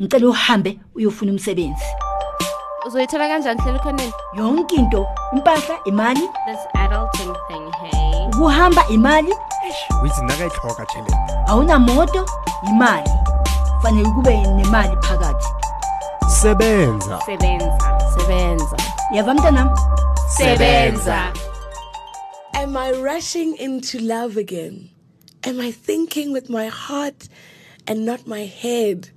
ngicela 0.00 0.28
uhambe 0.28 0.78
uyofuna 0.94 1.32
umsebenzi. 1.32 1.84
Uzoyithola 2.86 3.28
kanjani 3.28 3.60
hlela 3.60 3.78
khoneni? 3.78 4.12
Yonke 4.36 4.76
into 4.76 5.06
impahla 5.32 5.76
imali. 5.86 6.20
This 6.46 6.60
adulting 6.74 7.34
thing 7.48 7.72
hey. 7.80 8.26
Ukuhamba 8.26 8.88
imali. 8.88 9.32
Withi 10.02 10.22
nakayitlhoga 10.22 10.86
tšhelete 10.86 11.16
awunamoto 11.46 12.26
imali. 12.68 13.10
Fanele 13.82 14.10
kube 14.10 14.36
nemali 14.36 14.96
phakathi. 14.96 15.46
Sebenza. 16.28 17.20
Sebenza. 17.26 17.98
Sebenza. 18.18 18.76
Yava 19.12 19.34
mntanam? 19.34 19.70
Sebenza. 20.28 21.32
Am 22.54 22.76
I 22.76 22.92
rushing 22.92 23.56
into 23.56 23.98
love 23.98 24.36
again? 24.36 24.90
Am 25.44 25.60
I 25.60 25.70
thinking 25.70 26.32
with 26.32 26.50
my 26.50 26.66
heart 26.66 27.28
and 27.86 28.04
not 28.04 28.26
my 28.26 28.44
head? 28.44 29.10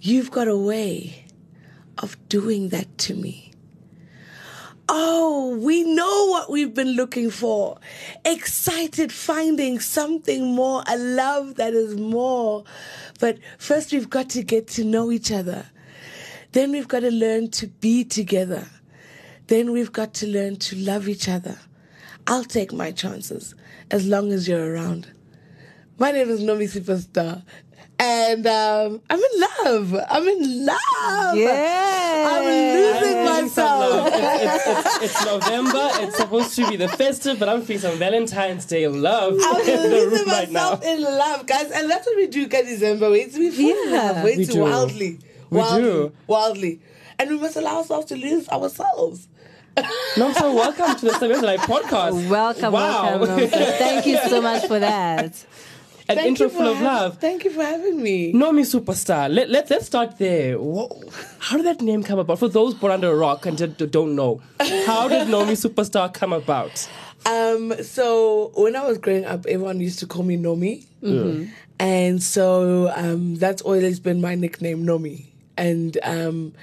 You've 0.00 0.30
got 0.30 0.46
a 0.46 0.56
way 0.56 1.24
of 1.98 2.16
doing 2.28 2.68
that 2.68 2.98
to 2.98 3.14
me. 3.14 3.52
Oh, 4.88 5.58
we 5.60 5.82
know 5.82 6.26
what 6.28 6.50
we've 6.50 6.72
been 6.72 6.92
looking 6.92 7.30
for. 7.30 7.78
Excited 8.24 9.12
finding 9.12 9.80
something 9.80 10.54
more, 10.54 10.82
a 10.86 10.96
love 10.96 11.56
that 11.56 11.74
is 11.74 11.96
more. 11.96 12.64
But 13.20 13.38
first, 13.58 13.92
we've 13.92 14.08
got 14.08 14.30
to 14.30 14.42
get 14.42 14.68
to 14.68 14.84
know 14.84 15.10
each 15.10 15.30
other. 15.30 15.66
Then 16.52 16.72
we've 16.72 16.88
got 16.88 17.00
to 17.00 17.10
learn 17.10 17.50
to 17.52 17.66
be 17.66 18.04
together. 18.04 18.66
Then 19.48 19.72
we've 19.72 19.92
got 19.92 20.14
to 20.14 20.26
learn 20.26 20.56
to 20.56 20.76
love 20.76 21.08
each 21.08 21.28
other. 21.28 21.58
I'll 22.26 22.44
take 22.44 22.72
my 22.72 22.92
chances 22.92 23.54
as 23.90 24.06
long 24.06 24.32
as 24.32 24.48
you're 24.48 24.72
around. 24.72 25.12
My 25.98 26.12
name 26.12 26.30
is 26.30 26.40
Nomi 26.40 26.64
Superstar. 26.64 27.42
And 28.00 28.46
um, 28.46 29.00
I'm 29.10 29.18
in 29.18 29.40
love. 29.64 29.96
I'm 30.08 30.28
in 30.28 30.66
love. 30.66 31.36
Yeah. 31.36 32.28
I'm 32.30 32.44
losing 32.44 33.24
myself. 33.24 34.08
It's, 34.12 34.66
it's, 34.66 35.02
it's 35.02 35.24
November. 35.24 35.88
It's 35.94 36.16
supposed 36.16 36.54
to 36.56 36.68
be 36.68 36.76
the 36.76 36.86
festive, 36.88 37.40
but 37.40 37.48
I'm 37.48 37.62
feeling 37.62 37.80
some 37.80 37.98
Valentine's 37.98 38.66
Day 38.66 38.86
love 38.86 39.34
I'm 39.42 39.60
in 39.60 39.66
the 39.82 39.88
losing 39.88 40.10
room 40.20 40.28
right 40.28 40.50
now. 40.50 40.70
myself 40.70 40.84
in 40.84 41.02
love, 41.02 41.46
guys. 41.46 41.70
And 41.72 41.90
that's 41.90 42.06
what 42.06 42.16
we 42.16 42.28
do, 42.28 42.46
guys, 42.46 42.66
December. 42.66 43.10
We, 43.10 43.26
we 43.36 43.50
fall 43.50 43.64
in 43.84 43.92
Yeah. 43.92 44.02
love 44.12 44.24
way 44.24 44.36
We 44.36 44.46
too 44.46 44.52
do. 44.52 44.60
wildly. 44.62 45.18
We 45.50 45.58
wildly, 45.58 45.82
do. 45.82 46.12
Wildly. 46.28 46.80
And 47.18 47.30
we 47.30 47.38
must 47.38 47.56
allow 47.56 47.78
ourselves 47.78 48.06
to 48.06 48.16
lose 48.16 48.48
ourselves. 48.48 49.26
No, 50.16 50.32
so 50.32 50.54
welcome 50.54 50.94
to 50.96 51.04
the 51.06 51.12
SebenzaLive 51.12 51.58
podcast. 51.58 52.28
Welcome, 52.28 52.72
Wow. 52.72 53.18
welcome. 53.18 53.48
Thank 53.48 54.06
you 54.06 54.18
so 54.28 54.40
much 54.40 54.66
for 54.66 54.78
that. 54.78 55.44
An 56.10 56.16
Thank 56.16 56.28
intro 56.28 56.48
full 56.48 56.66
of 56.66 56.80
love. 56.80 57.18
Thank 57.18 57.44
you 57.44 57.50
for 57.50 57.62
having 57.62 58.00
me. 58.02 58.32
Nomi 58.32 58.64
Superstar. 58.64 59.28
Let, 59.32 59.50
let, 59.50 59.68
let's 59.68 59.84
start 59.86 60.16
there. 60.16 60.58
Wha- 60.58 60.88
How 61.38 61.56
did 61.58 61.66
that 61.66 61.82
name 61.82 62.02
come 62.02 62.18
about? 62.18 62.38
For 62.38 62.48
those 62.48 62.72
born 62.72 62.92
under 62.92 63.10
a 63.10 63.14
rock 63.14 63.44
and 63.44 63.58
don't 63.90 64.16
know, 64.16 64.40
how 64.86 65.08
did 65.08 65.28
Nomi 65.28 65.52
Superstar 65.52 66.12
come 66.14 66.32
about? 66.32 66.88
Um, 67.26 67.74
so 67.82 68.52
when 68.54 68.74
I 68.74 68.86
was 68.86 68.96
growing 68.96 69.26
up, 69.26 69.44
everyone 69.46 69.80
used 69.80 69.98
to 69.98 70.06
call 70.06 70.22
me 70.22 70.38
Nomi, 70.38 70.86
and 71.78 72.22
so 72.22 72.90
um, 72.96 73.34
that's 73.36 73.60
always 73.62 74.00
been 74.00 74.20
my 74.22 74.34
nickname, 74.34 74.84
Nomi. 74.86 75.26
And 75.58 75.98
um, 76.04 76.54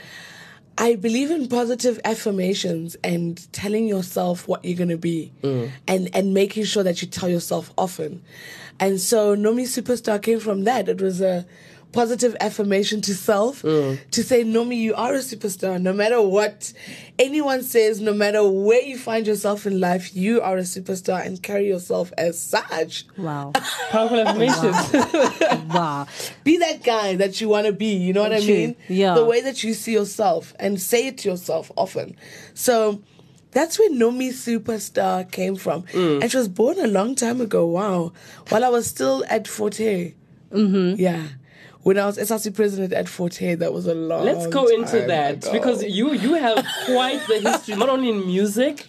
I 0.78 0.96
believe 0.96 1.32
in 1.32 1.48
positive 1.48 2.00
affirmations 2.04 2.96
and 3.04 3.52
telling 3.54 3.88
yourself 3.88 4.48
what 4.48 4.66
you're 4.66 4.78
gonna 4.78 4.98
be, 4.98 5.32
mm. 5.42 5.72
and 5.88 6.10
and 6.14 6.34
making 6.34 6.66
sure 6.66 6.84
that 6.84 7.02
you 7.02 7.08
tell 7.08 7.30
yourself 7.30 7.72
often. 7.78 8.22
And 8.80 9.00
so 9.00 9.36
Nomi 9.36 9.64
Superstar 9.64 10.22
came 10.22 10.40
from 10.40 10.66
that. 10.66 10.90
It 10.90 11.02
was 11.02 11.22
a 11.22 11.46
positive 11.96 12.36
affirmation 12.42 13.00
to 13.02 13.16
self 13.16 13.62
to 13.62 14.24
say, 14.24 14.44
Nomi, 14.44 14.76
you 14.78 14.94
are 14.96 15.14
a 15.14 15.20
superstar. 15.20 15.82
No 15.82 15.94
matter 15.94 16.22
what 16.22 16.74
anyone 17.18 17.64
says, 17.64 18.02
no 18.02 18.14
matter 18.14 18.44
where 18.48 18.82
you 18.82 18.98
find 18.98 19.26
yourself 19.26 19.66
in 19.66 19.80
life, 19.80 20.14
you 20.16 20.42
are 20.42 20.58
a 20.58 20.62
superstar 20.64 21.26
and 21.26 21.42
carry 21.42 21.68
yourself 21.68 22.12
as 22.18 22.38
such. 22.40 23.06
Wow. 23.18 23.54
Powerful 23.90 24.20
affirmations. 24.20 24.76
Wow. 25.76 26.08
Be 26.44 26.58
that 26.58 26.84
guy 26.84 27.16
that 27.16 27.42
you 27.42 27.50
want 27.50 27.66
to 27.66 27.74
be. 27.74 27.96
You 27.96 28.14
know 28.14 28.22
what 28.22 28.34
I 28.34 28.40
mean? 28.40 28.76
Yeah. 28.88 29.16
The 29.16 29.26
way 29.26 29.42
that 29.42 29.64
you 29.64 29.74
see 29.74 29.94
yourself 29.94 30.54
and 30.60 30.80
say 30.80 31.08
it 31.08 31.18
to 31.20 31.30
yourself 31.30 31.72
often. 31.76 32.16
So 32.54 33.02
that's 33.52 33.80
where 33.80 33.90
Nomi 33.90 34.30
Superstar 34.30 35.30
came 35.32 35.56
from. 35.56 35.86
And 35.94 36.30
she 36.30 36.38
was 36.38 36.48
born 36.50 36.80
a 36.80 36.88
long 36.88 37.16
time 37.16 37.42
ago. 37.42 37.66
Wow. 37.66 38.14
While 38.50 38.64
I 38.64 38.70
was 38.70 38.86
still 38.88 39.24
at 39.30 39.48
Fort 39.48 39.78
Hare. 39.78 40.12
Mm-hmm. 40.52 41.00
Yeah. 41.00 41.28
When 41.86 42.00
I 42.00 42.06
was 42.08 42.18
SRC 42.18 42.56
president 42.56 42.94
at 42.94 43.08
Fort 43.08 43.36
Hare, 43.36 43.56
that 43.58 43.72
was 43.72 43.86
a 43.86 43.94
long 43.94 44.26
Let's 44.26 44.48
go 44.48 44.66
into 44.66 44.98
time 45.02 45.08
that 45.08 45.34
ago. 45.44 45.52
because 45.52 45.84
you 45.84 46.14
you 46.14 46.34
have 46.34 46.66
quite 46.86 47.22
the 47.28 47.40
history, 47.48 47.76
not 47.76 47.90
only 47.90 48.10
in 48.10 48.26
music, 48.26 48.88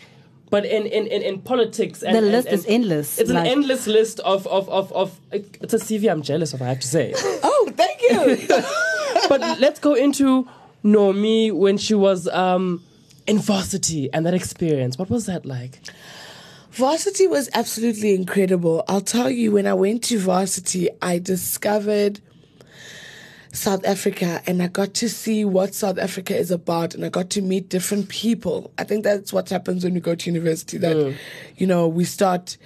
but 0.49 0.65
in 0.65 0.87
in, 0.87 1.06
in, 1.06 1.21
in 1.21 1.41
politics. 1.43 2.03
And, 2.03 2.15
The 2.15 2.19
and- 2.21 2.33
list 2.33 2.49
and 2.49 2.59
is 2.59 2.65
endless, 2.67 3.19
It's 3.19 3.31
like- 3.31 3.45
an 3.45 3.53
endless 3.53 3.87
list 3.87 4.21
of 4.21 4.47
of, 4.47 4.69
of 4.71 4.91
of 4.95 5.21
it's 5.31 5.75
a 5.75 5.79
CV 5.79 6.11
I'm 6.11 6.23
jealous 6.23 6.55
of. 6.55 6.62
I 6.62 6.69
have 6.69 6.81
to 6.81 6.87
say. 6.89 7.12
Oh, 7.43 7.71
thank 7.77 8.01
you. 8.01 8.49
but 9.29 9.41
let's 9.61 9.79
go 9.79 9.93
into 9.93 10.49
Nomi 10.83 11.53
when 11.53 11.77
she 11.77 11.95
was 11.95 12.29
um, 12.29 12.83
in 13.27 13.39
varsity 13.39 14.09
and 14.15 14.25
that 14.25 14.33
experience. 14.35 14.97
What 14.99 15.11
was 15.11 15.27
that 15.27 15.45
like? 15.45 15.81
Varsity 16.71 17.27
was 17.27 17.51
absolutely 17.53 18.15
incredible. 18.15 18.85
I'll 18.89 19.01
tell 19.03 19.29
you, 19.31 19.53
when 19.53 19.67
I 19.67 19.75
went 19.75 20.03
to 20.05 20.19
varsity, 20.19 20.89
I 21.03 21.19
discovered 21.19 22.21
South 23.56 23.84
Africa 23.87 24.43
and 24.47 24.62
I 24.62 24.69
got 24.69 24.94
to 24.94 25.09
see 25.09 25.44
what 25.44 25.75
South 25.75 25.99
Africa 25.99 26.37
is 26.37 26.50
about 26.50 26.94
and 26.94 27.05
I 27.05 27.09
got 27.09 27.31
to 27.31 27.43
meet 27.43 27.69
different 27.71 28.09
people. 28.09 28.71
I 28.78 28.84
think 28.84 29.03
that's 29.03 29.33
what 29.33 29.49
happens 29.49 29.83
when 29.83 29.94
we 29.94 30.00
go 30.00 30.15
to 30.15 30.31
university 30.31 30.78
that, 30.78 31.15
you 31.56 31.67
know, 31.67 31.89
we 31.89 32.05
start 32.05 32.56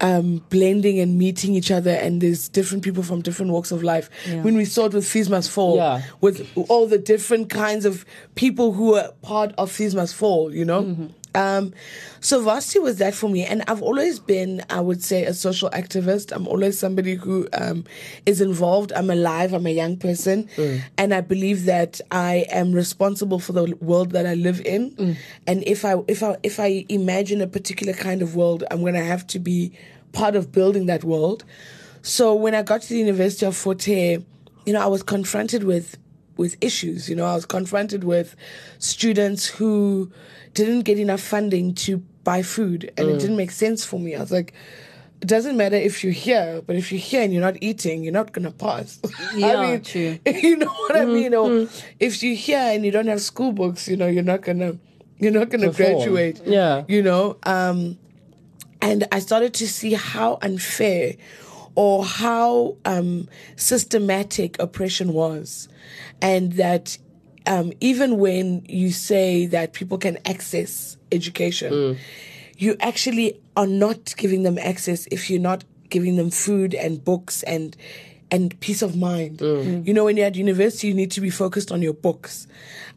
um, 0.00 0.44
blending 0.50 0.98
and 1.00 1.16
meeting 1.18 1.54
each 1.54 1.70
other 1.70 1.90
and 1.90 2.20
there's 2.20 2.48
different 2.48 2.84
people 2.84 3.02
from 3.02 3.22
different 3.22 3.52
walks 3.52 3.72
of 3.72 3.82
life. 3.82 4.10
When 4.42 4.54
we 4.56 4.64
saw 4.64 4.86
it 4.86 4.92
with 4.92 5.06
Fees 5.06 5.30
Must 5.30 5.50
Fall, 5.50 5.76
Yeah. 5.76 6.02
with 6.20 6.46
all 6.68 6.86
the 6.86 6.98
different 6.98 7.48
kinds 7.48 7.84
of 7.86 8.04
people 8.34 8.72
who 8.72 8.94
are 8.96 9.12
part 9.22 9.54
of 9.56 9.70
Fees 9.70 9.94
Must 9.94 10.14
Fall, 10.14 10.54
you 10.54 10.64
know? 10.64 11.08
Um, 11.34 11.74
so 12.20 12.40
varsity 12.42 12.78
was 12.78 12.98
that 12.98 13.14
for 13.14 13.28
me, 13.28 13.44
and 13.44 13.62
I've 13.68 13.82
always 13.82 14.18
been, 14.18 14.62
I 14.70 14.80
would 14.80 15.02
say, 15.02 15.24
a 15.24 15.34
social 15.34 15.68
activist. 15.70 16.32
I'm 16.32 16.46
always 16.46 16.78
somebody 16.78 17.16
who 17.16 17.48
um, 17.52 17.84
is 18.24 18.40
involved. 18.40 18.92
I'm 18.94 19.10
alive. 19.10 19.52
I'm 19.52 19.66
a 19.66 19.70
young 19.70 19.96
person, 19.96 20.48
and 20.96 21.12
I 21.12 21.20
believe 21.20 21.64
that 21.66 22.00
I 22.10 22.46
am 22.50 22.72
responsible 22.72 23.38
for 23.40 23.52
the 23.52 23.76
world 23.80 24.12
that 24.12 24.26
I 24.26 24.34
live 24.34 24.60
in. 24.64 25.16
And 25.46 25.62
if 25.66 25.84
I 25.84 25.96
if 26.08 26.22
I 26.22 26.36
if 26.42 26.60
I 26.60 26.84
imagine 26.88 27.40
a 27.40 27.46
particular 27.46 27.92
kind 27.92 28.22
of 28.22 28.36
world, 28.36 28.64
I'm 28.70 28.80
going 28.80 28.94
to 28.94 29.04
have 29.04 29.26
to 29.28 29.38
be 29.38 29.72
part 30.12 30.36
of 30.36 30.52
building 30.52 30.86
that 30.86 31.02
world. 31.04 31.44
So 32.02 32.34
when 32.34 32.54
I 32.54 32.62
got 32.62 32.82
to 32.82 32.88
the 32.88 32.98
University 32.98 33.44
of 33.46 33.56
Fort 33.56 33.82
Hare, 33.84 34.18
you 34.66 34.72
know, 34.72 34.80
I 34.80 34.86
was 34.86 35.02
confronted 35.02 35.64
with 35.64 35.96
with 36.36 36.56
issues. 36.60 37.08
You 37.08 37.16
know, 37.16 37.24
I 37.24 37.34
was 37.34 37.46
confronted 37.46 38.04
with 38.04 38.36
students 38.78 39.46
who 39.46 40.10
didn't 40.54 40.82
get 40.82 40.98
enough 40.98 41.20
funding 41.20 41.74
to 41.74 41.98
buy 42.24 42.42
food, 42.42 42.92
and 42.96 43.08
it 43.08 43.16
mm. 43.16 43.20
didn't 43.20 43.36
make 43.36 43.50
sense 43.50 43.84
for 43.84 44.00
me. 44.00 44.14
I 44.14 44.20
was 44.20 44.32
like, 44.32 44.54
it 45.20 45.28
doesn't 45.28 45.56
matter 45.56 45.76
if 45.76 46.04
you're 46.04 46.12
here, 46.12 46.62
but 46.66 46.76
if 46.76 46.92
you're 46.92 47.00
here 47.00 47.22
and 47.22 47.32
you're 47.32 47.42
not 47.42 47.56
eating, 47.62 48.04
you're 48.04 48.12
not 48.12 48.32
gonna 48.32 48.50
pass. 48.50 49.00
Yeah, 49.34 49.56
I 49.56 49.70
mean, 49.70 49.82
true. 49.82 50.18
You 50.26 50.56
know 50.56 50.66
what 50.72 50.96
I 50.96 51.00
mm-hmm. 51.00 51.14
mean? 51.14 51.34
Or 51.34 51.48
mm. 51.48 51.84
if 51.98 52.22
you're 52.22 52.36
here 52.36 52.58
and 52.58 52.84
you 52.84 52.90
don't 52.90 53.06
have 53.06 53.20
school 53.20 53.52
books, 53.52 53.88
you 53.88 53.96
know, 53.96 54.06
you're 54.06 54.22
not 54.22 54.42
gonna 54.42 54.78
you're 55.18 55.32
not 55.32 55.48
gonna 55.48 55.68
Perform. 55.68 55.92
graduate. 55.92 56.42
Yeah. 56.44 56.84
You 56.88 57.02
know, 57.02 57.38
um, 57.44 57.98
and 58.82 59.06
I 59.10 59.20
started 59.20 59.54
to 59.54 59.68
see 59.68 59.94
how 59.94 60.38
unfair 60.42 61.14
or 61.76 62.04
how 62.04 62.76
um, 62.84 63.28
systematic 63.56 64.56
oppression 64.60 65.12
was, 65.12 65.68
and 66.22 66.52
that 66.52 66.96
um, 67.46 67.72
even 67.80 68.18
when 68.18 68.64
you 68.68 68.90
say 68.90 69.46
that 69.46 69.72
people 69.72 69.98
can 69.98 70.18
access 70.24 70.96
education, 71.12 71.98
you 72.56 72.76
actually 72.80 73.40
are 73.56 73.66
not 73.66 74.14
giving 74.16 74.42
them 74.44 74.58
access 74.58 75.06
if 75.10 75.28
you're 75.28 75.40
not 75.40 75.64
giving 75.90 76.16
them 76.16 76.30
food 76.30 76.74
and 76.74 77.04
books 77.04 77.42
and 77.44 77.76
and 78.30 78.58
peace 78.60 78.82
of 78.82 78.96
mind. 78.96 79.40
You 79.86 79.92
know, 79.94 80.04
when 80.04 80.16
you're 80.16 80.26
at 80.26 80.34
university, 80.36 80.88
you 80.88 80.94
need 80.94 81.10
to 81.12 81.20
be 81.20 81.30
focused 81.30 81.70
on 81.70 81.82
your 81.82 81.92
books. 81.92 82.46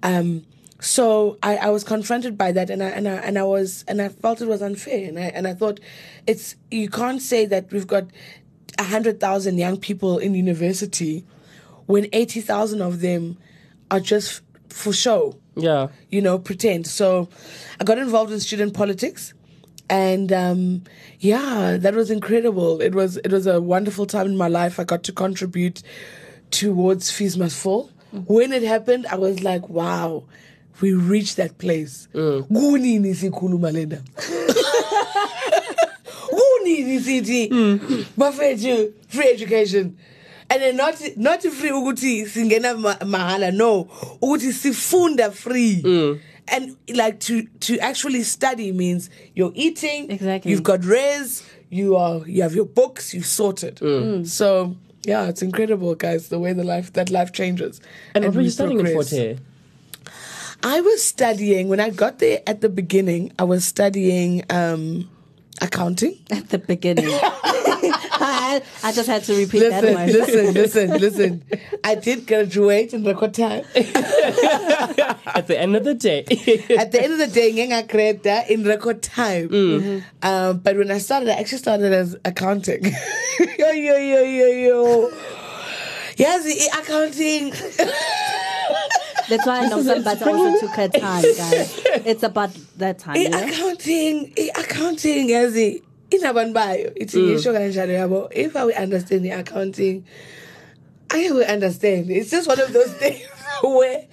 Um, 0.04 0.46
so 0.80 1.38
I, 1.44 1.58
I 1.58 1.70
was 1.70 1.84
confronted 1.84 2.38
by 2.38 2.52
that, 2.54 2.70
and 2.70 2.82
I 2.84 2.88
and 2.90 3.08
I 3.08 3.16
and 3.16 3.38
I 3.38 3.44
was 3.44 3.84
and 3.88 4.02
I 4.02 4.10
felt 4.10 4.42
it 4.42 4.48
was 4.48 4.62
unfair, 4.62 5.08
and 5.08 5.18
I 5.20 5.24
and 5.24 5.48
I 5.48 5.54
thought 5.54 5.80
it's 6.28 6.56
you 6.72 6.90
can't 6.90 7.22
say 7.22 7.46
that 7.48 7.72
we've 7.72 7.88
got 7.88 8.06
a 8.78 8.84
hundred 8.84 9.20
thousand 9.20 9.58
young 9.58 9.78
people 9.78 10.18
in 10.18 10.34
university 10.36 11.26
when 11.86 12.08
eighty 12.14 12.42
thousand 12.42 12.82
of 12.82 13.02
them 13.02 13.38
are 13.90 14.00
just 14.00 14.42
for 14.70 14.94
show 14.94 15.36
Yeah. 15.56 15.88
you 16.10 16.22
know, 16.22 16.38
pretend. 16.38 16.86
So 16.88 17.30
I 17.80 17.84
got 17.84 17.98
involved 17.98 18.32
in 18.32 18.40
student 18.40 18.74
politics. 18.74 19.34
And 19.90 20.34
um, 20.34 20.84
yeah, 21.20 21.78
that 21.80 21.96
was 21.96 22.12
incredible. 22.12 22.82
It 22.82 22.94
was 22.94 23.16
it 23.18 23.32
was 23.32 23.48
a 23.48 23.62
wonderful 23.62 24.06
time 24.06 24.26
in 24.28 24.36
my 24.38 24.50
life. 24.50 24.80
I 24.82 24.84
got 24.84 25.04
to 25.04 25.14
contribute 25.14 25.82
towards 26.52 27.10
Fees 27.10 27.38
Must 27.38 27.58
Fall. 27.58 27.90
when 28.28 28.52
it 28.52 28.64
happened, 28.64 29.08
I 29.08 29.16
was 29.16 29.44
like, 29.44 29.70
wow, 29.70 30.26
we 30.82 30.94
reached 30.94 31.38
that 31.38 31.58
place. 31.58 32.08
Kunini 32.14 33.16
sikhuluma 36.84 37.06
le 37.06 37.22
ndaba? 37.22 37.50
Kunini 37.50 38.06
bafethu 38.18 38.94
free 39.08 39.28
education. 39.28 39.98
And 40.50 40.62
then 40.62 40.78
not 40.78 40.96
not 41.18 41.42
free 41.44 41.72
ukuthi 41.72 42.26
singena 42.26 42.76
mahala 43.02 43.54
no 43.54 43.86
ukuthi 44.22 44.52
sifunda 44.54 45.32
free. 45.32 45.82
Mm. 45.84 46.20
And 46.50 46.78
like 46.94 47.20
to 47.22 47.44
to 47.44 47.78
actually 47.80 48.24
study 48.24 48.72
means 48.72 49.10
you're 49.36 49.52
eating, 49.54 50.10
Exactly. 50.10 50.52
you've 50.52 50.64
got 50.64 50.86
res, 50.86 51.44
you 51.70 51.98
are 51.98 52.22
you 52.26 52.42
have 52.44 52.56
your 52.56 52.66
books, 52.66 53.14
you've 53.14 53.26
sorted. 53.26 53.76
Mm. 53.78 54.04
Mm. 54.04 54.28
So 54.28 54.76
yeah, 55.04 55.28
it's 55.28 55.42
incredible, 55.42 55.96
guys, 55.96 56.30
the 56.30 56.40
way 56.40 56.54
the 56.54 56.64
life 56.64 56.94
that 56.94 57.10
life 57.10 57.34
changes. 57.34 57.82
And 58.16 58.24
what 58.26 58.36
were 58.36 58.42
you 58.42 58.50
studying 58.50 58.80
in. 58.80 58.94
Fort 58.94 59.10
Hare? 59.10 59.38
I 60.64 60.82
was 60.82 61.04
studying 61.04 61.68
when 61.68 61.80
I 61.80 61.90
got 61.92 62.20
there 62.20 62.42
at 62.48 62.62
the 62.62 62.70
beginning. 62.70 63.32
I 63.38 63.44
was 63.44 63.64
studying 63.64 64.44
um, 64.50 65.10
accounting. 65.62 66.18
At 66.32 66.50
the 66.50 66.60
beginning. 66.60 67.10
I, 68.20 68.62
I 68.84 68.92
just 68.92 69.08
had 69.08 69.24
to 69.26 69.36
repeat 69.38 69.60
that 69.70 69.84
Listen, 69.84 69.94
one. 69.94 70.08
listen, 70.08 70.54
listen, 70.54 70.90
listen. 71.00 71.44
I 71.84 71.96
did 71.96 72.26
graduate 72.26 72.94
in 72.94 73.04
record 73.04 73.34
time. 73.34 73.64
At 73.76 75.48
the 75.48 75.56
end 75.58 75.76
of 75.76 75.84
the 75.84 75.94
day. 75.94 76.22
At 76.78 76.92
the 76.92 77.02
end 77.02 77.14
of 77.14 77.20
the 77.20 77.28
day, 77.28 77.52
ngenga 77.54 77.88
grade 77.88 78.26
in 78.50 78.64
record 78.64 79.04
time. 79.04 80.04
Um, 80.24 80.58
but 80.60 80.76
when 80.78 80.90
I 80.92 80.98
started, 80.98 81.30
I 81.30 81.34
actually 81.34 81.60
started 81.60 81.94
as 81.94 82.16
accounting. 82.26 82.84
yo, 82.86 83.72
yo, 83.72 83.98
yo, 83.98 84.24
yo, 84.24 84.48
yo. 84.48 85.12
Yes, 86.18 86.68
accounting. 86.80 87.54
That's 89.30 89.46
why 89.46 89.60
I 89.60 89.68
know 89.68 89.82
some, 89.82 90.04
somebody 90.04 90.24
also 90.24 90.60
took 90.60 90.76
her 90.76 90.88
time, 90.88 91.22
guys. 91.38 91.82
It's 92.06 92.24
about 92.24 92.52
that 92.78 93.00
time. 93.00 93.18
I 93.18 93.20
Yeah? 93.20 93.48
accounting, 93.48 94.34
i 94.38 94.50
accounting 94.56 95.30
yazi 95.30 95.84
inabantu 96.10 96.54
bayo 96.54 96.92
ithi 96.96 97.20
ngisho 97.20 97.52
mm. 97.52 97.58
kanjalo 97.58 97.94
yabo 97.94 98.30
if 98.32 98.56
I 98.56 98.72
understand 98.84 99.26
the 99.26 99.32
accounting 99.32 100.04
I 101.10 101.32
will 101.32 101.44
understand 101.44 102.10
it's 102.10 102.32
just 102.32 102.48
one 102.48 102.60
of 102.60 102.72
those 102.74 102.92
things 103.02 103.26
where 103.62 104.06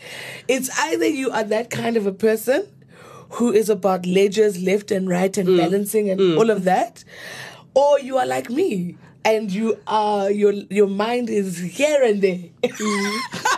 it's 0.48 0.70
either 0.80 1.06
you 1.06 1.30
are 1.30 1.44
that 1.44 1.70
kind 1.70 1.96
of 1.96 2.06
a 2.06 2.12
person 2.12 2.66
who 3.30 3.52
is 3.52 3.68
about 3.68 4.06
ledgers 4.06 4.60
left 4.62 4.90
and 4.90 5.08
right 5.08 5.36
and 5.36 5.48
mm. 5.48 5.56
balancing 5.56 6.10
and 6.10 6.20
mm. 6.20 6.38
all 6.38 6.50
of 6.50 6.64
that 6.64 7.04
or 7.74 8.00
you 8.00 8.18
are 8.18 8.26
like 8.26 8.50
me 8.50 8.96
and 9.24 9.50
you 9.52 9.78
are 9.86 10.30
your 10.30 10.52
your 10.70 10.88
mind 10.88 11.30
is 11.30 11.58
here 11.58 12.02
and 12.02 12.22
there 12.22 12.50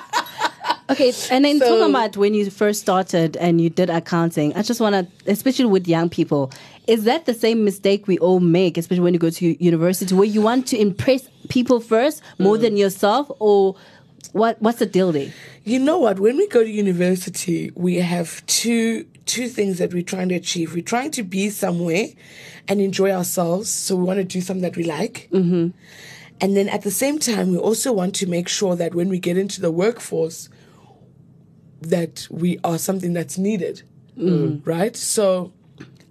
Okay, 0.88 1.12
and 1.30 1.44
then 1.44 1.58
So- 1.58 1.66
talking 1.68 1.90
about 1.90 2.16
when 2.16 2.34
you 2.34 2.48
first 2.50 2.80
started 2.80 3.36
and 3.36 3.60
you 3.60 3.70
did 3.70 3.90
accounting, 3.90 4.54
I 4.54 4.62
just 4.62 4.80
want 4.80 4.94
to, 4.94 5.30
especially 5.30 5.64
with 5.66 5.88
young 5.88 6.08
people, 6.08 6.52
is 6.86 7.04
that 7.04 7.26
the 7.26 7.34
same 7.34 7.64
mistake 7.64 8.06
we 8.06 8.18
all 8.18 8.38
make, 8.38 8.78
especially 8.78 9.02
when 9.02 9.12
you 9.12 9.18
go 9.18 9.30
to 9.30 9.64
university, 9.64 10.14
where 10.14 10.24
you 10.24 10.40
want 10.40 10.68
to 10.68 10.78
impress 10.78 11.28
people 11.48 11.80
first 11.80 12.22
more 12.38 12.56
than 12.56 12.76
yourself, 12.76 13.30
or 13.40 13.74
what? 14.32 14.60
What's 14.62 14.78
the 14.78 14.86
deal 14.86 15.10
there? 15.12 15.32
You 15.64 15.80
know 15.80 15.98
what? 15.98 16.20
When 16.20 16.36
we 16.36 16.46
go 16.48 16.62
to 16.62 16.70
university, 16.70 17.72
we 17.74 17.96
have 17.96 18.44
two 18.46 19.06
two 19.24 19.48
things 19.48 19.78
that 19.78 19.92
we're 19.92 20.02
trying 20.02 20.28
to 20.28 20.36
achieve. 20.36 20.72
We're 20.72 20.82
trying 20.82 21.10
to 21.12 21.24
be 21.24 21.50
somewhere 21.50 22.06
and 22.68 22.80
enjoy 22.80 23.10
ourselves. 23.10 23.68
So 23.68 23.96
we 23.96 24.04
want 24.04 24.18
to 24.18 24.24
do 24.24 24.40
something 24.40 24.62
that 24.62 24.76
we 24.76 24.84
like. 24.84 25.28
Mm-hmm. 25.32 25.70
And 26.40 26.56
then 26.56 26.68
at 26.68 26.82
the 26.82 26.92
same 26.92 27.18
time, 27.18 27.50
we 27.50 27.56
also 27.56 27.92
want 27.92 28.14
to 28.16 28.26
make 28.28 28.46
sure 28.48 28.76
that 28.76 28.94
when 28.94 29.08
we 29.08 29.18
get 29.18 29.36
into 29.36 29.60
the 29.60 29.72
workforce, 29.72 30.48
that 31.80 32.26
we 32.30 32.58
are 32.64 32.78
something 32.78 33.12
that's 33.12 33.38
needed. 33.38 33.82
Right? 34.64 34.96
So 34.96 35.52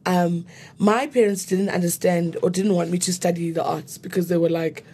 um, 0.05 0.45
my 0.77 1.07
parents 1.07 1.45
didn't 1.45 1.69
understand 1.69 2.37
or 2.43 2.49
didn't 2.49 2.75
want 2.75 2.91
me 2.91 2.97
to 2.99 3.13
study 3.13 3.51
the 3.51 3.63
arts 3.63 3.97
because 3.97 4.27
they 4.27 4.37
were 4.37 4.49
like, 4.49 4.85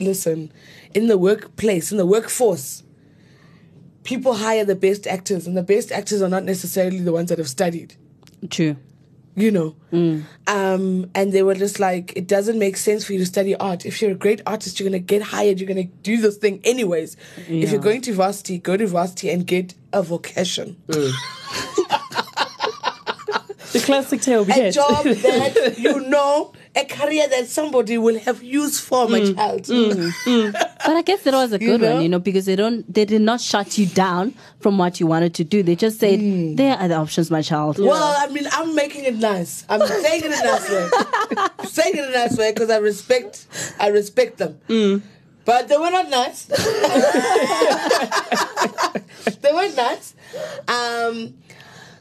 listen, 0.00 0.50
in 0.94 1.06
the 1.06 1.18
workplace, 1.18 1.92
in 1.92 1.98
the 1.98 2.06
workforce, 2.06 2.82
people 4.02 4.34
hire 4.34 4.64
the 4.64 4.74
best 4.74 5.06
actors, 5.06 5.46
and 5.46 5.56
the 5.56 5.62
best 5.62 5.92
actors 5.92 6.22
are 6.22 6.28
not 6.28 6.44
necessarily 6.44 7.00
the 7.00 7.12
ones 7.12 7.28
that 7.28 7.38
have 7.38 7.48
studied. 7.48 7.94
True. 8.48 8.76
You 9.36 9.50
know, 9.52 9.76
um, 10.48 11.08
and 11.14 11.32
they 11.32 11.42
were 11.42 11.54
just 11.54 11.78
like, 11.78 12.12
it 12.16 12.26
doesn't 12.26 12.58
make 12.58 12.76
sense 12.76 13.04
for 13.04 13.12
you 13.12 13.20
to 13.20 13.26
study 13.26 13.54
art. 13.56 13.86
If 13.86 14.02
you're 14.02 14.10
a 14.10 14.14
great 14.14 14.42
artist, 14.44 14.78
you're 14.80 14.88
gonna 14.88 14.98
get 14.98 15.22
hired. 15.22 15.60
You're 15.60 15.68
gonna 15.68 15.84
do 16.02 16.20
this 16.20 16.36
thing 16.36 16.60
anyways. 16.64 17.16
If 17.48 17.70
you're 17.70 17.80
going 17.80 18.00
to 18.02 18.12
varsity, 18.12 18.58
go 18.58 18.76
to 18.76 18.86
varsity 18.86 19.30
and 19.30 19.46
get 19.46 19.74
a 19.92 20.02
vocation, 20.02 20.76
the 23.72 23.80
classic 23.80 24.20
tale 24.20 24.46
a 24.50 24.70
job 24.70 25.04
that 25.04 25.74
you 25.78 26.00
know, 26.00 26.52
a 26.74 26.84
career 26.84 27.28
that 27.28 27.46
somebody 27.46 27.96
will 27.98 28.18
have 28.18 28.42
use 28.42 28.80
for, 28.80 29.08
my 29.08 29.20
mm, 29.20 29.34
child. 29.34 29.62
Mm, 29.62 30.12
mm. 30.24 30.52
But 30.52 30.96
I 30.96 31.02
guess 31.02 31.22
that 31.22 31.34
was 31.34 31.52
a 31.52 31.58
good 31.58 31.80
know? 31.80 31.94
one, 31.94 32.02
you 32.02 32.08
know, 32.08 32.18
because 32.18 32.46
they 32.46 32.56
don't, 32.56 32.92
they 32.92 33.04
did 33.04 33.22
not 33.22 33.40
shut 33.40 33.78
you 33.78 33.86
down 33.86 34.34
from 34.60 34.78
what 34.78 34.98
you 35.00 35.06
wanted 35.06 35.34
to 35.34 35.44
do. 35.44 35.62
They 35.62 35.76
just 35.76 36.00
said 36.00 36.20
there 36.56 36.76
are 36.76 36.88
the 36.88 36.96
options, 36.96 37.30
my 37.30 37.42
child. 37.42 37.78
Well, 37.78 38.16
I 38.18 38.26
mean, 38.32 38.46
I'm 38.52 38.74
making 38.74 39.04
it 39.04 39.16
nice. 39.16 39.64
I'm 39.68 39.86
saying 39.86 40.22
it 40.24 40.26
in 40.26 40.32
a 40.32 40.44
nice 40.44 40.70
way. 40.70 40.88
I'm 41.58 41.66
saying 41.66 41.96
it 41.96 42.04
in 42.04 42.08
a 42.08 42.12
nice 42.12 42.36
way 42.36 42.52
because 42.52 42.70
I 42.70 42.78
respect, 42.78 43.46
I 43.78 43.88
respect 43.88 44.38
them. 44.38 45.02
But 45.44 45.68
they 45.68 45.76
were 45.76 45.90
not 45.90 46.08
nice. 46.10 46.44
they 49.40 49.52
weren't 49.52 49.76
nice. 49.76 50.14
Um, 50.68 51.34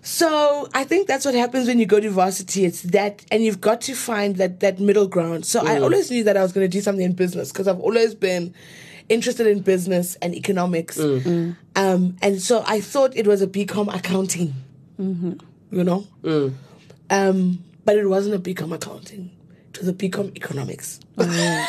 so 0.09 0.67
I 0.73 0.85
think 0.85 1.07
that's 1.07 1.23
what 1.23 1.35
happens 1.35 1.67
when 1.67 1.77
you 1.77 1.85
go 1.85 1.99
to 1.99 2.09
varsity. 2.09 2.65
It's 2.65 2.81
that, 2.81 3.23
and 3.31 3.43
you've 3.43 3.61
got 3.61 3.81
to 3.81 3.93
find 3.93 4.37
that 4.37 4.59
that 4.61 4.79
middle 4.79 5.07
ground. 5.07 5.45
So 5.45 5.61
I 5.61 5.75
mm. 5.75 5.83
always 5.83 6.09
knew 6.09 6.23
that 6.23 6.35
I 6.35 6.41
was 6.41 6.51
going 6.51 6.65
to 6.65 6.67
do 6.67 6.81
something 6.81 7.05
in 7.05 7.13
business 7.13 7.51
because 7.51 7.67
I've 7.67 7.79
always 7.79 8.15
been 8.15 8.55
interested 9.07 9.45
in 9.45 9.59
business 9.59 10.15
and 10.15 10.33
economics. 10.33 10.97
Mm. 10.97 11.21
Mm. 11.21 11.55
Um, 11.75 12.17
and 12.23 12.41
so 12.41 12.63
I 12.65 12.81
thought 12.81 13.15
it 13.15 13.27
was 13.27 13.43
a 13.43 13.47
BCom 13.47 13.95
accounting. 13.95 14.55
Mm-hmm. 14.99 15.33
You 15.71 15.83
know, 15.83 16.07
um, 17.11 17.63
but 17.85 17.95
it 17.95 18.07
wasn't 18.07 18.33
a 18.33 18.39
BCom 18.39 18.73
accounting. 18.73 19.29
It 19.69 19.79
was 19.79 19.89
a 19.89 19.93
BCom 19.93 20.35
economics. 20.35 20.99
Oh. 21.19 21.67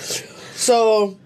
so 0.56 1.16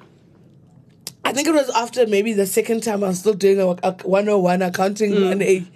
I 1.25 1.33
think 1.33 1.47
it 1.47 1.55
was 1.55 1.71
after 1.71 2.07
maybe 2.07 2.33
the 2.33 2.47
second 2.47 2.83
time 2.83 3.05
I 3.05 3.09
was 3.09 3.21
still 3.21 3.35
doing 3.35 3.61
a, 3.61 3.69
a 3.87 3.93
101 4.03 4.63
accounting 4.63 5.13
mm. 5.13 5.35
1A. 5.35 5.67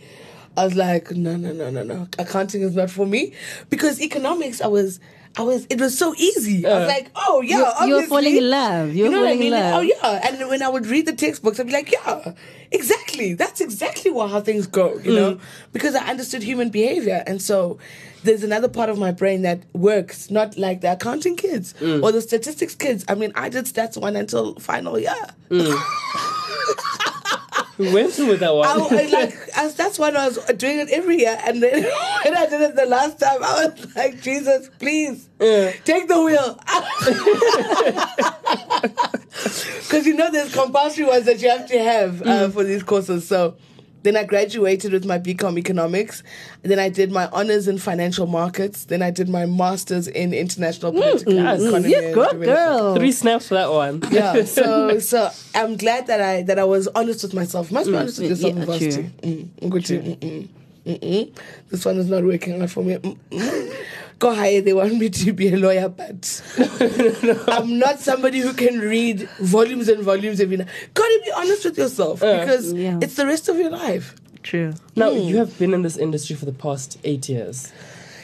I 0.56 0.64
was 0.64 0.74
like, 0.74 1.10
no, 1.10 1.36
no, 1.36 1.52
no, 1.52 1.70
no, 1.70 1.82
no. 1.82 2.08
Accounting 2.18 2.62
is 2.62 2.74
not 2.74 2.90
for 2.90 3.06
me. 3.06 3.32
Because 3.68 4.00
economics, 4.00 4.60
I 4.60 4.68
was, 4.68 5.00
I 5.38 5.42
was, 5.42 5.66
it 5.68 5.78
was 5.80 5.98
so 5.98 6.14
easy. 6.16 6.66
I 6.66 6.78
was 6.78 6.88
like, 6.88 7.10
oh, 7.14 7.42
yeah, 7.42 7.82
You- 7.82 7.88
you're 7.88 8.02
falling 8.04 8.36
in 8.36 8.48
love. 8.48 8.94
You're 8.94 9.06
you 9.06 9.12
know 9.12 9.20
what 9.20 9.28
I 9.28 9.34
falling 9.34 9.46
in 9.46 9.52
love. 9.52 9.74
Oh, 9.74 9.80
yeah. 9.80 10.28
And 10.28 10.48
when 10.48 10.62
I 10.62 10.68
would 10.68 10.86
read 10.86 11.06
the 11.06 11.12
textbooks, 11.12 11.60
I'd 11.60 11.66
be 11.66 11.72
like, 11.72 11.92
yeah, 11.92 12.32
exactly. 12.70 13.34
That's 13.34 13.60
exactly 13.60 14.10
what, 14.10 14.30
how 14.30 14.40
things 14.40 14.66
go, 14.66 14.98
you 14.98 15.14
know? 15.14 15.34
Mm. 15.34 15.40
Because 15.72 15.94
I 15.94 16.06
understood 16.08 16.42
human 16.42 16.70
behavior. 16.70 17.22
And 17.26 17.42
so 17.42 17.78
there's 18.24 18.42
another 18.44 18.68
part 18.68 18.88
of 18.88 18.98
my 18.98 19.12
brain 19.12 19.42
that 19.42 19.62
works, 19.74 20.30
not 20.30 20.56
like 20.56 20.80
the 20.80 20.92
accounting 20.92 21.36
kids 21.36 21.74
mm. 21.80 22.02
or 22.02 22.12
the 22.12 22.22
statistics 22.22 22.74
kids. 22.74 23.04
I 23.06 23.14
mean, 23.14 23.32
I 23.34 23.50
did 23.50 23.66
stats 23.66 24.00
one 24.00 24.16
until 24.16 24.54
final 24.56 24.98
year. 24.98 25.14
Mm. 25.50 26.32
We 27.78 27.92
went 27.92 28.12
through 28.12 28.28
with 28.28 28.40
that 28.40 28.54
one. 28.54 28.66
I, 28.66 28.72
I 28.72 29.06
like 29.06 29.36
as 29.54 29.74
that's 29.74 29.98
when 29.98 30.16
I 30.16 30.28
was 30.28 30.38
doing 30.56 30.78
it 30.78 30.88
every 30.88 31.18
year, 31.18 31.38
and 31.44 31.62
then 31.62 31.82
when 32.24 32.36
I 32.36 32.46
did 32.46 32.62
it 32.62 32.74
the 32.74 32.86
last 32.86 33.20
time, 33.20 33.44
I 33.44 33.66
was 33.66 33.94
like, 33.94 34.22
Jesus, 34.22 34.70
please 34.78 35.28
take 35.84 36.08
the 36.08 36.22
wheel, 36.22 36.58
because 39.82 40.06
you 40.06 40.14
know 40.14 40.30
there's 40.30 40.54
compulsory 40.54 41.04
ones 41.04 41.26
that 41.26 41.42
you 41.42 41.50
have 41.50 41.68
to 41.68 41.78
have 41.78 42.22
uh, 42.22 42.48
for 42.48 42.64
these 42.64 42.82
courses. 42.82 43.28
So 43.28 43.56
then 44.06 44.16
I 44.16 44.24
graduated 44.24 44.92
with 44.92 45.04
my 45.04 45.18
BCom 45.18 45.58
economics. 45.58 46.22
Then 46.62 46.78
I 46.78 46.88
did 46.88 47.10
my 47.10 47.26
honors 47.32 47.66
in 47.66 47.78
financial 47.78 48.26
markets. 48.26 48.84
Then 48.84 49.02
I 49.02 49.10
did 49.10 49.28
my 49.28 49.46
masters 49.46 50.06
in 50.06 50.32
international 50.32 50.92
political 50.92 51.34
yes. 51.34 51.60
economy. 51.60 51.90
You 51.90 52.02
and 52.04 52.14
good 52.14 52.44
girl. 52.44 52.94
Three 52.94 53.10
snaps 53.10 53.48
for 53.48 53.54
that 53.54 53.70
one. 53.70 54.02
Yeah, 54.10 54.44
so 54.44 54.98
so 55.00 55.30
I'm 55.54 55.76
glad 55.76 56.06
that 56.06 56.20
I 56.20 56.42
that 56.42 56.58
I 56.58 56.64
was 56.64 56.86
honest 56.94 57.24
with 57.24 57.34
myself. 57.34 57.72
Must 57.72 57.90
be 57.90 57.96
honest 57.96 58.20
with 58.20 58.30
yourself 58.30 58.54
yeah, 58.54 58.60
in 58.60 58.66
varsity. 58.66 59.02
Mm, 59.22 59.44
mm, 59.48 59.70
good 59.70 59.84
too. 59.84 60.00
Mm-mm. 60.00 60.48
Mm-mm. 60.86 61.38
This 61.70 61.84
one 61.84 61.96
is 61.96 62.08
not 62.08 62.22
working 62.22 62.62
out 62.62 62.70
for 62.70 62.84
me. 62.84 62.94
Mm, 62.98 63.18
mm. 63.30 63.76
Go 64.18 64.34
higher. 64.34 64.62
They 64.62 64.72
want 64.72 64.94
me 64.96 65.10
to 65.10 65.32
be 65.32 65.48
a 65.52 65.56
lawyer, 65.56 65.88
but 65.88 66.42
I'm 67.48 67.78
not 67.78 68.00
somebody 68.00 68.38
who 68.38 68.54
can 68.54 68.80
read 68.80 69.28
volumes 69.40 69.88
and 69.88 70.02
volumes 70.02 70.40
every 70.40 70.56
night. 70.56 70.68
Gotta 70.94 71.20
be 71.24 71.32
honest 71.32 71.64
with 71.64 71.76
yourself 71.76 72.20
because 72.20 72.72
Yeah. 72.72 72.98
it's 73.02 73.14
the 73.16 73.26
rest 73.26 73.48
of 73.48 73.56
your 73.56 73.70
life. 73.70 74.14
True. 74.42 74.74
Now, 74.94 75.10
hmm. 75.10 75.18
you 75.18 75.36
have 75.38 75.58
been 75.58 75.74
in 75.74 75.82
this 75.82 75.96
industry 75.96 76.36
for 76.36 76.46
the 76.46 76.52
past 76.52 76.98
eight 77.04 77.28
years. 77.28 77.72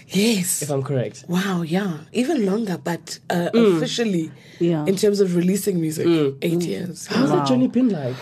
Yes. 0.09 0.63
if 0.63 0.71
I'm 0.71 0.83
correct. 0.83 1.25
Wow, 1.27 1.63
yeah, 1.63 1.99
even 2.13 2.47
longer, 2.47 2.79
but 2.79 3.19
uh, 3.31 3.51
hmm. 3.51 3.77
officially, 3.77 4.31
Yeah. 4.59 4.85
in 4.87 4.97
terms 4.97 5.21
of 5.21 5.35
releasing 5.35 5.81
music, 5.81 6.07
hmm. 6.07 6.37
eight 6.43 6.63
years. 6.63 7.07
How's 7.07 7.31
that 7.31 7.47
journey 7.47 7.69
been 7.69 7.89
like? 7.89 8.17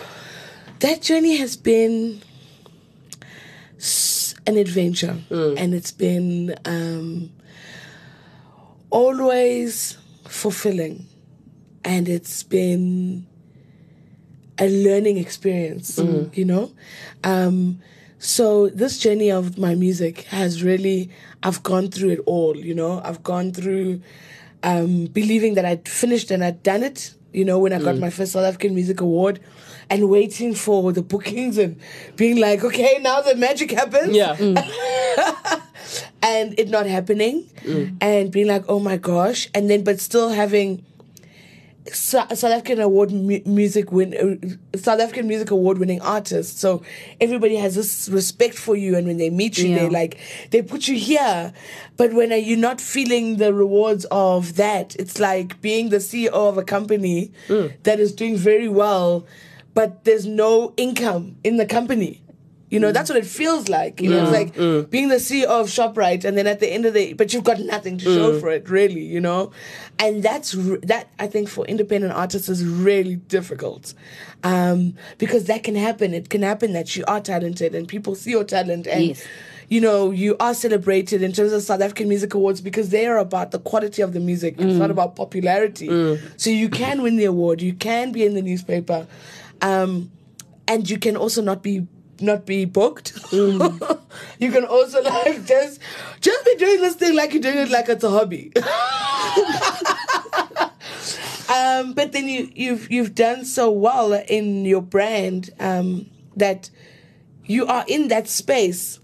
That 0.80 1.02
journey 1.02 1.36
has 1.36 1.56
been 1.56 2.22
an 4.46 4.56
adventure, 4.56 5.16
and 5.30 5.74
it's 5.74 5.90
been 5.92 6.54
um, 6.64 7.30
always 8.90 9.96
fulfilling, 10.28 11.06
and 11.84 12.08
it's 12.08 12.42
been 12.42 13.26
a 14.58 14.68
learning 14.68 15.16
experience, 15.18 15.98
you 16.34 16.44
know. 16.44 16.70
Um, 17.24 17.80
so 18.18 18.68
this 18.68 18.98
journey 18.98 19.30
of 19.30 19.56
my 19.56 19.74
music 19.74 20.22
has 20.24 20.62
really, 20.62 21.08
I've 21.42 21.62
gone 21.62 21.88
through 21.88 22.10
it 22.10 22.20
all, 22.26 22.54
you 22.56 22.74
know. 22.74 23.00
I've 23.02 23.22
gone 23.22 23.52
through 23.52 24.02
um, 24.62 25.06
believing 25.06 25.54
that 25.54 25.64
I'd 25.64 25.88
finished 25.88 26.30
and 26.30 26.44
I'd 26.44 26.62
done 26.62 26.82
it, 26.82 27.14
you 27.32 27.44
know, 27.46 27.58
when 27.58 27.72
I 27.72 27.78
got 27.78 27.96
my 27.96 28.10
first 28.10 28.32
South 28.32 28.44
African 28.44 28.74
Music 28.74 29.00
Award, 29.00 29.40
and 29.88 30.08
waiting 30.10 30.54
for 30.54 30.92
the 30.92 31.02
bookings 31.02 31.56
and 31.58 31.80
being 32.16 32.38
like, 32.38 32.62
okay, 32.62 32.98
now 33.00 33.22
the 33.22 33.34
magic 33.34 33.70
happens 33.70 34.14
Yeah. 34.14 34.36
and 36.22 36.58
it 36.58 36.68
not 36.68 36.86
happening 36.86 37.48
and 38.00 38.30
being 38.30 38.46
like 38.46 38.64
oh 38.68 38.80
my 38.80 38.96
gosh. 38.96 39.48
And 39.54 39.68
then 39.70 39.84
but 39.84 40.00
still 40.00 40.30
having 40.30 40.84
South 41.92 42.30
African 42.44 42.78
award 42.78 43.10
mu- 43.10 43.40
music 43.46 43.90
win 43.90 44.14
uh, 44.74 44.78
South 44.78 45.00
African 45.00 45.26
music 45.26 45.50
award 45.50 45.78
winning 45.78 46.00
artists. 46.02 46.60
So 46.60 46.82
everybody 47.20 47.56
has 47.56 47.74
this 47.74 48.08
respect 48.08 48.54
for 48.54 48.76
you. 48.76 48.96
And 48.96 49.06
when 49.06 49.16
they 49.16 49.30
meet 49.30 49.56
you 49.58 49.70
Yeah. 49.70 49.78
they 49.78 49.88
like 49.88 50.18
they 50.50 50.62
put 50.62 50.88
you 50.88 50.96
here. 50.96 51.52
But 51.96 52.12
when 52.12 52.32
uh, 52.32 52.36
you're 52.36 52.58
not 52.58 52.80
feeling 52.80 53.38
the 53.38 53.52
rewards 53.54 54.04
of 54.10 54.56
that? 54.56 54.94
It's 54.96 55.18
like 55.18 55.60
being 55.62 55.88
the 55.88 55.96
CEO 55.96 56.28
of 56.28 56.58
a 56.58 56.62
company 56.64 57.32
that 57.48 57.98
is 57.98 58.12
doing 58.12 58.36
very 58.36 58.68
well 58.68 59.26
but 59.72 60.02
there's 60.04 60.26
no 60.26 60.74
income 60.76 61.36
in 61.44 61.56
the 61.56 61.64
company 61.64 62.20
you 62.70 62.78
know, 62.78 62.90
mm. 62.90 62.94
that's 62.94 63.10
what 63.10 63.18
it 63.18 63.26
feels 63.26 63.68
like. 63.68 64.00
You 64.00 64.10
know, 64.10 64.22
it's 64.22 64.30
mm, 64.30 64.32
like 64.32 64.54
mm. 64.54 64.88
being 64.88 65.08
the 65.08 65.16
CEO 65.16 65.46
of 65.46 65.66
ShopRite, 65.66 66.24
and 66.24 66.38
then 66.38 66.46
at 66.46 66.60
the 66.60 66.68
end 66.68 66.86
of 66.86 66.94
the, 66.94 67.12
but 67.14 67.34
you've 67.34 67.44
got 67.44 67.58
nothing 67.58 67.98
to 67.98 68.04
show 68.04 68.38
for 68.38 68.48
it, 68.50 68.70
really. 68.70 69.02
You 69.02 69.20
know, 69.20 69.50
and 69.98 70.22
that's 70.22 70.52
that. 70.84 71.08
I 71.18 71.26
think 71.26 71.48
for 71.48 71.66
independent 71.66 72.12
artists 72.12 72.48
is 72.48 72.64
really 72.64 73.16
difficult, 73.16 73.92
um, 74.44 74.94
because 75.18 75.44
that 75.46 75.64
can 75.64 75.74
happen. 75.74 76.14
It 76.14 76.30
can 76.30 76.42
happen 76.42 76.72
that 76.72 76.94
you 76.94 77.04
are 77.08 77.20
talented, 77.20 77.74
and 77.74 77.88
people 77.88 78.14
see 78.14 78.30
your 78.30 78.44
talent, 78.44 78.86
and 78.86 79.04
Yes. 79.04 79.26
you 79.68 79.80
know 79.80 80.12
you 80.12 80.36
are 80.38 80.54
celebrated 80.54 81.22
in 81.22 81.32
terms 81.32 81.52
of 81.52 81.62
South 81.62 81.80
African 81.80 82.08
Music 82.08 82.32
Awards 82.34 82.60
because 82.60 82.90
they 82.90 83.06
are 83.06 83.18
about 83.18 83.50
the 83.50 83.58
quality 83.58 84.00
of 84.00 84.12
the 84.12 84.20
music. 84.20 84.54
It's 84.58 84.78
not 84.78 84.92
about 84.92 85.16
popularity. 85.16 85.88
So 86.36 86.50
you 86.50 86.68
can 86.68 87.02
win 87.02 87.16
the 87.16 87.24
award. 87.24 87.60
You 87.60 87.74
can 87.74 88.12
be 88.12 88.24
in 88.24 88.34
the 88.34 88.42
newspaper. 88.42 89.08
Um, 89.60 90.12
and 90.68 90.88
you 90.88 90.98
can 90.98 91.16
also 91.16 91.42
not 91.42 91.64
be 91.64 91.86
not 92.20 92.46
be 92.46 92.64
booked. 92.64 93.12
you 93.32 93.58
can 94.38 94.64
also 94.64 95.02
like 95.04 95.44
just 95.44 95.80
just 96.20 96.44
be 96.44 96.56
doing 96.56 96.80
this 96.80 96.94
thing 96.94 97.14
like 97.14 97.32
you're 97.32 97.42
doing 97.42 97.58
it 97.58 97.70
like 97.70 97.88
it's 97.88 98.04
a 98.04 98.10
hobby. 98.10 98.52
um, 101.48 101.92
but 101.92 102.12
then 102.12 102.28
you 102.28 102.50
you've 102.54 102.90
you've 102.90 103.14
done 103.14 103.44
so 103.44 103.70
well 103.70 104.12
in 104.12 104.64
your 104.64 104.82
brand 104.82 105.50
um, 105.60 106.06
that 106.36 106.70
you 107.44 107.66
are 107.66 107.84
in 107.88 108.08
that 108.08 108.28
space, 108.28 109.00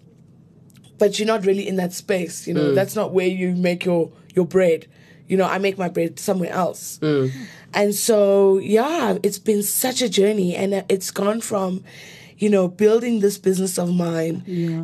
but 0.99 1.18
you're 1.18 1.26
not 1.26 1.44
really 1.44 1.66
in 1.66 1.76
that 1.76 1.92
space. 1.92 2.46
You 2.46 2.54
know, 2.54 2.75
that's 2.75 2.94
not 2.94 3.12
where 3.12 3.26
you 3.26 3.52
make 3.52 3.85
your 3.85 4.11
your 4.35 4.46
bread. 4.46 4.87
You 5.28 5.37
know, 5.37 5.44
I 5.44 5.58
make 5.58 5.76
my 5.76 5.88
bread 5.88 6.20
somewhere 6.20 6.52
else. 6.52 7.00
And 7.75 7.94
so, 7.94 8.58
yeah, 8.58 9.18
it's 9.23 9.38
been 9.38 9.62
such 9.62 10.00
a 10.00 10.08
journey, 10.08 10.54
and 10.56 10.73
uh, 10.73 10.82
it's 10.88 11.11
gone 11.11 11.40
from, 11.42 11.85
you 12.38 12.50
know, 12.50 12.69
building 12.69 13.21
this 13.21 13.38
business 13.38 13.78
of 13.78 13.93
mine 13.95 14.43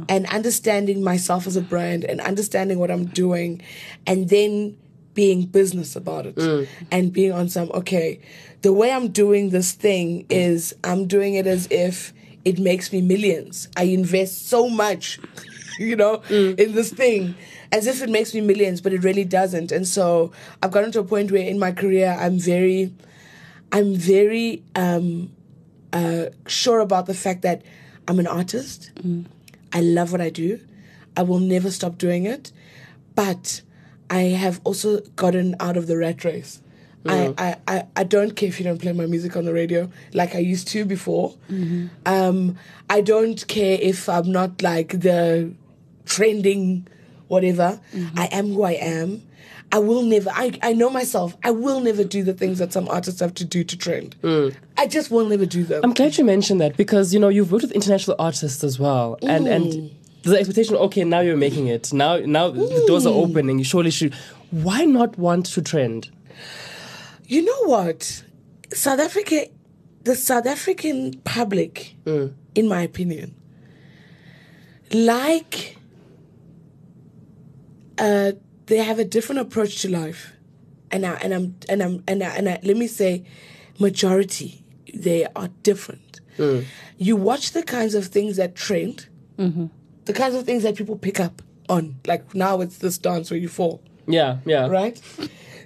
and 0.09 0.27
understanding 0.27 1.03
myself 1.05 1.47
as 1.47 1.57
a 1.57 1.61
brand 1.63 2.05
and 2.05 2.21
understanding 2.21 2.79
what 2.79 2.91
I'm 2.91 3.07
doing, 3.07 3.61
and 4.07 4.29
then 4.29 4.77
being 5.15 5.45
business 5.45 5.95
about 5.95 6.25
it 6.27 6.39
and 6.91 7.13
being 7.13 7.33
on 7.33 7.49
some, 7.49 7.71
okay, 7.75 8.19
the 8.63 8.73
way 8.73 8.91
I'm 8.91 9.09
doing 9.09 9.51
this 9.51 9.73
thing 9.73 10.25
is 10.31 10.75
I'm 10.85 11.07
doing 11.07 11.35
it 11.35 11.47
as 11.47 11.69
if 11.71 12.15
it 12.45 12.59
makes 12.59 12.93
me 12.93 13.03
millions. 13.03 13.69
I 13.77 13.85
invest 13.85 14.49
so 14.49 14.71
much, 14.71 15.21
you 15.79 15.97
know, 15.97 16.23
in 16.57 16.73
this 16.73 16.91
thing 16.91 17.35
as 17.73 17.87
if 17.87 18.03
it 18.03 18.09
makes 18.09 18.33
me 18.35 18.41
millions, 18.41 18.81
but 18.81 18.93
it 18.93 19.05
really 19.05 19.25
doesn't. 19.25 19.71
And 19.73 19.87
so 19.87 20.33
I've 20.63 20.71
gotten 20.71 20.93
to 20.93 21.01
a 21.01 21.05
point 21.05 21.31
where 21.31 21.47
in 21.47 21.59
my 21.59 21.73
career 21.73 22.17
I'm 22.19 22.39
very, 22.39 22.95
I'm 23.71 23.95
very 23.95 24.63
um, 24.75 25.31
uh, 25.93 26.27
sure 26.47 26.81
about 26.81 27.07
the 27.07 27.15
fact 27.15 27.43
that 27.43 27.63
I'm 28.09 28.19
an 28.19 28.27
artist. 28.27 28.91
I 29.73 29.81
love 29.81 30.13
what 30.13 30.21
I 30.21 30.31
do. 30.31 30.61
I 31.17 31.23
will 31.23 31.39
never 31.41 31.71
stop 31.71 31.99
doing 31.99 32.25
it. 32.25 32.53
But 33.15 33.63
I 34.11 34.23
have 34.45 34.61
also 34.65 35.01
gotten 35.17 35.55
out 35.61 35.77
of 35.77 35.87
the 35.87 35.97
rat 35.97 36.25
race. 36.25 36.61
I, 37.05 37.35
I, 37.37 37.57
I, 37.67 37.87
I 37.97 38.05
don't 38.05 38.37
care 38.37 38.49
if 38.49 38.61
you 38.61 38.65
don't 38.65 38.81
play 38.81 38.93
my 38.93 39.07
music 39.07 39.37
on 39.37 39.45
the 39.45 39.53
radio 39.53 39.91
like 40.15 40.35
I 40.37 40.39
used 40.39 40.69
to 40.69 40.85
before. 40.85 41.35
Um, 42.07 42.57
I 42.89 43.01
don't 43.01 43.45
care 43.49 43.77
if 43.81 44.09
I'm 44.09 44.31
not 44.31 44.63
like 44.63 45.01
the 45.01 45.53
trending 46.07 46.87
whatever. 47.29 47.81
I 48.17 48.27
am 48.27 48.53
who 48.55 48.63
I 48.63 48.73
am. 48.73 49.23
I 49.73 49.79
will 49.79 50.03
never, 50.03 50.31
I, 50.31 50.59
I 50.63 50.75
know 50.75 50.91
myself, 50.91 51.35
I 51.43 51.51
will 51.51 51.81
never 51.81 52.05
do 52.05 52.23
the 52.23 52.35
things 52.35 52.59
that 52.59 52.75
some 52.75 52.87
artists 52.89 53.21
have 53.21 53.33
to 53.35 53.45
do 53.45 53.65
to 53.65 53.77
trend. 53.77 54.17
Mm. 54.21 54.55
I 54.77 54.87
just 54.87 55.11
will 55.11 55.27
never 55.27 55.47
do 55.47 55.65
them. 55.65 55.81
I'm 55.83 55.95
glad 55.95 56.19
you 56.19 56.25
mentioned 56.25 56.61
that 56.61 56.77
because 56.77 57.15
you 57.15 57.19
know 57.19 57.31
you've 57.31 57.51
worked 57.51 57.63
with 57.63 57.73
international 57.73 58.17
artists 58.19 58.63
as 58.63 58.79
well, 58.79 59.19
and 59.23 59.49
and 59.49 59.65
mm. 59.65 59.91
the 60.25 60.37
expectation. 60.39 60.77
Okay, 60.77 61.05
now 61.05 61.21
you're 61.21 61.39
making 61.39 61.69
it. 61.69 61.91
Now 61.91 62.19
now 62.19 62.51
the 62.51 62.85
doors 62.87 63.07
are 63.07 63.15
mm. 63.15 63.31
opening. 63.31 63.59
You 63.59 63.65
surely 63.65 63.91
should. 63.91 64.15
Why 64.51 64.85
not 64.85 65.17
want 65.19 65.47
to 65.47 65.63
trend? 65.63 66.11
You 67.27 67.43
know 67.43 67.65
what? 67.65 68.25
South 68.75 69.01
Africa, 69.01 69.47
the 70.05 70.15
South 70.15 70.47
African 70.47 71.15
public, 71.25 71.97
in 72.05 72.69
my 72.69 72.83
opinion, 72.83 73.35
like 74.93 75.79
uh, 77.99 78.33
they 78.73 78.79
have 78.79 78.99
a 78.99 79.05
different 79.05 79.39
approach 79.39 79.83
to 79.83 79.91
life, 79.91 80.33
and 80.91 81.05
I, 81.05 81.13
and 81.17 81.35
I'm 81.35 81.57
and 81.69 81.83
I'm 81.83 82.03
and 82.09 82.23
I, 82.23 82.29
and 82.39 82.49
I, 82.49 82.59
let 82.63 82.79
me 82.79 82.87
say, 82.87 83.23
majority 83.79 84.65
they 84.95 85.27
are 85.37 85.49
different. 85.63 86.21
Mm. 86.39 86.65
You 86.97 87.17
watch 87.17 87.53
the 87.53 87.63
kinds 87.63 87.95
of 87.95 88.07
things 88.07 88.37
that 88.39 88.55
trend, 88.55 89.09
mm-hmm. 89.39 89.67
the 90.07 90.13
kinds 90.15 90.35
of 90.35 90.45
things 90.47 90.63
that 90.63 90.75
people 90.75 90.97
pick 90.97 91.21
up 91.21 91.43
on. 91.69 91.97
Like 92.07 92.35
now, 92.35 92.63
it's 92.63 92.79
this 92.79 92.97
dance 92.97 93.31
where 93.31 93.39
you 93.39 93.49
fall 93.49 93.83
Yeah, 94.07 94.39
yeah. 94.47 94.69
right? 94.69 94.99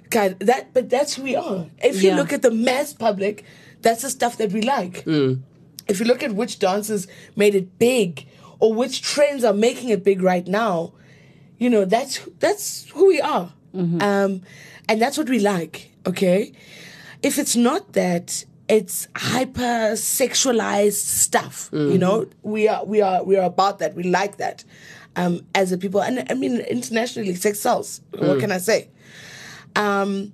God, 0.09 0.39
that 0.41 0.73
but 0.73 0.89
that's 0.89 1.13
who 1.15 1.23
we 1.23 1.35
are. 1.37 1.67
If 1.81 2.03
you 2.03 2.09
Yeah. 2.09 2.17
look 2.17 2.33
at 2.33 2.41
the 2.41 2.51
mass 2.51 2.91
public, 2.93 3.45
that's 3.83 4.01
the 4.01 4.09
stuff 4.09 4.37
that 4.37 4.51
we 4.51 4.61
like. 4.61 5.05
Mm. 5.05 5.43
If 5.87 6.01
you 6.01 6.05
look 6.05 6.23
at 6.23 6.33
which 6.35 6.59
dances 6.59 7.07
made 7.37 7.55
it 7.55 7.79
big, 7.79 8.27
or 8.59 8.73
which 8.73 9.01
trends 9.01 9.45
are 9.45 9.53
making 9.53 9.89
it 9.95 10.03
big 10.03 10.21
right 10.21 10.45
now, 10.45 10.91
you 11.57 11.69
know 11.69 11.85
that's 11.85 12.19
that's 12.39 12.89
who 12.89 13.07
we 13.07 13.21
are, 13.21 13.51
um, 13.73 14.41
and 14.89 15.01
that's 15.01 15.17
what 15.17 15.29
we 15.29 15.39
like. 15.39 15.91
Okay, 16.05 16.53
if 17.23 17.37
it's 17.37 17.55
not 17.55 17.93
that, 17.93 18.45
it's 18.69 19.07
hyper 19.15 19.93
sexualized 19.95 20.93
stuff. 21.05 21.69
You 21.71 21.97
know, 21.97 22.27
we 22.43 22.67
are 22.67 22.85
we 22.85 23.01
are 23.01 23.23
we 23.23 23.35
are 23.37 23.45
about 23.45 23.79
that. 23.79 23.95
We 23.95 24.03
like 24.03 24.37
that 24.37 24.63
um, 25.15 25.41
as 25.55 25.71
a 25.71 25.77
people, 25.77 26.01
and 26.01 26.25
I 26.29 26.33
mean 26.35 26.59
internationally, 26.61 27.35
sex 27.35 27.59
sells. 27.59 28.01
What 28.11 28.39
can 28.39 28.51
I 28.51 28.59
say? 28.59 28.89
Um, 29.75 30.33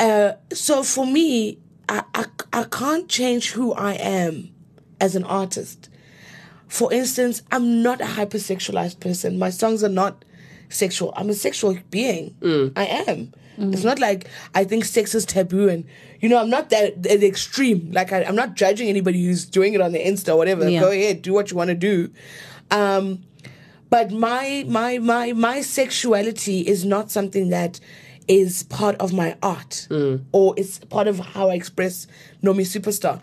uh, 0.00 0.32
so 0.52 0.82
for 0.82 1.06
me, 1.06 1.58
I, 1.88 2.02
I, 2.14 2.24
I 2.52 2.64
can't 2.64 3.08
change 3.08 3.50
who 3.52 3.72
I 3.72 3.94
am 3.94 4.50
as 5.00 5.16
an 5.16 5.24
artist. 5.24 5.88
For 6.68 6.92
instance, 6.92 7.42
I'm 7.50 7.82
not 7.82 8.00
a 8.00 8.04
hypersexualized 8.04 9.00
person. 9.00 9.38
My 9.38 9.50
songs 9.50 9.82
are 9.82 9.88
not 9.88 10.24
sexual. 10.68 11.12
I'm 11.16 11.30
a 11.30 11.34
sexual 11.34 11.76
being. 11.90 12.34
I 12.76 12.84
am. 12.86 13.32
It's 13.60 13.82
not 13.82 13.98
like 13.98 14.28
I 14.54 14.62
think 14.62 14.84
sex 14.84 15.16
is 15.16 15.24
taboo 15.26 15.68
and 15.68 15.84
you 16.20 16.28
know 16.28 16.38
I'm 16.38 16.48
not 16.48 16.70
that 16.70 17.02
the 17.02 17.26
extreme. 17.26 17.90
Like 17.90 18.12
I, 18.12 18.22
I'm 18.22 18.36
not 18.36 18.54
judging 18.54 18.88
anybody 18.88 19.24
who's 19.24 19.44
doing 19.44 19.74
it 19.74 19.80
on 19.80 19.90
the 19.90 19.98
Insta 19.98 20.34
or 20.34 20.36
whatever. 20.36 20.68
Yeah. 20.68 20.78
Go 20.80 20.92
ahead, 20.92 21.22
do 21.22 21.32
what 21.32 21.50
you 21.50 21.56
want 21.56 21.68
to 21.68 21.74
do. 21.74 22.12
Um, 22.70 23.24
but 23.90 24.12
my 24.12 24.64
my 24.68 24.98
my 24.98 25.32
my 25.32 25.60
sexuality 25.62 26.60
is 26.68 26.84
not 26.84 27.10
something 27.10 27.48
that 27.48 27.80
is 28.28 28.62
part 28.64 28.94
of 29.00 29.12
my 29.12 29.36
art 29.42 29.88
or 30.30 30.54
it's 30.56 30.78
part 30.80 31.08
of 31.08 31.18
how 31.18 31.48
I 31.48 31.54
express 31.54 32.06
Nomi 32.44 32.60
Superstar. 32.60 33.20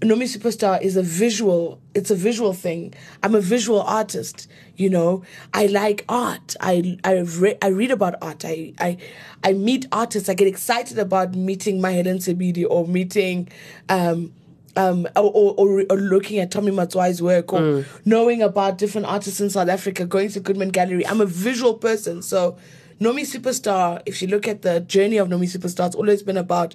Nomi 0.00 0.24
Superstar 0.24 0.82
is 0.82 0.96
a 0.96 1.02
visual, 1.02 1.80
it's 1.94 2.10
a 2.10 2.14
visual 2.14 2.52
thing. 2.52 2.92
I'm 3.22 3.34
a 3.34 3.40
visual 3.40 3.80
artist, 3.80 4.48
you 4.76 4.90
know. 4.90 5.22
I 5.54 5.66
like 5.66 6.04
art. 6.08 6.56
I 6.60 6.98
I 7.04 7.20
re- 7.20 7.56
I 7.62 7.68
read 7.68 7.90
about 7.90 8.16
art. 8.20 8.44
I 8.44 8.74
I 8.78 8.98
I 9.42 9.52
meet 9.52 9.86
artists. 9.92 10.28
I 10.28 10.34
get 10.34 10.48
excited 10.48 10.98
about 10.98 11.34
meeting 11.34 11.80
my 11.80 11.92
Helen 11.92 12.18
Sebidi 12.18 12.66
or 12.68 12.86
meeting 12.86 13.48
um 13.88 14.32
um, 14.76 15.06
or, 15.16 15.54
or, 15.56 15.84
or, 15.88 15.96
looking 15.96 16.40
at 16.40 16.50
Tommy 16.50 16.72
Matswai's 16.72 17.22
work 17.22 17.52
or 17.52 17.84
knowing 18.04 18.42
about 18.42 18.76
different 18.76 19.06
artists 19.06 19.40
in 19.40 19.48
South 19.48 19.68
Africa, 19.68 20.04
going 20.04 20.30
to 20.30 20.40
Goodman 20.40 20.70
Gallery. 20.70 21.06
I'm 21.06 21.20
a 21.20 21.26
visual 21.26 21.74
person. 21.74 22.22
So, 22.22 22.56
Nomi 23.00 23.22
Superstar, 23.22 24.02
if 24.04 24.20
you 24.20 24.26
look 24.26 24.48
at 24.48 24.62
the 24.62 24.80
journey 24.80 25.16
of 25.18 25.28
Nomi 25.28 25.44
Superstar, 25.44 25.86
it's 25.86 25.94
always 25.94 26.24
been 26.24 26.36
about 26.36 26.74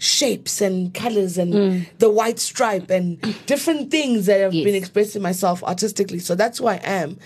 shapes 0.00 0.60
and 0.62 0.92
colors 0.94 1.36
and 1.38 1.52
mm. 1.52 1.86
the 1.98 2.10
white 2.10 2.38
stripe 2.38 2.90
and 2.90 3.20
different 3.46 3.90
things 3.90 4.26
that 4.26 4.40
have 4.40 4.54
Yes. 4.54 4.64
been 4.64 4.74
expressing 4.74 5.20
myself 5.22 5.62
artistically. 5.62 6.18
So, 6.18 6.34
that's 6.34 6.58
who 6.58 6.66
I 6.66 6.76
am. 6.82 7.18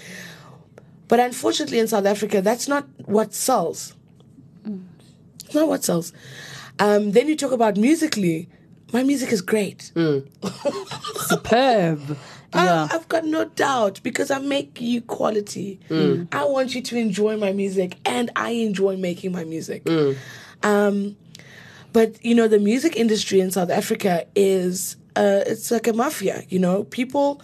But 1.09 1.21
unfortunately, 1.21 1.79
in 1.79 1.87
South 1.87 2.05
Africa, 2.07 2.43
that's 2.43 2.67
not 2.67 2.87
what 3.07 3.33
sells. 3.33 3.95
It's 5.45 5.55
not 5.55 5.69
what 5.69 5.85
sells. 5.85 6.13
Um, 6.79 7.13
then 7.13 7.29
you 7.29 7.37
talk 7.37 7.53
about 7.53 7.77
musically. 7.77 8.49
My 8.93 9.03
music 9.03 9.31
is 9.33 9.41
great. 9.41 9.93
Mm. 9.95 10.27
Superb. 11.29 12.01
Um, 12.11 12.17
yeah. 12.55 12.89
I, 12.91 12.95
I've 12.95 13.09
got 13.09 13.25
no 13.25 13.45
doubt 13.45 14.01
because 14.03 14.31
I 14.31 14.39
make 14.39 14.81
you 14.81 15.01
quality. 15.03 15.79
Mm. 15.89 16.29
I 16.33 16.45
want 16.45 16.75
you 16.75 16.81
to 16.83 16.97
enjoy 16.99 17.37
my 17.37 17.53
music, 17.53 17.99
and 18.05 18.31
I 18.35 18.51
enjoy 18.51 18.97
making 18.97 19.33
my 19.33 19.45
music. 19.45 19.89
Um, 20.63 21.17
but 21.95 22.23
you 22.23 22.35
know, 22.35 22.47
the 22.49 22.59
music 22.59 22.97
industry 22.97 23.41
in 23.41 23.51
South 23.51 23.71
Africa 23.71 24.27
is 24.37 24.97
uh, 25.17 25.41
it's 25.47 25.71
like 25.71 25.87
a 25.87 25.93
mafia. 25.95 26.45
You 26.51 26.59
know, 26.59 26.85
people 26.85 27.41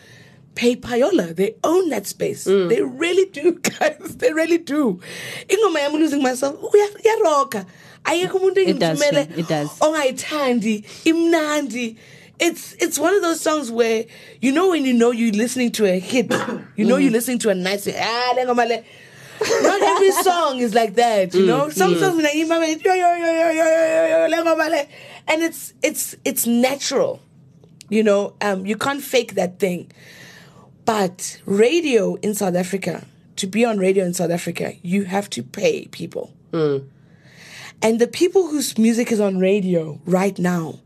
pay 0.56 0.74
payola. 0.76 1.34
They 1.34 1.54
own 1.64 1.88
that 1.90 2.06
space. 2.06 2.44
They 2.44 2.82
really 2.82 3.26
do, 3.30 3.52
guys. 3.78 4.16
They 4.18 4.32
really 4.34 4.58
do. 4.58 5.00
Ingoma 5.48 5.78
yami 5.84 5.92
losing 6.02 6.22
myself. 6.22 6.60
uya- 6.60 7.00
iyaroka. 7.06 7.64
Ayekho 8.04 8.36
umuntu 8.40 8.58
It 8.66 8.78
does, 8.78 9.00
engimthumele 9.00 9.24
Shem. 9.30 9.38
It 9.38 9.48
does. 9.48 9.68
ongayithandi 9.78 10.84
imnandi 11.04 11.96
it's 12.38 12.72
it's 12.80 12.98
one 12.98 13.14
of 13.14 13.20
those 13.20 13.38
songs 13.40 13.70
where 13.70 14.06
you 14.40 14.50
know 14.50 14.70
when 14.70 14.84
you 14.86 14.94
know 14.94 15.10
you're 15.10 15.34
listening 15.34 15.70
to 15.70 15.84
a 15.84 15.98
hit 16.00 16.32
you 16.76 16.84
know 16.86 16.96
you're 16.96 17.12
listening 17.12 17.38
to 17.38 17.50
a 17.50 17.54
nice 17.54 17.86
ah 17.86 18.32
le 18.36 18.42
ngoma 18.46 18.64
le. 18.66 18.82
Not 19.62 19.80
every 19.82 20.12
song 20.12 20.58
is 20.58 20.74
like 20.74 20.94
that 20.94 21.34
you 21.34 21.46
know 21.46 21.68
some 21.70 21.96
songs 21.96 22.22
like 22.22 22.34
yo 22.34 22.44
yo 22.44 22.94
yo 22.94 22.94
yo 22.94 23.32
yo 23.32 23.50
yo 23.50 23.50
yo 23.50 24.06
yo 24.08 24.26
le 24.28 24.36
ngoma 24.44 24.70
le. 24.70 24.86
and 25.28 25.42
it's 25.42 25.72
it's 25.82 26.14
it's 26.24 26.46
natural 26.46 27.20
you 27.88 28.02
know 28.02 28.34
um 28.40 28.66
you 28.66 28.76
can't 28.76 29.02
fake 29.02 29.34
that 29.34 29.58
thing 29.58 29.90
but 30.84 31.40
radio 31.46 32.14
in 32.16 32.34
South 32.34 32.54
Africa 32.54 33.06
to 33.36 33.46
be 33.46 33.64
on 33.64 33.78
radio 33.78 34.04
in 34.04 34.12
South 34.12 34.30
Africa 34.30 34.74
you 34.82 35.04
have 35.04 35.30
to 35.30 35.42
pay 35.42 35.86
people 35.86 36.32
and 37.82 37.98
the 37.98 38.06
people 38.06 38.48
whose 38.48 38.76
music 38.76 39.10
is 39.10 39.20
on 39.20 39.38
radio 39.38 39.98
right 40.04 40.38
now, 40.38 40.80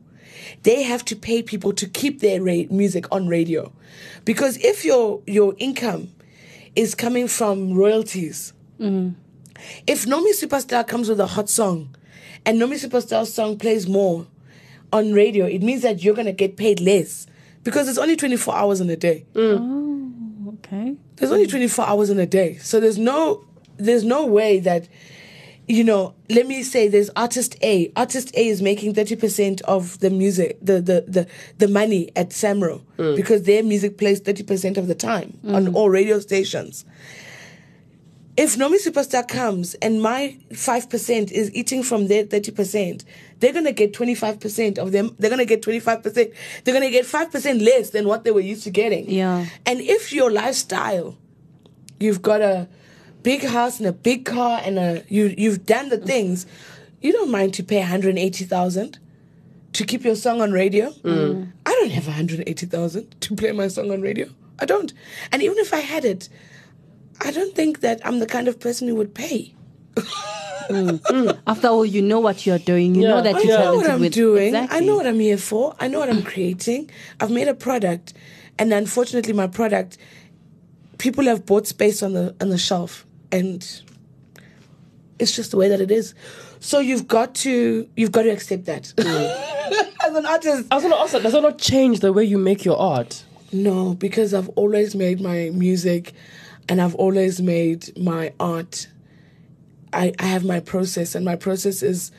they 0.63 0.83
have 0.83 1.05
to 1.07 1.17
pay 1.17 1.43
people 1.43 1.73
to 1.73 1.89
keep 1.89 2.21
their 2.21 2.41
ra- 2.41 2.69
music 2.71 3.07
on 3.11 3.27
radio. 3.27 3.73
Because 4.25 4.59
if 4.59 4.85
your 4.85 5.21
your 5.27 5.55
income 5.59 6.13
is 6.77 6.95
coming 6.95 7.29
from 7.29 7.75
royalties, 7.75 8.53
mm-hmm. 8.81 9.11
if 9.87 10.07
Nomi 10.07 10.33
Superstar 10.33 10.87
comes 10.87 11.09
with 11.09 11.21
a 11.21 11.27
hot 11.27 11.49
song 11.49 11.95
and 12.45 12.61
Nomi 12.61 12.75
Superstar's 12.75 13.33
song 13.33 13.59
plays 13.59 13.89
more 13.89 14.27
on 14.93 15.13
radio, 15.13 15.47
it 15.47 15.63
means 15.63 15.83
that 15.83 16.03
you're 16.03 16.15
going 16.15 16.27
to 16.27 16.33
get 16.33 16.57
paid 16.57 16.81
less 16.81 17.27
because 17.63 17.89
it's 17.89 17.99
only 17.99 18.17
24 18.17 18.55
hours 18.55 18.81
in 18.81 18.91
a 18.91 18.97
day. 18.97 19.27
Mm. 19.35 19.59
Oh, 19.61 19.85
Okay. 20.67 20.97
There's 21.17 21.33
only 21.33 21.47
24 21.47 21.87
hours 21.87 22.11
in 22.11 22.19
a 22.19 22.27
day. 22.27 22.57
So 22.59 22.81
there's 22.81 22.99
no 22.99 23.45
there's 23.77 24.05
no 24.05 24.25
way 24.25 24.61
that 24.61 24.89
you 25.67 25.83
know, 25.85 26.15
let 26.29 26.47
me 26.47 26.63
say 26.63 26.89
there's 26.89 27.11
artist 27.17 27.57
A. 27.63 27.91
Artist 27.97 28.35
A 28.37 28.49
is 28.49 28.61
making 28.61 28.95
30% 28.95 29.63
of 29.63 29.99
the 30.01 30.11
music, 30.11 30.59
the 30.61 30.75
the 30.75 31.05
the, 31.07 31.27
the 31.59 31.69
money 31.69 32.11
at 32.17 32.31
Samro 32.31 32.83
mm. 32.99 33.17
because 33.17 33.45
their 33.45 33.63
music 33.63 33.97
plays 33.97 34.21
30% 34.21 34.77
of 34.77 34.89
the 34.89 34.95
time 34.95 35.39
on 35.49 35.67
mm. 35.67 35.75
all 35.75 35.89
radio 35.89 36.19
stations. 36.21 36.85
If 38.37 38.57
Nomi 38.57 38.85
Superstar 38.85 39.27
comes 39.29 39.75
and 39.75 40.03
my 40.03 40.37
5% 40.51 41.31
is 41.31 41.55
eating 41.55 41.85
from 41.85 42.09
their 42.09 42.25
30%, 42.25 43.05
they're 43.39 43.53
going 43.53 43.65
to 43.65 43.73
get 43.73 43.93
25% 43.93 44.77
of 44.79 44.91
them. 44.91 45.15
They're 45.21 45.31
going 45.31 45.39
to 45.39 45.45
get 45.45 45.63
25%. 45.63 46.03
They're 46.65 46.75
going 46.75 46.83
to 46.83 46.91
get 46.91 47.07
5% 47.07 47.65
less 47.65 47.91
than 47.91 48.09
what 48.09 48.25
they 48.25 48.33
were 48.33 48.41
used 48.41 48.65
to 48.65 48.71
getting. 48.71 49.09
Yeah. 49.09 49.47
And 49.65 49.81
if 49.81 50.13
your 50.13 50.33
lifestyle, 50.33 51.17
you've 52.01 52.23
got 52.23 52.41
a 52.41 52.69
big 53.25 53.43
house 53.43 53.81
and 53.81 53.89
a 53.89 53.93
big 53.93 54.25
car 54.25 54.61
and 54.65 54.79
a 54.79 55.03
you 55.09 55.35
you've 55.37 55.67
done 55.67 55.89
the 55.89 55.99
things, 55.99 56.47
you 57.01 57.13
don't 57.13 57.31
mind 57.31 57.55
to 57.55 57.65
pay 57.65 57.79
180,000 57.79 58.99
to 59.73 59.85
keep 59.85 60.05
your 60.05 60.15
song 60.15 60.41
on 60.41 60.53
radio. 60.53 60.91
Mm. 61.03 61.51
I 61.67 61.71
don't 61.73 61.91
have 61.91 62.07
180,000 62.07 63.21
to 63.21 63.35
play 63.35 63.51
my 63.51 63.67
song 63.69 63.91
on 63.91 64.01
radio. 64.01 64.29
I 64.61 64.67
don't. 64.67 64.93
And 65.33 65.43
even 65.43 65.59
if 65.59 65.75
I 65.75 65.79
had 65.81 66.05
it, 66.05 66.29
I 67.21 67.33
don't 67.33 67.55
think 67.57 67.81
that 67.81 68.01
I'm 68.07 68.21
the 68.21 68.27
kind 68.27 68.47
of 68.47 68.61
person 68.61 68.87
who 68.87 68.95
would 68.95 69.15
pay. 69.15 69.55
Mm, 70.69 70.99
mm. 70.99 71.39
After 71.47 71.69
all, 71.69 71.85
you 71.85 72.01
know 72.01 72.21
what 72.21 72.47
you're 72.47 72.59
doing. 72.59 72.95
You 72.95 73.03
know 73.09 73.21
that 73.21 73.35
I 73.35 73.41
you're 73.41 73.59
know 73.59 73.77
what 73.77 73.91
I'm 73.91 74.01
with. 74.01 74.15
doing. 74.15 74.49
Exactly. 74.55 74.79
I 74.79 74.81
know 74.81 74.97
what 74.97 75.07
I'm 75.07 75.21
here 75.21 75.37
for. 75.37 75.75
I 75.79 75.89
know 75.89 75.99
what 75.99 76.09
I'm 76.09 76.23
creating. 76.23 76.91
I've 77.21 77.31
made 77.31 77.49
a 77.49 77.55
product, 77.55 78.15
and 78.59 78.73
unfortunately, 78.73 79.35
my 79.35 79.47
product, 79.47 79.99
people 80.99 81.25
have 81.25 81.45
bought 81.45 81.67
space 81.67 82.03
on 82.03 82.15
the 82.15 82.35
on 82.41 82.49
the 82.49 82.57
shelf, 82.57 83.05
and 83.35 83.83
it's 85.19 85.35
just 85.35 85.51
the 85.51 85.57
way 85.57 85.69
that 85.69 85.81
it 85.81 85.91
is. 85.91 86.15
So 86.61 86.79
you've 86.79 87.07
got 87.07 87.35
to 87.37 87.89
you've 87.97 88.13
got 88.13 88.23
to 88.23 88.31
accept 88.31 88.65
that. 88.67 88.85
Mm. 88.97 89.91
As 90.05 90.15
an 90.15 90.27
artist, 90.27 90.69
I 90.71 90.75
was 90.77 90.85
gonna 90.85 90.97
ask 90.97 91.13
that. 91.13 91.23
Does 91.23 91.33
that 91.33 91.43
not 91.43 91.59
change 91.59 92.01
the 92.01 92.13
way 92.13 92.25
you 92.25 92.39
make 92.39 92.65
your 92.65 92.79
art? 92.79 93.25
no, 93.55 93.95
because 93.95 94.35
I've 94.35 94.49
always 94.51 94.95
made 94.95 95.21
my 95.21 95.51
music, 95.55 96.13
and 96.69 96.81
I've 96.81 96.95
always 96.97 97.41
made 97.41 97.97
my 97.97 98.33
art. 98.41 98.89
I, 99.93 100.13
I 100.19 100.25
have 100.27 100.45
my 100.45 100.61
process, 100.61 101.15
and 101.15 101.25
my 101.25 101.37
process 101.37 101.83
is 101.83 102.11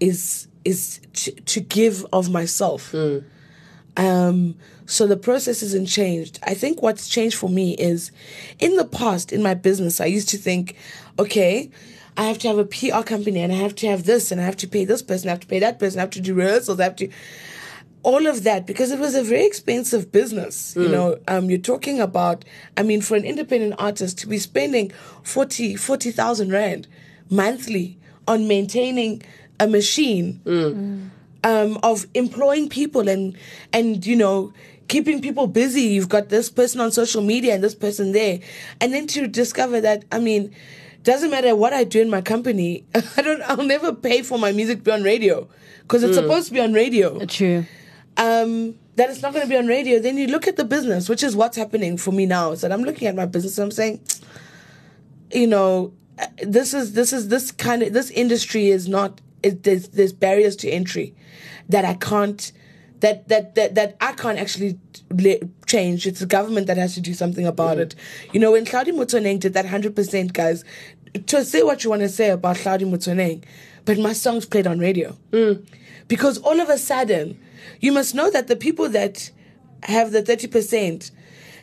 is 0.00 0.48
is 0.64 1.00
to, 1.14 1.30
to 1.32 1.60
give 1.60 2.04
of 2.12 2.30
myself. 2.30 2.92
Mm. 2.92 3.24
Um, 4.00 4.54
so 4.86 5.06
the 5.06 5.16
process 5.16 5.62
isn't 5.62 5.86
changed. 5.86 6.38
I 6.42 6.54
think 6.54 6.82
what's 6.82 7.08
changed 7.08 7.36
for 7.36 7.50
me 7.50 7.74
is, 7.74 8.10
in 8.58 8.76
the 8.76 8.84
past, 8.84 9.30
in 9.32 9.42
my 9.42 9.54
business, 9.54 10.00
I 10.00 10.06
used 10.06 10.30
to 10.30 10.38
think, 10.38 10.74
okay, 11.18 11.70
I 12.16 12.24
have 12.24 12.38
to 12.38 12.48
have 12.48 12.58
a 12.58 12.64
PR 12.64 13.02
company, 13.02 13.40
and 13.40 13.52
I 13.52 13.56
have 13.56 13.74
to 13.76 13.86
have 13.88 14.04
this, 14.04 14.32
and 14.32 14.40
I 14.40 14.44
have 14.44 14.56
to 14.56 14.68
pay 14.68 14.84
this 14.86 15.02
person, 15.02 15.28
I 15.28 15.32
have 15.32 15.40
to 15.40 15.46
pay 15.46 15.58
that 15.58 15.78
person, 15.78 16.00
I 16.00 16.02
have 16.02 16.10
to 16.10 16.20
do 16.20 16.34
rehearsals, 16.34 16.80
I 16.80 16.84
have 16.84 16.96
to 16.96 17.10
all 18.02 18.26
of 18.26 18.44
that 18.44 18.66
because 18.66 18.90
it 18.90 18.98
was 18.98 19.14
a 19.14 19.22
very 19.22 19.44
expensive 19.44 20.10
business. 20.10 20.74
You 20.74 20.88
know, 20.88 21.18
um, 21.28 21.50
you're 21.50 21.58
talking 21.58 22.00
about, 22.00 22.46
I 22.76 22.82
mean, 22.82 23.02
for 23.02 23.14
an 23.14 23.24
independent 23.26 23.74
artist 23.78 24.16
to 24.20 24.26
be 24.26 24.38
spending 24.38 24.90
40 25.22 25.76
40,000 25.76 26.50
Rand 26.50 26.88
monthly 27.28 27.98
on 28.26 28.48
maintaining 28.48 29.22
a 29.58 29.66
machine 29.66 30.40
um, 31.44 31.78
of 31.82 32.06
employing 32.14 32.68
people 32.68 33.08
and, 33.08 33.36
and, 33.72 34.04
you 34.06 34.16
know, 34.16 34.52
keeping 34.88 35.22
people 35.22 35.46
busy. 35.46 35.82
You've 35.82 36.08
got 36.08 36.28
this 36.28 36.50
person 36.50 36.80
on 36.80 36.92
social 36.92 37.22
media 37.22 37.54
and 37.54 37.62
this 37.62 37.74
person 37.74 38.12
there. 38.12 38.40
And 38.80 38.92
then 38.92 39.06
to 39.08 39.26
discover 39.26 39.80
that, 39.80 40.04
I 40.10 40.18
mean, 40.18 40.54
doesn't 41.02 41.30
matter 41.30 41.56
what 41.56 41.72
I 41.72 41.84
do 41.84 42.02
in 42.02 42.10
my 42.10 42.20
company, 42.20 42.84
I 43.16 43.22
don't, 43.22 43.42
I'll 43.42 43.64
never 43.64 43.92
pay 43.92 44.22
for 44.22 44.38
my 44.38 44.52
music 44.52 44.78
to 44.78 44.84
be 44.84 44.90
on 44.90 45.02
radio 45.02 45.48
because 45.82 46.04
it's 46.04 46.16
supposed 46.16 46.46
to 46.48 46.54
be 46.54 46.60
on 46.60 46.72
radio 46.72 47.24
True. 47.26 47.66
um, 48.16 48.76
that 48.94 49.10
it's 49.10 49.22
not 49.22 49.32
going 49.32 49.44
to 49.44 49.48
be 49.48 49.56
on 49.56 49.66
radio, 49.66 49.98
then 49.98 50.16
you 50.16 50.26
look 50.28 50.46
at 50.46 50.56
the 50.56 50.64
business, 50.64 51.08
which 51.08 51.22
is 51.22 51.34
what's 51.34 51.56
happening 51.56 51.96
for 51.96 52.12
me 52.12 52.26
now. 52.26 52.52
Is 52.52 52.60
that 52.60 52.70
I'm 52.70 52.82
looking 52.82 53.08
at 53.08 53.16
my 53.16 53.26
business 53.26 53.58
and 53.58 53.64
I'm 53.64 53.70
saying, 53.70 54.00
you 55.32 55.46
know, 55.46 55.92
uh, 56.18 56.26
this 56.42 56.74
is 56.74 56.92
this 56.92 57.12
is 57.12 57.28
this 57.28 57.50
kind 57.50 57.82
of 57.82 57.92
this 57.92 58.10
industry 58.10 58.68
is 58.68 58.88
not. 58.88 59.20
It, 59.42 59.62
there's 59.62 59.88
there's 59.88 60.12
barriers 60.12 60.56
to 60.56 60.70
entry 60.70 61.14
that 61.68 61.84
I 61.84 61.94
can't. 61.94 62.52
That, 63.00 63.28
that 63.28 63.54
that 63.54 63.74
that 63.76 63.96
I 64.02 64.12
can't 64.12 64.38
actually 64.38 64.78
le- 65.10 65.38
change. 65.64 66.06
It's 66.06 66.20
the 66.20 66.26
government 66.26 66.66
that 66.66 66.76
has 66.76 66.92
to 66.96 67.00
do 67.00 67.14
something 67.14 67.46
about 67.46 67.78
mm-hmm. 67.78 67.80
it. 67.80 67.94
You 68.34 68.40
know, 68.40 68.52
when 68.52 68.66
Hlaudi 68.66 68.92
Motsoeneng 68.92 69.40
did 69.40 69.54
that 69.54 69.64
hundred 69.64 69.96
percent, 69.96 70.34
guys, 70.34 70.64
to 71.26 71.42
say 71.42 71.62
what 71.62 71.82
you 71.82 71.88
want 71.88 72.02
to 72.02 72.10
say 72.10 72.28
about 72.28 72.56
Hlaudi 72.56 72.82
Motsoeneng, 72.82 73.42
but 73.86 73.98
my 73.98 74.12
songs 74.12 74.44
played 74.44 74.66
on 74.66 74.78
radio 74.78 75.16
mm. 75.30 75.66
because 76.08 76.36
all 76.38 76.60
of 76.60 76.68
a 76.68 76.76
sudden 76.76 77.40
you 77.80 77.92
must 77.92 78.14
know 78.14 78.30
that 78.30 78.48
the 78.48 78.56
people 78.56 78.88
that 78.90 79.30
have 79.84 80.12
the 80.12 80.22
30% 80.22 81.10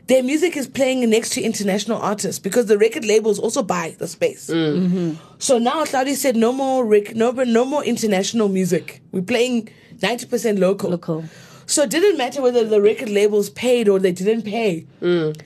their 0.08 0.24
music 0.24 0.56
is 0.56 0.68
playing 0.68 1.08
next 1.10 1.32
to 1.32 1.42
international 1.42 1.98
artists 2.02 2.40
because 2.40 2.68
the 2.68 2.78
record 2.78 3.06
labels 3.06 3.40
also 3.40 3.62
buy 3.62 3.96
the 4.00 4.08
space. 4.08 4.50
Mm. 4.50 4.88
Mm-hmm. 4.88 5.14
So 5.40 5.58
now 5.58 5.84
Hlaudi 5.84 6.16
said 6.16 6.36
no 6.36 6.54
more 6.54 6.86
rec- 6.86 7.16
no, 7.16 7.32
more- 7.32 7.46
no 7.46 7.66
more 7.66 7.84
international 7.84 8.48
music. 8.48 9.02
We're 9.12 9.22
playing 9.22 9.70
90% 9.98 10.60
local. 10.60 10.92
Local. 10.92 11.26
So 11.66 11.84
it 11.84 11.90
didn't 11.90 12.18
matter 12.18 12.42
whether 12.42 12.64
the 12.64 12.82
record 12.82 13.10
labels 13.10 13.50
paid 13.50 13.90
or 13.90 14.00
they 14.00 14.14
didn't 14.14 14.44
pay. 14.44 14.88
Mm. 15.02 15.38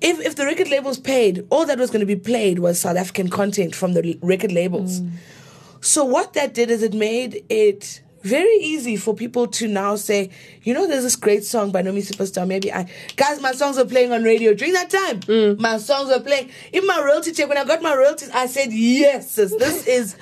If, 0.00 0.18
if 0.18 0.34
the 0.34 0.46
record 0.46 0.68
labels 0.68 0.98
paid, 0.98 1.46
all 1.48 1.64
that 1.66 1.78
was 1.78 1.90
going 1.90 2.00
to 2.00 2.06
be 2.06 2.16
played 2.16 2.58
was 2.58 2.80
South 2.80 2.96
African 2.96 3.30
content 3.30 3.72
from 3.72 3.92
the 3.92 4.18
record 4.20 4.50
labels. 4.50 5.00
Mm. 5.00 5.12
So 5.80 6.04
what 6.04 6.32
that 6.32 6.54
did 6.54 6.70
is 6.70 6.82
it 6.82 6.94
made 6.94 7.44
it 7.48 8.02
very 8.22 8.54
easy 8.56 8.96
for 8.96 9.14
people 9.14 9.46
to 9.48 9.68
now 9.68 9.96
say, 9.96 10.30
you 10.62 10.74
know, 10.74 10.86
there's 10.86 11.02
this 11.02 11.16
great 11.16 11.44
song 11.44 11.70
by 11.70 11.82
Nomi 11.82 11.98
Superstar. 12.02 12.46
Maybe 12.46 12.72
I 12.72 12.86
guys, 13.16 13.40
my 13.40 13.52
songs 13.52 13.76
were 13.76 13.84
playing 13.84 14.12
on 14.12 14.22
radio 14.22 14.54
during 14.54 14.74
that 14.74 14.90
time. 14.90 15.20
Mm. 15.20 15.58
My 15.58 15.78
songs 15.78 16.08
were 16.08 16.20
playing. 16.20 16.50
In 16.72 16.86
my 16.86 17.00
royalty 17.02 17.32
check, 17.32 17.48
when 17.48 17.58
I 17.58 17.64
got 17.64 17.82
my 17.82 17.94
royalties, 17.94 18.30
I 18.30 18.46
said, 18.46 18.72
yes, 18.72 19.32
sis, 19.32 19.54
this 19.56 19.86
is 19.98 20.16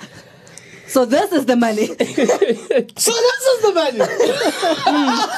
So 0.87 1.05
this 1.05 1.31
is 1.31 1.45
the 1.45 1.55
money. 1.55 1.87
so 1.87 1.93
this 1.95 3.43
is 3.45 3.61
the 3.61 3.71
money. 3.73 3.99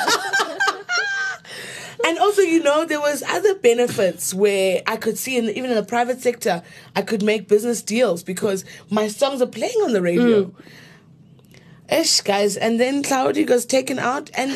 Mm. 2.04 2.10
and 2.10 2.18
also, 2.20 2.42
you 2.42 2.62
know, 2.62 2.86
there 2.86 3.00
was 3.00 3.24
other 3.24 3.56
benefits 3.56 4.34
where 4.34 4.82
I 4.88 4.98
could 4.98 5.18
see, 5.18 5.38
in, 5.38 5.46
even 5.46 5.70
in 5.70 5.76
the 5.76 5.84
private 5.84 6.22
sector, 6.22 6.64
I 6.96 7.02
could 7.02 7.24
make 7.24 7.48
business 7.48 7.82
deals 7.82 8.24
because 8.24 8.66
my 8.90 9.08
songs 9.08 9.42
are 9.42 9.48
playing 9.48 9.78
on 9.84 9.94
the 9.94 10.02
radio. 10.02 10.46
Mm. 10.46 10.54
Ish, 11.92 12.22
guys, 12.22 12.58
and 12.58 12.80
then 12.80 13.04
Hlaudi 13.04 13.48
was 13.50 13.66
taken 13.66 14.00
out, 14.00 14.30
and 14.36 14.52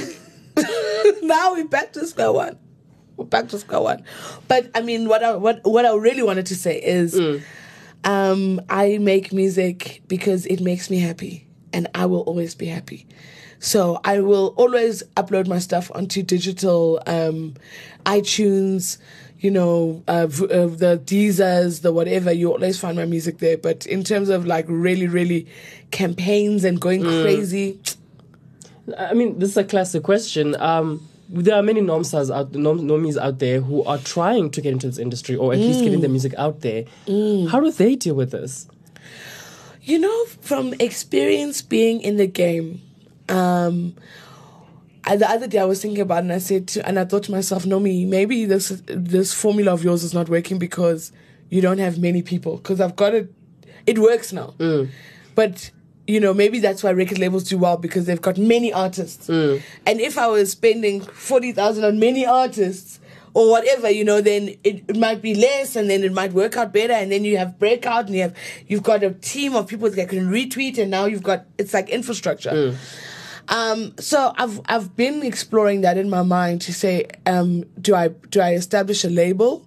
now 1.23 1.53
we're 1.53 1.67
back 1.67 1.93
to 1.93 2.05
square 2.07 2.31
one. 2.31 2.57
We're 3.17 3.25
back 3.25 3.49
to 3.49 3.59
square 3.59 3.81
one. 3.81 4.03
But 4.47 4.69
I 4.73 4.81
mean, 4.81 5.07
what 5.09 5.23
I 5.23 5.35
what 5.35 5.61
what 5.63 5.85
I 5.85 5.93
really 5.95 6.23
wanted 6.23 6.45
to 6.47 6.55
say 6.55 6.81
is, 6.81 7.19
um, 8.03 8.61
I 8.69 8.97
make 8.99 9.33
music 9.33 10.01
because 10.07 10.45
it 10.45 10.61
makes 10.61 10.89
me 10.89 10.99
happy, 10.99 11.47
and 11.73 11.87
I 11.93 12.05
will 12.05 12.21
always 12.21 12.55
be 12.55 12.67
happy. 12.67 13.07
So 13.59 13.99
I 14.03 14.19
will 14.19 14.53
always 14.55 15.03
upload 15.15 15.47
my 15.47 15.59
stuff 15.59 15.91
onto 15.95 16.21
digital, 16.21 17.01
um, 17.07 17.55
iTunes, 18.05 18.99
you 19.39 19.51
know, 19.51 20.03
uh, 20.07 20.27
v- 20.27 20.45
uh, 20.45 20.67
the 20.67 21.01
Deezers, 21.05 21.81
the 21.81 21.91
whatever. 21.91 22.31
You 22.31 22.51
always 22.51 22.79
find 22.79 22.97
my 22.97 23.05
music 23.05 23.37
there. 23.39 23.57
But 23.57 23.85
in 23.85 24.03
terms 24.03 24.29
of 24.29 24.45
like 24.45 24.65
really, 24.67 25.07
really 25.07 25.47
campaigns 25.91 26.63
and 26.63 26.79
going 26.79 27.03
crazy, 27.03 27.79
I 28.97 29.13
mean, 29.13 29.37
this 29.39 29.51
is 29.51 29.57
a 29.57 29.63
classic 29.63 30.03
question. 30.03 30.55
Um, 30.59 31.07
there 31.29 31.55
are 31.55 31.61
many 31.61 31.81
normstars 31.81 32.33
out, 32.33 32.53
norm, 32.53 32.79
normies 32.79 33.17
out 33.17 33.39
there 33.39 33.59
who 33.59 33.83
are 33.83 33.97
trying 33.97 34.49
to 34.51 34.61
get 34.61 34.71
into 34.71 34.87
this 34.87 34.97
industry 34.97 35.35
or 35.35 35.51
at 35.53 35.59
least 35.59 35.83
getting 35.83 35.99
their 35.99 36.09
music 36.09 36.33
out 36.37 36.61
there. 36.61 36.85
How 37.05 37.59
do 37.59 37.69
they 37.69 37.95
deal 37.95 38.15
with 38.15 38.31
this? 38.31 38.67
You 39.83 39.99
know, 39.99 40.25
from 40.41 40.73
experience 40.79 41.61
being 41.61 42.01
in 42.01 42.15
the 42.17 42.27
game, 42.27 42.81
um, 43.29 43.95
The 45.15 45.29
other 45.29 45.47
day 45.47 45.59
I 45.59 45.65
was 45.65 45.81
thinking 45.81 46.01
about 46.01 46.17
it 46.17 46.21
and 46.21 46.33
I 46.33 46.39
said, 46.39 46.67
to, 46.69 46.85
and 46.85 46.99
I 46.99 47.05
thought 47.05 47.23
to 47.23 47.31
myself, 47.31 47.63
Nomi, 47.63 48.05
maybe 48.07 48.45
this 48.45 48.81
this 48.85 49.33
formula 49.33 49.73
of 49.73 49.83
yours 49.83 50.03
is 50.03 50.13
not 50.13 50.27
working 50.27 50.59
because 50.59 51.11
you 51.49 51.61
don't 51.61 51.77
have 51.77 51.97
many 51.97 52.21
people. 52.21 52.57
Because 52.57 52.81
I've 52.81 52.95
got 52.95 53.13
it, 53.13 53.33
it 53.85 53.99
works 53.99 54.33
now. 54.33 54.53
Mm. 54.57 54.89
But 55.33 55.71
you 56.07 56.19
know, 56.21 56.33
maybe 56.33 56.59
that's 56.59 56.83
why 56.83 56.91
record 56.91 57.19
labels 57.19 57.43
do 57.43 57.57
well 57.57 57.77
because 57.77 58.05
they've 58.05 58.21
got 58.21 58.37
many 58.37 58.71
artists. 58.71 59.27
Mm. 59.27 59.61
And 59.85 59.99
if 59.99 60.17
I 60.17 60.27
was 60.27 60.51
spending 60.51 61.01
forty 61.01 61.51
thousand 61.51 61.83
on 61.83 61.99
many 61.99 62.25
artists 62.25 62.99
or 63.33 63.51
whatever, 63.51 63.89
you 63.89 64.03
know, 64.03 64.19
then 64.21 64.55
it, 64.63 64.83
it 64.87 64.97
might 64.97 65.21
be 65.21 65.35
less, 65.35 65.75
and 65.75 65.89
then 65.89 66.03
it 66.03 66.13
might 66.13 66.33
work 66.33 66.57
out 66.57 66.73
better, 66.73 66.93
and 66.93 67.11
then 67.11 67.23
you 67.23 67.37
have 67.37 67.59
breakout, 67.59 68.07
and 68.07 68.15
you 68.15 68.21
have 68.23 68.35
you've 68.67 68.83
got 68.83 69.03
a 69.03 69.11
team 69.11 69.55
of 69.55 69.67
people 69.67 69.89
that 69.89 70.09
can 70.09 70.29
retweet, 70.29 70.77
and 70.77 70.89
now 70.89 71.05
you've 71.05 71.23
got 71.23 71.45
it's 71.57 71.73
like 71.73 71.89
infrastructure. 71.89 72.51
Mm. 72.51 72.75
Um, 73.49 73.93
so 73.99 74.33
I've 74.37 74.61
I've 74.65 74.95
been 74.95 75.23
exploring 75.23 75.81
that 75.81 75.97
in 75.97 76.09
my 76.09 76.23
mind 76.23 76.61
to 76.61 76.73
say, 76.73 77.07
um, 77.25 77.63
do 77.81 77.95
I 77.95 78.09
do 78.29 78.41
I 78.41 78.53
establish 78.53 79.03
a 79.03 79.09
label? 79.09 79.65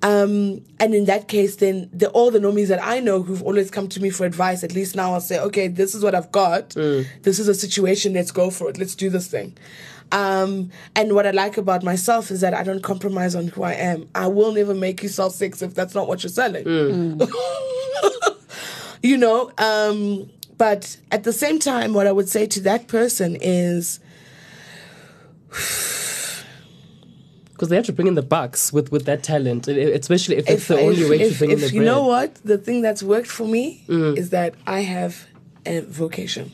Um, 0.00 0.64
and 0.78 0.94
in 0.94 1.06
that 1.06 1.26
case, 1.26 1.56
then 1.56 1.90
the, 1.92 2.08
all 2.10 2.30
the 2.30 2.38
normies 2.38 2.68
that 2.68 2.78
I 2.80 3.00
know 3.00 3.20
who've 3.20 3.42
always 3.42 3.68
come 3.68 3.88
to 3.88 4.00
me 4.00 4.10
for 4.10 4.24
advice, 4.24 4.62
at 4.62 4.72
least 4.72 4.94
now 4.94 5.12
I'll 5.12 5.20
say, 5.20 5.40
okay, 5.40 5.66
this 5.66 5.92
is 5.92 6.04
what 6.04 6.14
I've 6.14 6.30
got. 6.30 6.76
This 7.22 7.40
is 7.40 7.48
a 7.48 7.54
situation. 7.54 8.12
Let's 8.12 8.30
go 8.30 8.50
for 8.50 8.70
it. 8.70 8.78
Let's 8.78 8.94
do 8.94 9.10
this 9.10 9.26
thing. 9.26 9.58
Um, 10.12 10.70
and 10.94 11.14
what 11.14 11.26
I 11.26 11.32
like 11.32 11.58
about 11.58 11.82
myself 11.82 12.30
is 12.30 12.40
that 12.42 12.54
I 12.54 12.62
don't 12.62 12.82
compromise 12.82 13.34
on 13.34 13.48
who 13.48 13.64
I 13.64 13.72
am. 13.72 14.08
I 14.14 14.28
will 14.28 14.52
never 14.52 14.74
make 14.74 15.02
you 15.02 15.08
sell 15.08 15.30
six 15.30 15.62
if 15.62 15.74
that's 15.74 15.94
not 15.94 16.06
what 16.06 16.22
you're 16.22 16.30
selling. 16.30 16.64
you 19.02 19.16
know, 19.16 19.50
um, 19.58 20.30
but 20.58 20.96
at 21.10 21.24
the 21.24 21.32
same 21.32 21.58
time, 21.58 21.94
what 21.94 22.06
I 22.06 22.12
would 22.12 22.28
say 22.28 22.46
to 22.46 22.60
that 22.62 22.88
person 22.88 23.36
is, 23.40 24.00
Because 27.52 27.68
they 27.70 27.76
have 27.76 27.86
to 27.86 27.92
bring 27.92 28.06
in 28.06 28.14
the 28.14 28.22
bucks 28.22 28.72
with, 28.72 28.92
with 28.92 29.04
that 29.06 29.22
talent, 29.24 29.66
especially 29.66 30.36
if 30.36 30.48
it's 30.48 30.68
the 30.68 30.78
only 30.78 31.08
way 31.10 31.20
if- 31.20 31.32
to 31.32 31.38
bring 31.38 31.50
in 31.50 31.58
if 31.58 31.68
the 31.68 31.74
you 31.74 31.80
bread. 31.80 31.86
know 31.86 32.06
what 32.06 32.34
the 32.44 32.58
thing 32.58 32.82
that's 32.82 33.02
worked 33.02 33.28
for 33.28 33.46
me 33.46 33.82
mm. 33.88 34.16
is 34.16 34.30
that 34.30 34.54
I 34.66 34.80
have 34.80 35.26
a 35.66 35.80
vocation. 35.80 36.52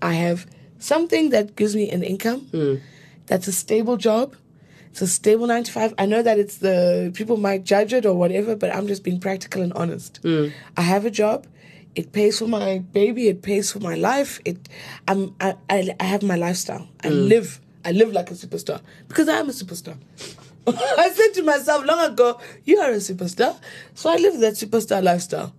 I 0.00 0.14
have 0.14 0.46
something 0.78 1.28
that 1.30 1.56
gives 1.56 1.76
me 1.76 1.90
an 1.90 2.02
income. 2.02 2.46
Mm. 2.52 2.80
That's 3.26 3.48
a 3.48 3.52
stable 3.52 3.98
job. 3.98 4.34
It's 4.90 5.02
a 5.02 5.06
stable 5.06 5.46
nine 5.46 5.62
to 5.64 5.70
five. 5.72 5.92
I 5.98 6.06
know 6.06 6.22
that 6.22 6.38
it's 6.38 6.56
the 6.56 7.12
people 7.14 7.36
might 7.36 7.64
judge 7.64 7.92
it 7.92 8.06
or 8.06 8.14
whatever, 8.14 8.56
but 8.56 8.74
I'm 8.74 8.86
just 8.88 9.04
being 9.04 9.20
practical 9.20 9.60
and 9.62 9.72
honest. 9.74 10.22
Mm. 10.22 10.52
I 10.76 10.82
have 10.82 11.04
a 11.04 11.10
job. 11.10 11.46
It 11.94 12.12
pays 12.12 12.38
for 12.38 12.46
my 12.46 12.78
baby. 12.78 13.28
It 13.28 13.42
pays 13.42 13.72
for 13.72 13.80
my 13.80 13.94
life. 13.96 14.40
It, 14.44 14.68
I'm, 15.08 15.34
I, 15.40 15.56
I, 15.68 15.94
I 15.98 16.04
have 16.04 16.22
my 16.22 16.36
lifestyle. 16.36 16.88
I 17.02 17.08
live, 17.08 17.60
I 17.84 17.92
live 17.92 18.12
like 18.12 18.30
a 18.30 18.34
superstar 18.34 18.80
because 19.08 19.28
I 19.28 19.38
am 19.38 19.48
a 19.48 19.52
superstar. 19.52 19.96
I 20.66 21.10
said 21.10 21.34
to 21.34 21.42
myself 21.42 21.84
long 21.86 22.12
ago, 22.12 22.38
"You 22.64 22.78
are 22.78 22.90
a 22.90 22.96
superstar," 22.96 23.56
so 23.94 24.10
I 24.10 24.16
live 24.16 24.38
that 24.40 24.54
superstar 24.54 25.02
lifestyle. 25.02 25.54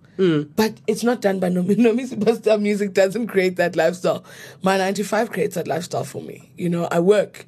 But 0.55 0.79
it's 0.87 1.03
not 1.03 1.21
done 1.21 1.39
by 1.39 1.49
Nomi. 1.49 1.75
Nomi 1.85 2.07
Superstar 2.07 2.61
Music 2.61 2.93
doesn't 2.93 3.27
create 3.27 3.55
that 3.55 3.75
lifestyle. 3.75 4.23
My 4.61 4.77
95 4.77 5.31
creates 5.31 5.55
that 5.55 5.67
lifestyle 5.67 6.03
for 6.03 6.21
me. 6.21 6.51
You 6.57 6.69
know, 6.69 6.87
I 6.91 6.99
work. 6.99 7.47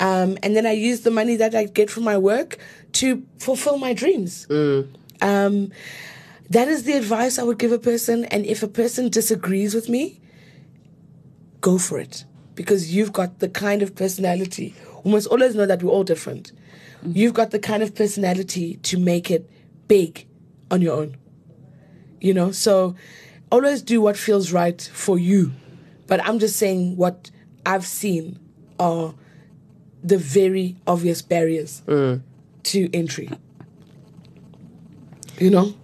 Um, 0.00 0.38
and 0.42 0.54
then 0.54 0.64
I 0.66 0.72
use 0.72 1.00
the 1.00 1.10
money 1.10 1.36
that 1.36 1.54
I 1.54 1.64
get 1.64 1.90
from 1.90 2.04
my 2.04 2.16
work 2.16 2.58
to 2.92 3.24
fulfill 3.38 3.78
my 3.78 3.92
dreams. 3.92 4.46
Um, 5.20 5.70
that 6.50 6.68
is 6.68 6.84
the 6.84 6.92
advice 6.92 7.38
I 7.38 7.42
would 7.42 7.58
give 7.58 7.72
a 7.72 7.78
person. 7.78 8.24
And 8.26 8.44
if 8.46 8.62
a 8.62 8.68
person 8.68 9.08
disagrees 9.08 9.74
with 9.74 9.88
me, 9.88 10.20
go 11.60 11.78
for 11.78 11.98
it. 11.98 12.24
Because 12.54 12.94
you've 12.94 13.12
got 13.12 13.40
the 13.40 13.48
kind 13.48 13.82
of 13.82 13.94
personality. 13.94 14.74
We 15.02 15.12
must 15.12 15.26
always 15.26 15.54
know 15.54 15.66
that 15.66 15.82
we're 15.82 15.90
all 15.90 16.04
different. 16.04 16.52
Mm-hmm. 16.98 17.12
You've 17.16 17.34
got 17.34 17.50
the 17.50 17.58
kind 17.58 17.82
of 17.82 17.94
personality 17.94 18.76
to 18.76 18.98
make 18.98 19.30
it 19.30 19.50
big 19.88 20.26
on 20.70 20.82
your 20.82 20.96
own. 20.96 21.16
You 22.20 22.34
know, 22.34 22.52
so 22.52 22.94
always 23.50 23.82
do 23.82 24.00
what 24.00 24.16
feels 24.16 24.52
right 24.52 24.80
for 24.92 25.18
you. 25.18 25.52
But 26.06 26.24
I'm 26.24 26.38
just 26.38 26.56
saying 26.56 26.96
what 26.96 27.30
I've 27.66 27.86
seen 27.86 28.38
are 28.78 29.14
the 30.02 30.18
very 30.18 30.76
obvious 30.86 31.22
barriers 31.22 31.82
mm. 31.86 32.20
to 32.64 32.94
entry. 32.94 33.30
You 35.38 35.50
know? 35.50 35.74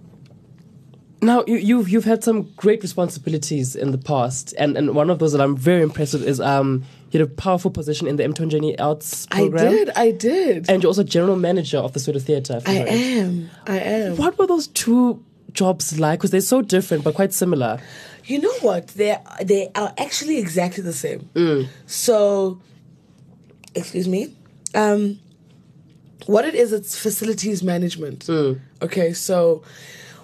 Now 1.23 1.43
you, 1.45 1.57
you've 1.57 1.89
you've 1.89 2.05
had 2.05 2.23
some 2.23 2.51
great 2.55 2.81
responsibilities 2.81 3.75
in 3.75 3.91
the 3.91 3.97
past, 3.97 4.55
and, 4.57 4.75
and 4.75 4.95
one 4.95 5.09
of 5.11 5.19
those 5.19 5.33
that 5.33 5.41
I'm 5.41 5.55
very 5.55 5.83
impressed 5.83 6.13
with 6.13 6.23
is 6.23 6.39
um 6.39 6.83
you 7.11 7.19
had 7.19 7.29
a 7.29 7.31
powerful 7.31 7.69
position 7.69 8.07
in 8.07 8.15
the 8.15 8.23
Emthonjeni 8.23 8.75
Arts 8.79 9.27
program. 9.27 9.67
I 9.67 9.69
did, 9.69 9.89
I 9.95 10.11
did. 10.11 10.69
and 10.69 10.81
you're 10.81 10.89
also 10.89 11.03
general 11.03 11.35
manager 11.35 11.77
of 11.77 11.93
the 11.93 11.99
Soweto 11.99 12.21
Theatre. 12.21 12.61
I 12.65 12.79
right. 12.79 12.87
am. 12.87 13.49
I 13.67 13.79
am. 13.79 14.17
What 14.17 14.39
were 14.39 14.47
those 14.47 14.67
two 14.67 15.23
jobs 15.53 15.99
like? 15.99 16.19
Because 16.19 16.31
they're 16.31 16.41
so 16.41 16.61
different 16.61 17.03
but 17.03 17.13
quite 17.13 17.33
similar. 17.33 17.79
You 18.25 18.39
know 18.39 18.53
what? 18.61 18.87
They 18.89 19.15
they 19.43 19.69
are 19.75 19.93
actually 19.97 20.39
exactly 20.39 20.83
the 20.83 20.93
same. 20.93 21.29
So, 21.85 22.59
excuse 23.75 24.07
me. 24.07 24.35
Um, 24.73 25.19
what 26.25 26.45
it 26.45 26.55
is, 26.55 26.71
it's 26.71 26.97
facilities 26.97 27.61
management. 27.61 28.29
Okay, 28.81 29.13
so 29.13 29.63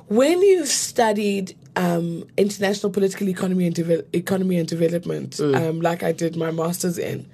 when 0.08 0.42
you've 0.42 0.68
studied 0.70 1.56
um, 1.76 2.26
international 2.38 2.92
political 2.92 3.28
economy 3.30 3.68
and 3.68 3.78
economy 4.14 4.58
and 4.58 4.68
development, 4.68 5.40
um, 5.40 5.82
like 5.82 6.04
I 6.04 6.12
did 6.12 6.36
my 6.36 6.52
masters 6.52 6.98
in, 6.98 7.30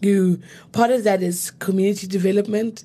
you 0.00 0.40
part 0.72 0.90
of 0.90 1.04
that 1.04 1.22
is 1.22 1.50
community 1.52 2.06
development, 2.06 2.84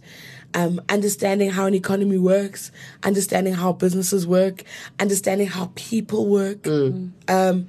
um, 0.56 0.82
understanding 0.90 1.50
how 1.52 1.66
an 1.66 1.74
economy 1.76 2.18
works, 2.18 2.72
understanding 3.04 3.54
how 3.54 3.74
businesses 3.74 4.26
work, 4.26 4.64
understanding 5.00 5.48
how 5.48 5.72
people 5.76 6.28
work. 6.28 6.66
Um, 7.28 7.68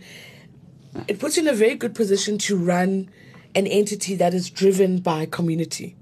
it 1.09 1.19
puts 1.19 1.37
you 1.37 1.43
in 1.43 1.49
a 1.49 1.53
very 1.53 1.75
good 1.75 1.95
position 1.95 2.39
to 2.39 2.57
run 2.57 3.11
an 3.55 3.67
entity 3.67 4.15
that 4.15 4.33
is 4.33 4.49
driven 4.49 4.99
by 5.01 5.27
community. 5.27 5.97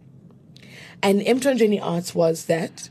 And 1.03 1.21
Emthonjeni 1.23 1.81
Arts 1.83 2.15
was 2.15 2.45
that. 2.47 2.91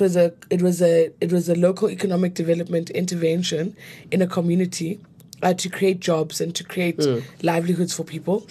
It 0.00 0.04
was 0.04 0.16
a 0.16 0.32
it 0.48 0.62
was 0.62 0.80
a 0.80 1.12
it 1.20 1.30
was 1.30 1.48
a 1.48 1.54
local 1.54 1.90
economic 1.90 2.32
development 2.34 2.88
intervention 2.90 3.76
in 4.10 4.22
a 4.22 4.26
community 4.26 4.98
uh, 5.42 5.52
to 5.54 5.68
create 5.68 6.00
jobs 6.00 6.40
and 6.40 6.54
to 6.54 6.64
create 6.64 6.98
livelihoods 7.42 7.92
for 7.92 8.04
people. 8.04 8.46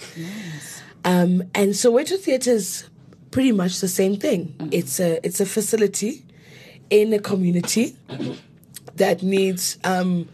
Um, 1.04 1.42
and 1.54 1.74
so 1.74 1.92
Soweto 1.92 2.18
Theatre 2.18 2.52
is 2.52 2.88
pretty 3.30 3.52
much 3.52 3.80
the 3.80 3.88
same 3.88 4.16
thing. 4.16 4.54
It's 4.70 5.00
a 5.00 5.18
it's 5.26 5.40
a 5.40 5.46
facility 5.46 6.24
in 6.88 7.12
a 7.12 7.18
community 7.18 7.96
that 8.96 9.22
needs 9.22 9.78
um, 9.82 10.28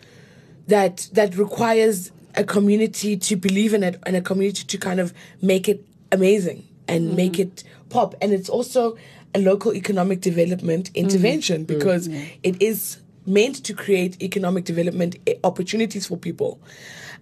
that 0.66 1.08
that 1.12 1.36
requires 1.36 2.10
a 2.34 2.44
community 2.44 3.16
to 3.16 3.36
believe 3.36 3.72
in 3.72 3.82
it 3.82 3.98
and 4.04 4.16
a 4.16 4.20
community 4.20 4.64
to 4.64 4.76
kind 4.76 5.00
of 5.00 5.14
make 5.40 5.66
it 5.66 5.82
amazing 6.12 6.66
and 6.88 7.16
make 7.16 7.38
it 7.38 7.64
pop. 7.88 8.14
And 8.20 8.32
it's 8.32 8.48
also 8.48 8.96
a 9.34 9.40
local 9.40 9.74
economic 9.74 10.20
development 10.20 10.86
mm-hmm. 10.86 11.04
intervention 11.04 11.64
mm-hmm. 11.64 11.78
because 11.78 12.08
it 12.08 12.60
is 12.60 12.98
meant 13.26 13.64
to 13.64 13.74
create 13.74 14.22
economic 14.22 14.64
development 14.64 15.16
eh, 15.26 15.34
opportunities 15.44 16.06
for 16.06 16.16
people. 16.16 16.60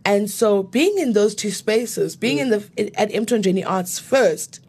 And 0.05 0.31
so 0.31 0.63
being 0.63 0.99
in 0.99 1.15
those 1.15 1.35
two 1.35 1.51
spaces, 1.51 2.15
being 2.15 2.39
in 2.39 2.51
the 2.51 2.59
mm. 2.59 2.71
in- 2.77 2.95
at 2.97 3.11
Emthonjeni 3.11 3.65
Arts 3.67 3.99
first, 3.99 4.61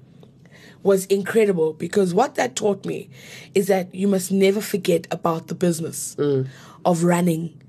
was 0.82 1.06
incredible 1.08 1.74
because 1.74 2.14
what 2.14 2.36
that 2.36 2.56
taught 2.56 2.86
me 2.86 3.10
is 3.56 3.68
that 3.68 3.94
you 3.94 4.08
must 4.08 4.32
never 4.32 4.62
forget 4.62 5.08
about 5.10 5.48
the 5.48 5.56
business 5.56 6.16
mm. 6.18 6.48
of 6.86 7.04
running 7.04 7.60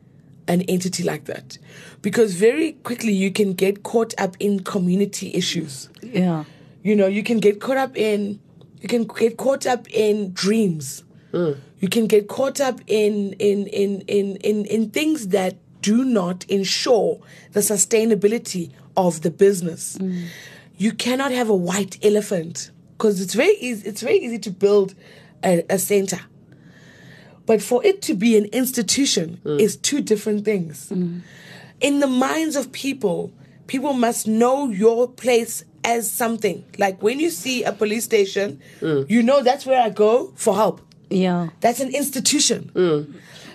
an 0.48 0.60
entity 0.62 1.02
like 1.02 1.24
that 1.24 1.58
because 2.02 2.34
very 2.34 2.72
quickly 2.84 3.12
you 3.12 3.32
can 3.32 3.54
get 3.54 3.82
caught 3.82 4.14
up 4.18 4.36
in 4.38 4.60
community 4.60 5.34
issues 5.34 5.88
Yeah. 6.02 6.44
You 6.86 6.94
know 6.94 7.08
you 7.08 7.24
can 7.24 7.38
get 7.38 7.60
caught 7.60 7.76
up 7.76 7.96
in 7.96 8.38
you 8.80 8.88
can 8.88 9.04
get 9.04 9.36
caught 9.36 9.66
up 9.66 9.90
in 9.90 10.32
dreams. 10.32 11.02
Hmm. 11.32 11.54
You 11.80 11.88
can 11.88 12.06
get 12.06 12.28
caught 12.28 12.60
up 12.60 12.80
in 12.86 13.32
in 13.34 13.66
in 13.66 14.02
in 14.02 14.36
in, 14.36 14.64
in 14.66 14.90
things 14.90 15.28
that 15.28 15.56
do 15.82 16.04
not 16.04 16.44
ensure 16.44 17.20
the 17.52 17.60
sustainability 17.60 18.70
of 18.96 19.22
the 19.22 19.32
business. 19.32 19.96
Hmm. 19.96 20.26
You 20.78 20.92
cannot 20.92 21.32
have 21.32 21.48
a 21.48 21.56
white 21.56 21.98
elephant 22.04 22.70
because 22.92 23.20
it's 23.20 23.34
very 23.34 23.56
easy 23.56 23.88
it's 23.88 24.02
very 24.02 24.18
easy 24.18 24.38
to 24.38 24.50
build 24.52 24.94
a, 25.42 25.64
a 25.68 25.80
center. 25.80 26.20
But 27.46 27.62
for 27.62 27.84
it 27.84 28.00
to 28.02 28.14
be 28.14 28.36
an 28.36 28.44
institution 28.46 29.40
hmm. 29.42 29.58
is 29.58 29.76
two 29.76 30.00
different 30.00 30.44
things. 30.44 30.92
In 31.80 32.00
the 32.00 32.06
minds 32.06 32.54
of 32.54 32.70
people, 32.70 33.32
people 33.66 33.92
must 33.92 34.28
know 34.28 34.68
your 34.70 35.08
place 35.08 35.64
as 35.86 36.10
something. 36.10 36.64
Like 36.76 37.02
when 37.02 37.18
you 37.20 37.30
see 37.30 37.64
a 37.64 37.72
police 37.72 38.04
station, 38.04 38.60
you 38.82 39.22
know 39.22 39.42
that's 39.42 39.64
where 39.64 39.80
I 39.80 39.88
go 39.88 40.32
for 40.34 40.54
help. 40.54 40.82
Yeah. 41.08 41.48
That's 41.60 41.80
an 41.80 41.94
institution. 41.94 42.70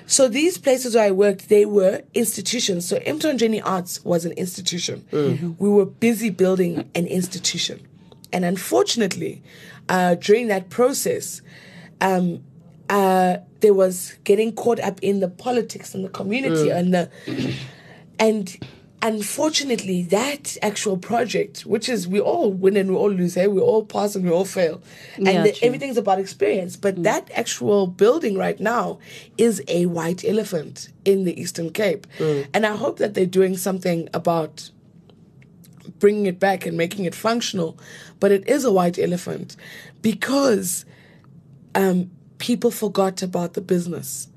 So 0.08 0.28
these 0.28 0.58
places 0.58 0.96
where 0.96 1.06
I 1.06 1.12
worked, 1.12 1.48
they 1.50 1.65
were 1.65 2.02
institutions. 2.13 2.88
So 2.88 2.98
Emthonjeni 3.00 3.62
Arts 3.63 4.04
was 4.04 4.26
an 4.26 4.32
institution. 4.34 5.06
We 5.60 5.70
were 5.70 5.86
busy 5.86 6.30
building 6.32 6.89
an 6.96 7.06
institution. 7.06 7.86
And 8.34 8.46
unfortunately, 8.46 9.44
uh, 9.89 10.15
during 10.15 10.48
that 10.48 10.70
process, 10.70 11.41
um, 12.00 12.44
uh, 12.89 13.38
there 13.60 13.74
was 13.74 14.15
getting 14.24 14.54
caught 14.54 14.80
up 14.80 15.00
in 15.02 15.20
the 15.20 15.28
politics 15.28 15.94
and 15.94 16.04
the 16.04 16.10
community 16.10 16.70
and 16.70 16.94
the 16.94 17.10
and 18.20 18.58
unfortunately 19.01 20.03
that 20.03 20.57
actual 20.61 20.95
project 20.95 21.65
which 21.65 21.89
is 21.89 22.07
we 22.07 22.19
all 22.19 22.51
win 22.51 22.77
and 22.77 22.89
we 22.91 22.95
all 22.95 23.09
lose 23.11 23.35
hey? 23.35 23.47
We 23.47 23.61
all 23.61 23.85
pass 23.85 24.15
and 24.15 24.23
we 24.25 24.31
all 24.31 24.45
fail. 24.45 24.81
And 25.15 25.27
Yeah, 25.27 25.43
the, 25.43 25.63
everything's 25.63 25.97
about 25.97 26.19
experience. 26.19 26.75
But 26.75 27.01
that 27.03 27.29
actual 27.33 27.87
building 27.87 28.37
right 28.37 28.59
now 28.59 28.99
is 29.37 29.61
a 29.67 29.87
white 29.87 30.23
elephant 30.23 30.89
in 31.05 31.23
the 31.23 31.39
eastern 31.39 31.71
cape. 31.71 32.05
And 32.53 32.65
i 32.65 32.75
hope 32.75 32.97
that 32.97 33.13
they're 33.13 33.25
doing 33.25 33.57
something 33.57 34.07
about 34.13 34.69
bringing 35.99 36.25
it 36.25 36.39
back 36.39 36.65
and 36.65 36.77
making 36.77 37.05
it 37.05 37.15
functional. 37.15 37.77
But 38.19 38.31
it 38.31 38.47
is 38.47 38.65
a 38.65 38.71
white 38.71 38.99
elephant 38.99 39.55
because 40.01 40.85
um, 41.75 42.11
people 42.37 42.71
forgot 42.71 43.21
about 43.21 43.53
the 43.53 43.61
business. 43.61 44.27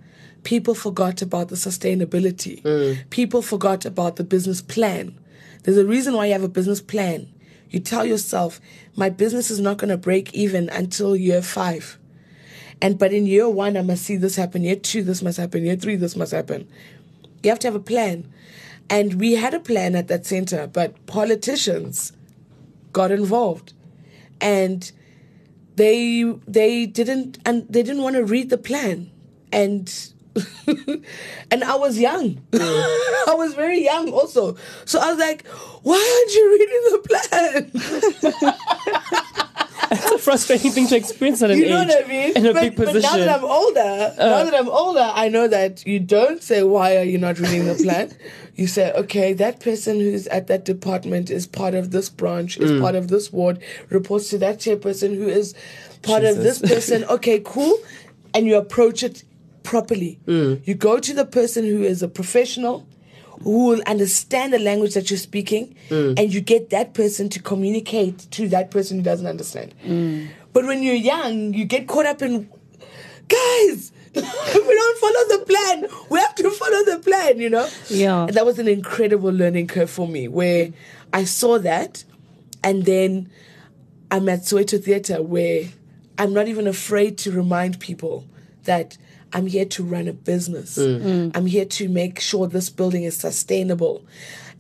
People 0.45 0.75
forgot 0.75 1.23
about 1.23 1.49
the 1.49 1.57
sustainability. 1.57 2.63
Mm. 2.63 3.11
People 3.11 3.43
forgot 3.43 3.85
about 3.85 4.17
the 4.17 4.25
business 4.25 4.63
plan. 4.63 5.19
There's 5.63 5.79
a 5.79 5.87
reason 5.87 6.15
why 6.15 6.27
you 6.27 6.33
have 6.33 6.43
a 6.43 6.49
business 6.49 6.81
plan. 6.81 7.33
You 7.71 7.81
tell 7.81 8.05
yourself, 8.05 8.61
my 8.95 9.09
business 9.09 9.51
is 9.51 9.59
not 9.59 9.79
going 9.79 9.89
to 9.89 9.97
break 9.97 10.33
even 10.35 10.69
until 10.69 11.17
year 11.17 11.43
five. 11.43 11.99
And 12.81 12.99
but 12.99 13.13
in 13.13 13.27
year 13.27 13.49
one, 13.49 13.77
I 13.77 13.83
must 13.83 14.05
see 14.05 14.17
this 14.17 14.37
happen. 14.37 14.63
Year 14.63 14.77
two, 14.77 15.03
this 15.03 15.23
must 15.23 15.39
happen. 15.39 15.65
Year 15.65 15.77
three, 15.77 15.97
this 15.97 16.17
must 16.17 16.33
happen. 16.33 16.69
You 17.43 17.51
have 17.51 17.59
to 17.61 17.67
have 17.67 17.75
a 17.75 17.81
plan. 17.81 18.31
And 18.91 19.15
we 19.15 19.35
had 19.35 19.55
a 19.55 19.61
plan 19.61 19.97
at 19.97 20.09
that 20.09 20.27
center, 20.27 20.67
but 20.67 21.07
politicians 21.07 22.13
got 22.93 23.11
involved. 23.11 23.73
And 24.41 24.91
they 25.77 26.23
they 26.47 26.87
didn't 26.87 27.39
and 27.45 27.67
they 27.69 27.83
didn't 27.83 28.03
want 28.03 28.17
to 28.17 28.25
read 28.25 28.51
the 28.51 28.59
plan 28.59 29.11
and 29.53 30.13
and 31.51 31.65
I 31.65 31.77
was 31.77 31.99
young. 31.99 32.41
I 32.53 33.35
was 33.37 33.55
very 33.55 33.83
young 33.85 34.11
also. 34.11 34.57
So 34.85 34.99
I 35.01 35.11
was 35.11 35.19
like, 35.19 35.47
why 35.83 35.97
aren't 35.97 36.35
you 36.35 36.51
reading 36.53 36.83
the 36.93 36.99
plan? 38.43 38.55
It's 39.91 40.11
a 40.11 40.19
frustrating 40.19 40.73
thing 40.73 40.87
to 40.89 40.97
experience 40.97 41.43
at 41.43 41.51
an 41.51 41.59
You 41.59 41.65
age 41.67 41.71
know 41.71 41.79
what 41.85 42.05
I 42.05 42.09
mean? 42.09 42.33
in 42.37 42.47
a 42.47 42.53
but, 42.55 42.63
big 42.63 42.75
position. 42.77 43.05
Uh. 43.05 43.17
now 43.17 43.19
that 43.19 43.39
I'm 43.39 43.45
older, 43.45 44.15
now 44.19 44.45
that 44.45 44.55
I'm 44.55 44.69
older, 44.69 45.13
I 45.15 45.29
know 45.29 45.47
that 45.47 45.87
you 45.87 46.01
don't 46.01 46.43
say 46.43 46.63
why 46.65 46.97
are 46.97 47.05
you 47.05 47.19
not 47.19 47.39
reading 47.39 47.67
the 47.67 47.75
plan. 47.75 48.11
you 48.57 48.67
say, 48.67 48.93
okay, 48.93 49.35
that 49.35 49.61
person 49.61 50.01
who's 50.01 50.27
at 50.29 50.47
that 50.49 50.65
department 50.65 51.31
is 51.31 51.47
part 51.47 51.75
of 51.75 51.91
this 51.91 52.09
branch, 52.09 52.59
Mm. 52.59 52.63
is 52.63 52.81
part 52.81 52.95
of 52.95 53.09
this 53.09 53.33
ward, 53.33 53.59
reports 53.91 54.31
to 54.31 54.39
that 54.39 54.59
chairperson 54.59 55.15
who 55.17 55.29
is 55.29 55.55
part 56.03 56.25
of 56.25 56.39
this 56.39 56.59
person. 56.61 57.05
Okay, 57.05 57.41
cool, 57.45 57.77
and 58.33 58.47
you 58.47 58.57
approach 58.57 59.03
it 59.03 59.23
properly. 59.65 60.21
Mm. 60.27 60.61
You 60.65 60.75
go 60.75 61.01
to 61.01 61.13
the 61.13 61.25
person 61.25 61.65
who 61.65 61.83
is 61.83 62.03
a 62.03 62.09
professional. 62.09 62.87
Who 63.43 63.67
will 63.67 63.83
understand 63.89 64.53
the 64.53 64.61
language 64.61 64.95
that 64.95 65.11
you're 65.11 65.19
speaking, 65.19 65.75
Mm. 65.91 66.17
and 66.19 66.33
you 66.33 66.41
get 66.41 66.71
that 66.71 66.95
person 66.95 67.29
to 67.31 67.43
communicate 67.43 68.31
to 68.31 68.49
that 68.51 68.71
person 68.71 68.99
who 68.99 69.03
doesn't 69.03 69.27
understand. 69.27 69.75
But 70.53 70.65
when 70.67 70.85
you're 70.85 70.95
young, 70.95 71.53
you 71.53 71.65
get 71.65 71.89
caught 71.89 72.07
up 72.07 72.23
in, 72.23 72.49
guys, 73.29 73.91
we 74.15 74.21
don't 74.23 74.99
follow 74.99 75.39
the 75.39 75.45
plan. 75.47 75.87
We 76.11 76.21
have 76.21 76.35
to 76.37 76.49
follow 76.51 76.85
the 76.85 77.01
plan, 77.03 77.41
you 77.41 77.51
know? 77.51 77.69
Yeah. 77.91 78.27
And 78.27 78.35
that 78.35 78.47
was 78.47 78.61
an 78.61 78.69
incredible 78.69 79.31
learning 79.33 79.67
curve 79.67 79.91
for 79.91 80.07
me 80.07 80.29
where 80.29 80.71
I 81.13 81.25
saw 81.25 81.59
that. 81.59 82.05
And 82.63 82.85
then 82.85 83.29
I'm 84.13 84.29
at 84.29 84.43
Soweto 84.43 84.83
Theatre 84.83 85.21
where 85.21 85.65
I'm 86.19 86.33
not 86.33 86.47
even 86.47 86.69
afraid 86.69 87.19
to 87.19 87.33
remind 87.33 87.81
people 87.81 88.25
that 88.63 88.97
I'm 89.35 89.47
here 89.47 89.65
to 89.65 89.85
run 89.85 90.09
a 90.09 90.13
business. 90.13 90.79
Mm. 90.79 91.03
Mm. 91.03 91.37
I'm 91.37 91.47
here 91.47 91.65
to 91.65 91.89
make 91.89 92.21
sure 92.21 92.47
this 92.47 92.71
building 92.71 93.03
is 93.03 93.17
sustainable. 93.17 94.05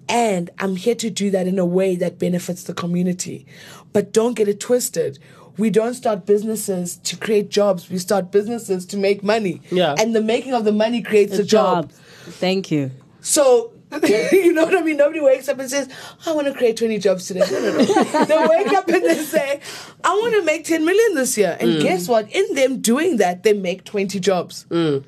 And 0.08 0.50
I'm 0.58 0.76
here 0.76 0.96
to 0.96 1.08
do 1.08 1.30
that 1.30 1.46
in 1.46 1.58
a 1.58 1.64
way 1.64 1.96
that 1.96 2.18
benefits 2.18 2.64
the 2.64 2.74
community. 2.74 3.46
But 3.92 4.12
don't 4.12 4.34
get 4.34 4.48
it 4.48 4.60
twisted. 4.60 5.18
We 5.56 5.70
don't 5.70 5.94
start 5.94 6.26
businesses 6.26 6.96
to 6.96 7.16
create 7.16 7.48
jobs. 7.48 7.88
We 7.88 7.98
start 7.98 8.32
businesses 8.32 8.84
to 8.86 8.96
make 8.96 9.22
money. 9.22 9.62
Yeah. 9.70 9.94
And 9.98 10.14
the 10.14 10.20
making 10.20 10.52
of 10.52 10.64
the 10.64 10.72
money 10.72 11.00
creates 11.00 11.38
a 11.38 11.44
job. 11.44 11.90
Jobs. 11.90 12.00
Thank 12.38 12.70
you. 12.70 12.90
So, 13.20 13.72
you 14.32 14.52
know 14.52 14.64
what 14.64 14.76
I 14.76 14.82
mean? 14.82 14.96
Nobody 14.96 15.20
wakes 15.20 15.48
up 15.48 15.58
and 15.58 15.70
says, 15.70 15.88
I 16.26 16.32
want 16.32 16.46
to 16.46 16.54
create 16.54 16.76
20 16.76 16.98
jobs 16.98 17.26
today. 17.26 17.40
No, 17.50 17.60
no, 17.60 17.78
no. 17.78 17.84
they 18.24 18.46
wake 18.46 18.72
up 18.72 18.88
and 18.88 19.02
they 19.02 19.14
say, 19.16 19.60
I 20.02 20.10
want 20.10 20.34
to 20.34 20.42
make 20.42 20.64
10 20.64 20.84
million 20.84 21.14
this 21.14 21.36
year. 21.36 21.56
And 21.60 21.72
mm. 21.72 21.82
guess 21.82 22.08
what? 22.08 22.30
In 22.32 22.54
them 22.54 22.80
doing 22.80 23.18
that, 23.18 23.42
they 23.42 23.52
make 23.52 23.84
20 23.84 24.18
jobs. 24.20 24.66
Mm. 24.70 25.04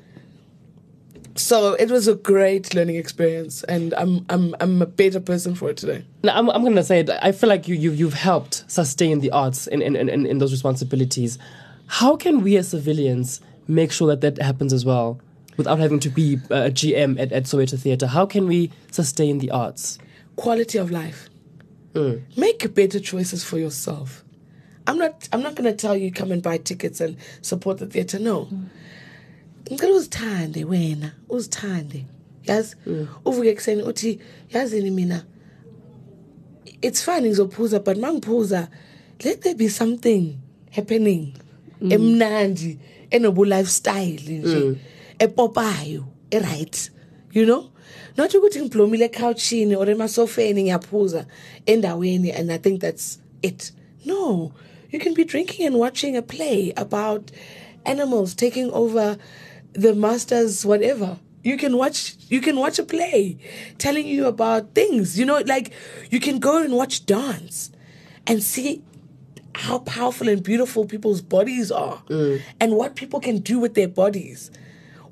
So 1.35 1.73
it 1.73 1.91
was 1.91 2.07
a 2.07 2.15
great 2.15 2.73
learning 2.73 2.95
experience, 2.95 3.61
and 3.65 3.93
I'm 3.93 4.25
I'm 4.27 4.55
I'm 4.59 4.81
a 4.81 4.87
better 4.87 5.19
person 5.19 5.53
for 5.53 5.69
it 5.69 5.77
today. 5.77 6.03
Now, 6.23 6.35
I'm, 6.35 6.49
I'm 6.49 6.63
gonna 6.63 6.83
say 6.83 7.01
it. 7.01 7.11
I 7.21 7.31
feel 7.31 7.47
like 7.47 7.67
you, 7.67 7.75
you 7.75 7.91
you've 7.91 8.15
helped 8.15 8.63
sustain 8.65 9.19
the 9.19 9.29
arts 9.29 9.67
in, 9.67 9.83
in, 9.83 9.95
in, 9.95 10.25
in 10.25 10.39
those 10.39 10.51
responsibilities. 10.51 11.37
How 11.85 12.15
can 12.15 12.41
we 12.41 12.57
as 12.57 12.69
civilians 12.69 13.39
make 13.67 13.91
sure 13.91 14.07
that 14.07 14.21
that 14.21 14.41
happens 14.41 14.73
as 14.73 14.83
well, 14.83 15.21
without 15.57 15.79
having 15.79 15.99
to 15.99 16.09
be 16.09 16.37
uh, 16.49 16.65
a 16.65 16.71
GM 16.71 17.19
at, 17.19 17.31
at 17.31 17.43
Soweto 17.43 17.79
Theatre? 17.79 18.07
How 18.07 18.25
can 18.25 18.47
we 18.47 18.71
sustain 18.91 19.39
the 19.39 19.51
arts? 19.51 19.97
Quality 20.35 20.77
of 20.77 20.91
life. 20.91 21.29
Mm. 21.93 22.21
Make 22.37 22.73
better 22.73 22.99
choices 22.99 23.43
for 23.43 23.57
yourself. 23.57 24.23
I'm 24.85 24.97
not 24.97 25.27
I'm 25.33 25.41
not 25.41 25.55
gonna 25.55 25.73
tell 25.73 25.97
you 25.97 26.11
come 26.11 26.31
and 26.31 26.41
buy 26.41 26.57
tickets 26.57 27.01
and 27.01 27.17
support 27.41 27.79
the 27.79 27.87
theatre. 27.87 28.19
No. 28.19 28.45
Mm. 28.45 28.69
ngicela 29.71 29.95
uzithande 29.95 30.65
wena 30.65 31.11
uzithande 31.29 32.05
yazi 32.45 32.75
mm. 32.85 33.07
uvuke 33.25 33.49
ekuseni 33.49 33.83
uthi 33.83 34.19
yazini 34.53 34.91
mina 34.91 35.23
it's 36.81 37.03
fine 37.03 37.21
ngizophuza 37.21 37.79
but 37.79 37.97
mangiphuza 37.97 38.67
let 39.23 39.41
there 39.41 39.55
be 39.55 39.69
something 39.69 40.37
happening 40.71 41.33
emnandi 41.89 42.77
enobu 43.09 43.45
lifestyle 43.45 44.39
nje 44.39 44.75
epopayo 45.19 46.05
right 46.31 46.89
you 47.31 47.45
know? 47.45 47.69
Not 48.17 48.31
ukuthi 48.31 48.61
ngiblomile 48.61 49.09
ecouchini 49.09 49.75
or 49.75 49.85
emasofeni 49.85 50.63
ngiyaphuza 50.63 51.25
endaweni 51.65 52.31
and 52.31 52.51
i 52.51 52.57
think 52.57 52.81
that's 52.81 53.19
it. 53.43 53.71
No 54.05 54.51
you 54.89 54.99
can 54.99 55.13
be 55.13 55.23
drinking 55.23 55.67
and 55.67 55.75
watching 55.75 56.15
a 56.15 56.21
play 56.21 56.73
about 56.75 57.31
animals 57.85 58.33
taking 58.33 58.71
over 58.71 59.17
the 59.73 59.93
masters 59.93 60.65
whatever. 60.65 61.17
You 61.43 61.57
can 61.57 61.77
watch 61.77 62.15
you 62.29 62.41
can 62.41 62.57
watch 62.57 62.79
a 62.79 62.83
play 62.83 63.37
telling 63.77 64.07
you 64.07 64.25
about 64.25 64.73
things 64.73 65.19
you 65.19 65.25
know 65.25 65.41
like 65.45 65.71
you 66.09 66.19
can 66.19 66.39
go 66.39 66.61
and 66.63 66.73
watch 66.73 67.05
dance 67.05 67.71
and 68.25 68.41
see 68.41 68.81
how 69.55 69.79
powerful 69.79 70.27
and 70.27 70.43
beautiful 70.43 70.85
people's 70.85 71.21
bodies 71.21 71.71
are 71.71 72.03
mm. 72.09 72.41
and 72.59 72.73
what 72.73 72.95
people 72.95 73.19
can 73.19 73.39
do 73.39 73.59
with 73.59 73.75
their 73.75 73.87
bodies 73.87 74.51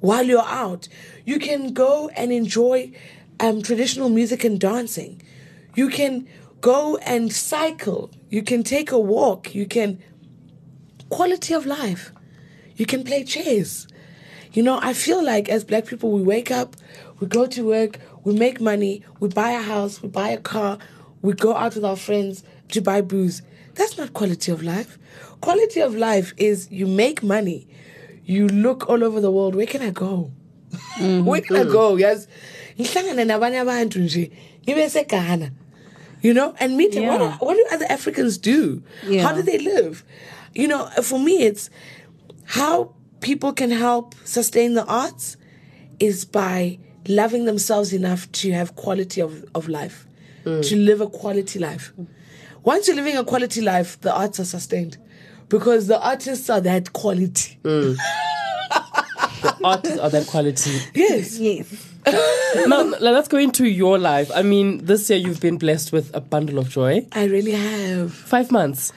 while 0.05 0.23
you're 0.23 0.45
out. 0.45 0.87
You 1.25 1.39
can 1.39 1.73
go 1.73 2.09
and 2.09 2.31
enjoy 2.31 2.91
um, 3.39 3.63
traditional 3.63 4.09
music 4.09 4.43
and 4.43 4.59
dancing. 4.59 5.21
You 5.75 5.89
can 5.89 6.27
go 6.61 6.97
and 6.97 7.33
cycle. 7.33 8.11
You 8.29 8.43
can 8.43 8.63
take 8.63 8.91
a 8.91 8.99
walk. 8.99 9.55
You 9.55 9.65
can 9.65 10.01
quality 11.09 11.53
of 11.53 11.65
life. 11.65 12.11
You 12.75 12.85
can 12.85 13.03
play 13.03 13.23
chess. 13.23 13.87
You 14.53 14.61
know, 14.63 14.79
I 14.81 14.93
feel 14.93 15.23
like 15.23 15.49
as 15.49 15.63
black 15.63 15.85
people, 15.85 16.11
we 16.11 16.21
wake 16.21 16.51
up, 16.51 16.75
we 17.19 17.27
go 17.27 17.45
to 17.47 17.65
work, 17.65 17.99
we 18.23 18.33
make 18.33 18.61
money, 18.61 19.03
we 19.19 19.27
buy 19.27 19.51
a 19.51 19.61
house, 19.61 20.01
we 20.01 20.09
buy 20.09 20.29
a 20.29 20.37
car, 20.37 20.77
we 21.21 21.33
go 21.33 21.55
out 21.55 21.75
with 21.75 21.83
our 21.83 21.97
friends 21.97 22.43
to 22.69 22.81
buy 22.81 23.01
booze. 23.01 23.41
That's 23.73 23.97
not 23.97 24.13
quality 24.13 24.51
of 24.51 24.63
life. 24.63 24.97
Quality 25.41 25.81
of 25.81 25.95
life 25.95 26.33
is 26.37 26.71
you 26.71 26.87
make 26.87 27.21
money, 27.21 27.67
you 28.25 28.47
look 28.47 28.89
all 28.89 29.03
over 29.03 29.21
the 29.21 29.31
world. 29.31 29.55
Where 29.55 29.67
can 29.67 29.81
I 29.81 29.91
go? 29.91 30.31
Mm-hmm. 30.97 31.25
Where 31.25 31.41
can 31.41 31.55
I 31.55 31.63
go? 31.63 31.95
Yes. 31.95 32.27
Ngihlangane 32.77 33.25
nabanye 33.25 33.61
abantu 33.61 33.99
nje, 33.99 34.31
ngibe 34.65 34.89
seGhana. 34.89 35.51
You 36.21 36.33
know, 36.33 36.55
and 36.59 36.75
meet 36.75 36.95
what, 36.95 37.03
Yeah. 37.03 37.17
do, 37.17 37.45
what 37.45 37.55
do 37.55 37.65
other 37.71 37.85
Africans 37.87 38.37
do? 38.37 38.81
Yeah. 39.07 39.21
How 39.21 39.33
do 39.33 39.43
they 39.43 39.59
live? 39.59 40.03
You 40.55 40.67
know, 40.67 40.87
for 41.03 41.19
me, 41.19 41.43
it's 41.43 41.69
how 42.45 42.95
people 43.21 43.53
can 43.53 43.69
help 43.69 44.15
sustain 44.23 44.73
the 44.73 44.85
arts 44.85 45.37
is 45.99 46.25
by 46.25 46.79
loving 47.07 47.45
themselves 47.45 47.93
enough 47.93 48.31
to 48.31 48.51
have 48.51 48.75
quality 48.75 49.21
of, 49.21 49.45
of 49.53 49.67
life, 49.67 50.07
mm. 50.43 50.67
to 50.67 50.75
live 50.75 50.99
a 50.99 51.07
quality 51.07 51.59
life. 51.59 51.93
Once 52.63 52.87
you're 52.87 52.95
living 52.95 53.15
a 53.15 53.23
quality 53.23 53.61
life, 53.61 53.99
the 54.01 54.13
arts 54.13 54.39
are 54.39 54.45
sustained 54.45 54.97
because 55.49 55.87
the 55.87 55.99
artists 56.01 56.49
are 56.49 56.61
that 56.61 56.93
quality. 56.93 57.57
The 57.63 57.97
Artists 59.63 59.99
are 59.99 60.09
that 60.09 60.27
quality. 60.27 60.79
Yes. 60.93 61.37
Yes. 61.39 61.91
now, 62.67 62.83
now 62.83 62.97
let's 62.99 63.27
go 63.27 63.37
into 63.37 63.67
your 63.67 63.97
life. 63.97 64.31
I 64.33 64.41
mean, 64.41 64.85
this 64.85 65.09
year 65.09 65.17
you've 65.19 65.39
been 65.41 65.57
blessed 65.57 65.91
with 65.91 66.13
a 66.15 66.21
bundle 66.21 66.57
of 66.59 66.69
joy. 66.69 67.05
I 67.11 67.25
really 67.25 67.51
have. 67.51 68.13
Five 68.13 68.51
months. 68.51 68.91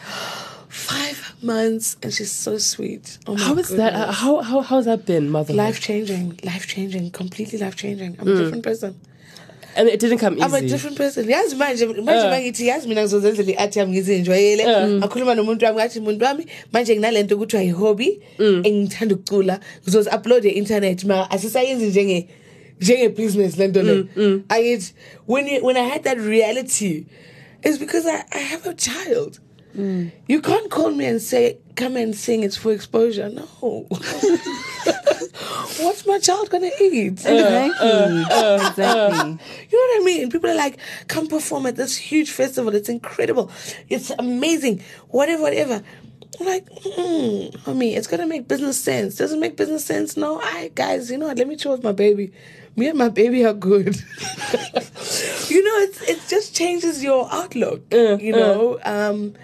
Five 0.69 1.35
months, 1.43 1.97
and 2.03 2.13
she's 2.13 2.31
so 2.31 2.59
sweet. 2.59 3.19
Oh 3.27 3.35
my 3.35 3.41
How 3.43 3.55
is 3.57 3.69
that? 3.71 3.93
goodness. 3.93 4.09
Uh, 4.09 4.13
How 4.13 4.41
how 4.43 4.61
how's 4.61 4.85
that 4.85 5.07
been, 5.07 5.31
mother? 5.31 5.55
Life 5.55 5.81
changing, 5.81 6.39
life 6.45 6.67
changing, 6.67 7.11
completely 7.11 7.59
life 7.59 7.77
changing. 7.77 8.17
I'm 8.21 8.29
a 8.29 8.35
different 8.37 8.63
person. 8.65 8.99
And 9.79 9.89
it 9.89 10.01
didn't 10.01 10.19
come 10.19 10.35
easy. 10.35 10.45
I'm 10.45 10.55
a 10.55 10.61
different 10.61 10.97
person. 10.97 11.25
Yazi 11.27 11.55
manje 11.57 11.87
manje 11.87 12.27
Uh. 12.27 12.31
mangithi 12.33 12.67
yazi 12.67 12.89
mina 12.89 13.03
ngizozenzela 13.03 13.51
i-art 13.53 13.77
yami 13.77 13.93
ngizinjwayele. 13.93 14.65
Uh. 14.67 14.89
Ngakhuluma 15.01 15.35
nomuntu 15.35 15.65
wami 15.65 15.77
ngathi 15.79 16.01
muntu 16.01 16.25
wami 16.25 16.47
manje 16.73 16.97
nginalento 16.97 17.37
kuthiwa 17.39 17.63
i-hobby 17.65 18.21
Mm. 18.39 18.63
engithanda 18.65 19.15
ukucula. 19.15 19.61
Ngizozi-upload 19.87 20.45
e-internet 20.47 21.05
ma 21.05 21.31
asisayenzi 21.31 21.87
njenge 21.87 22.29
njenge 22.81 23.09
business 23.09 23.57
lento 23.57 23.83
le. 23.83 23.95
Mm, 24.17 24.43
Angithi 24.49 24.93
when 25.27 25.47
you, 25.47 25.65
when 25.65 25.77
I 25.77 25.83
had 25.89 26.03
that 26.05 26.19
reality 26.19 27.07
it's 27.63 27.79
because 27.79 28.07
I, 28.07 28.25
I 28.33 28.39
have 28.39 28.67
a 28.67 28.75
child. 28.75 29.41
Mm. 29.79 30.11
You 30.27 30.43
can't 30.43 30.71
call 30.71 30.91
me 30.91 31.07
and 31.07 31.23
say, 31.23 31.59
come 31.77 31.97
and 31.97 32.15
sing, 32.15 32.43
it's 32.43 32.57
for 32.57 32.73
exposure. 32.73 33.29
No. 33.29 33.43
What's 35.81 36.05
my 36.07 36.19
child 36.19 36.51
gonna 36.51 36.71
eat? 36.81 37.13
Exactly. 37.13 38.21
exactly. 38.21 39.39
You 39.71 39.79
know 39.79 39.87
what 39.87 40.03
I 40.03 40.03
mean? 40.05 40.31
People 40.31 40.51
are 40.51 40.57
like, 40.57 40.79
come 41.07 41.29
perform 41.29 41.67
at 41.67 41.77
this 41.77 41.97
huge 41.97 42.33
festival. 42.33 42.75
It's 42.75 42.89
incredible. 42.89 43.53
It's 43.89 44.11
amazing. 44.19 44.83
Whatever, 45.11 45.43
whatever. 45.43 45.83
I'm 46.41 46.47
like, 46.47 46.67
mm, 46.67 47.53
homie, 47.63 47.97
it's 47.97 48.07
gonna 48.07 48.27
make 48.27 48.49
business 48.49 48.81
sense. 48.81 49.17
Doesn't 49.17 49.41
make 49.41 49.57
business 49.57 49.85
sense? 49.85 50.17
No, 50.17 50.41
I 50.41 50.71
guys, 50.75 51.11
you 51.11 51.19
know 51.19 51.27
what? 51.27 51.39
Let 51.39 51.49
me 51.49 51.57
chill 51.57 51.73
with 51.73 51.85
my 51.85 51.93
baby. 51.93 52.33
Me 52.77 52.89
and 52.89 52.99
my 52.99 53.09
baby 53.09 53.45
are 53.45 53.55
good. 53.55 53.97
you 55.49 55.65
know, 55.65 55.79
it's 55.85 56.03
it 56.03 56.21
just 56.29 56.55
changes 56.55 57.03
your 57.03 57.29
outlook. 57.33 57.83
you 57.93 58.33
know, 58.33 58.79
um, 58.85 59.35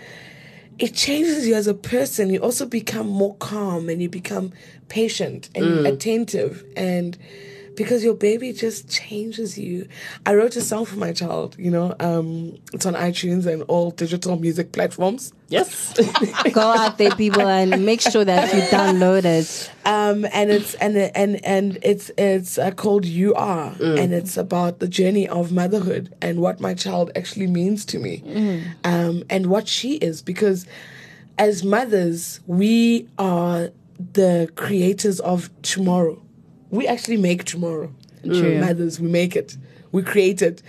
it 0.79 0.95
changes 0.95 1.47
you 1.47 1.55
as 1.55 1.67
a 1.67 1.75
person. 1.75 2.31
You 2.31 2.41
also 2.41 2.67
become 2.67 3.07
more 3.07 3.37
calm 3.37 3.89
and 3.89 4.03
you 4.03 4.09
become 4.09 4.53
patient 4.89 5.51
and 5.55 5.65
mm. 5.65 5.93
attentive 5.93 6.65
and 6.77 7.17
because 7.77 8.05
your 8.05 8.15
baby 8.15 8.53
just 8.53 8.89
changes 8.91 9.59
you. 9.59 9.89
I 10.27 10.35
wrote 10.35 10.57
a 10.57 10.61
song 10.61 10.85
for 10.85 10.97
my 10.97 11.13
child, 11.13 11.57
you 11.59 11.71
know, 11.71 11.95
um, 12.01 12.57
it's 12.73 12.87
on 12.87 12.95
iTunes 12.95 13.47
and 13.47 13.63
all 13.63 13.91
digital 13.91 14.39
music 14.39 14.73
platforms. 14.73 15.33
yes. 15.49 15.93
Go 16.53 16.61
out 16.63 16.99
there, 16.99 17.15
people, 17.17 17.47
and 17.47 17.85
make 17.85 18.01
sure 18.01 18.25
that 18.25 18.53
you 18.55 18.61
download 18.63 19.25
it. 19.25 19.71
um, 19.87 20.25
and 20.33 20.51
it's 20.51 20.75
and 20.75 20.97
and 20.97 21.45
and 21.45 21.79
it's 21.83 22.11
it's 22.17 22.59
uh, 22.59 22.71
called 22.73 23.05
"You 23.05 23.35
Are," 23.35 23.75
and 23.81 24.13
it's 24.15 24.37
about 24.37 24.79
the 24.81 24.89
journey 24.89 25.29
of 25.29 25.53
motherhood 25.53 26.15
and 26.23 26.41
what 26.41 26.61
my 26.61 26.75
child 26.75 27.11
actually 27.15 27.47
means 27.47 27.85
to 27.87 27.99
me, 27.99 28.23
um, 28.85 29.23
and 29.31 29.47
what 29.47 29.69
she 29.69 29.95
is. 29.97 30.23
Because 30.23 30.67
as 31.39 31.63
mothers, 31.65 32.41
we 32.47 33.09
are 33.19 33.71
the 34.13 34.51
creators 34.57 35.21
of 35.21 35.51
tomorrow. 35.63 36.21
We 36.70 36.87
actually 36.87 37.16
make 37.18 37.44
tomorrow. 37.44 37.92
True. 38.24 38.59
Mothers, 38.59 38.98
we 38.98 39.09
make 39.09 39.37
it. 39.37 39.57
We 39.92 40.03
create 40.03 40.42
it 40.42 40.62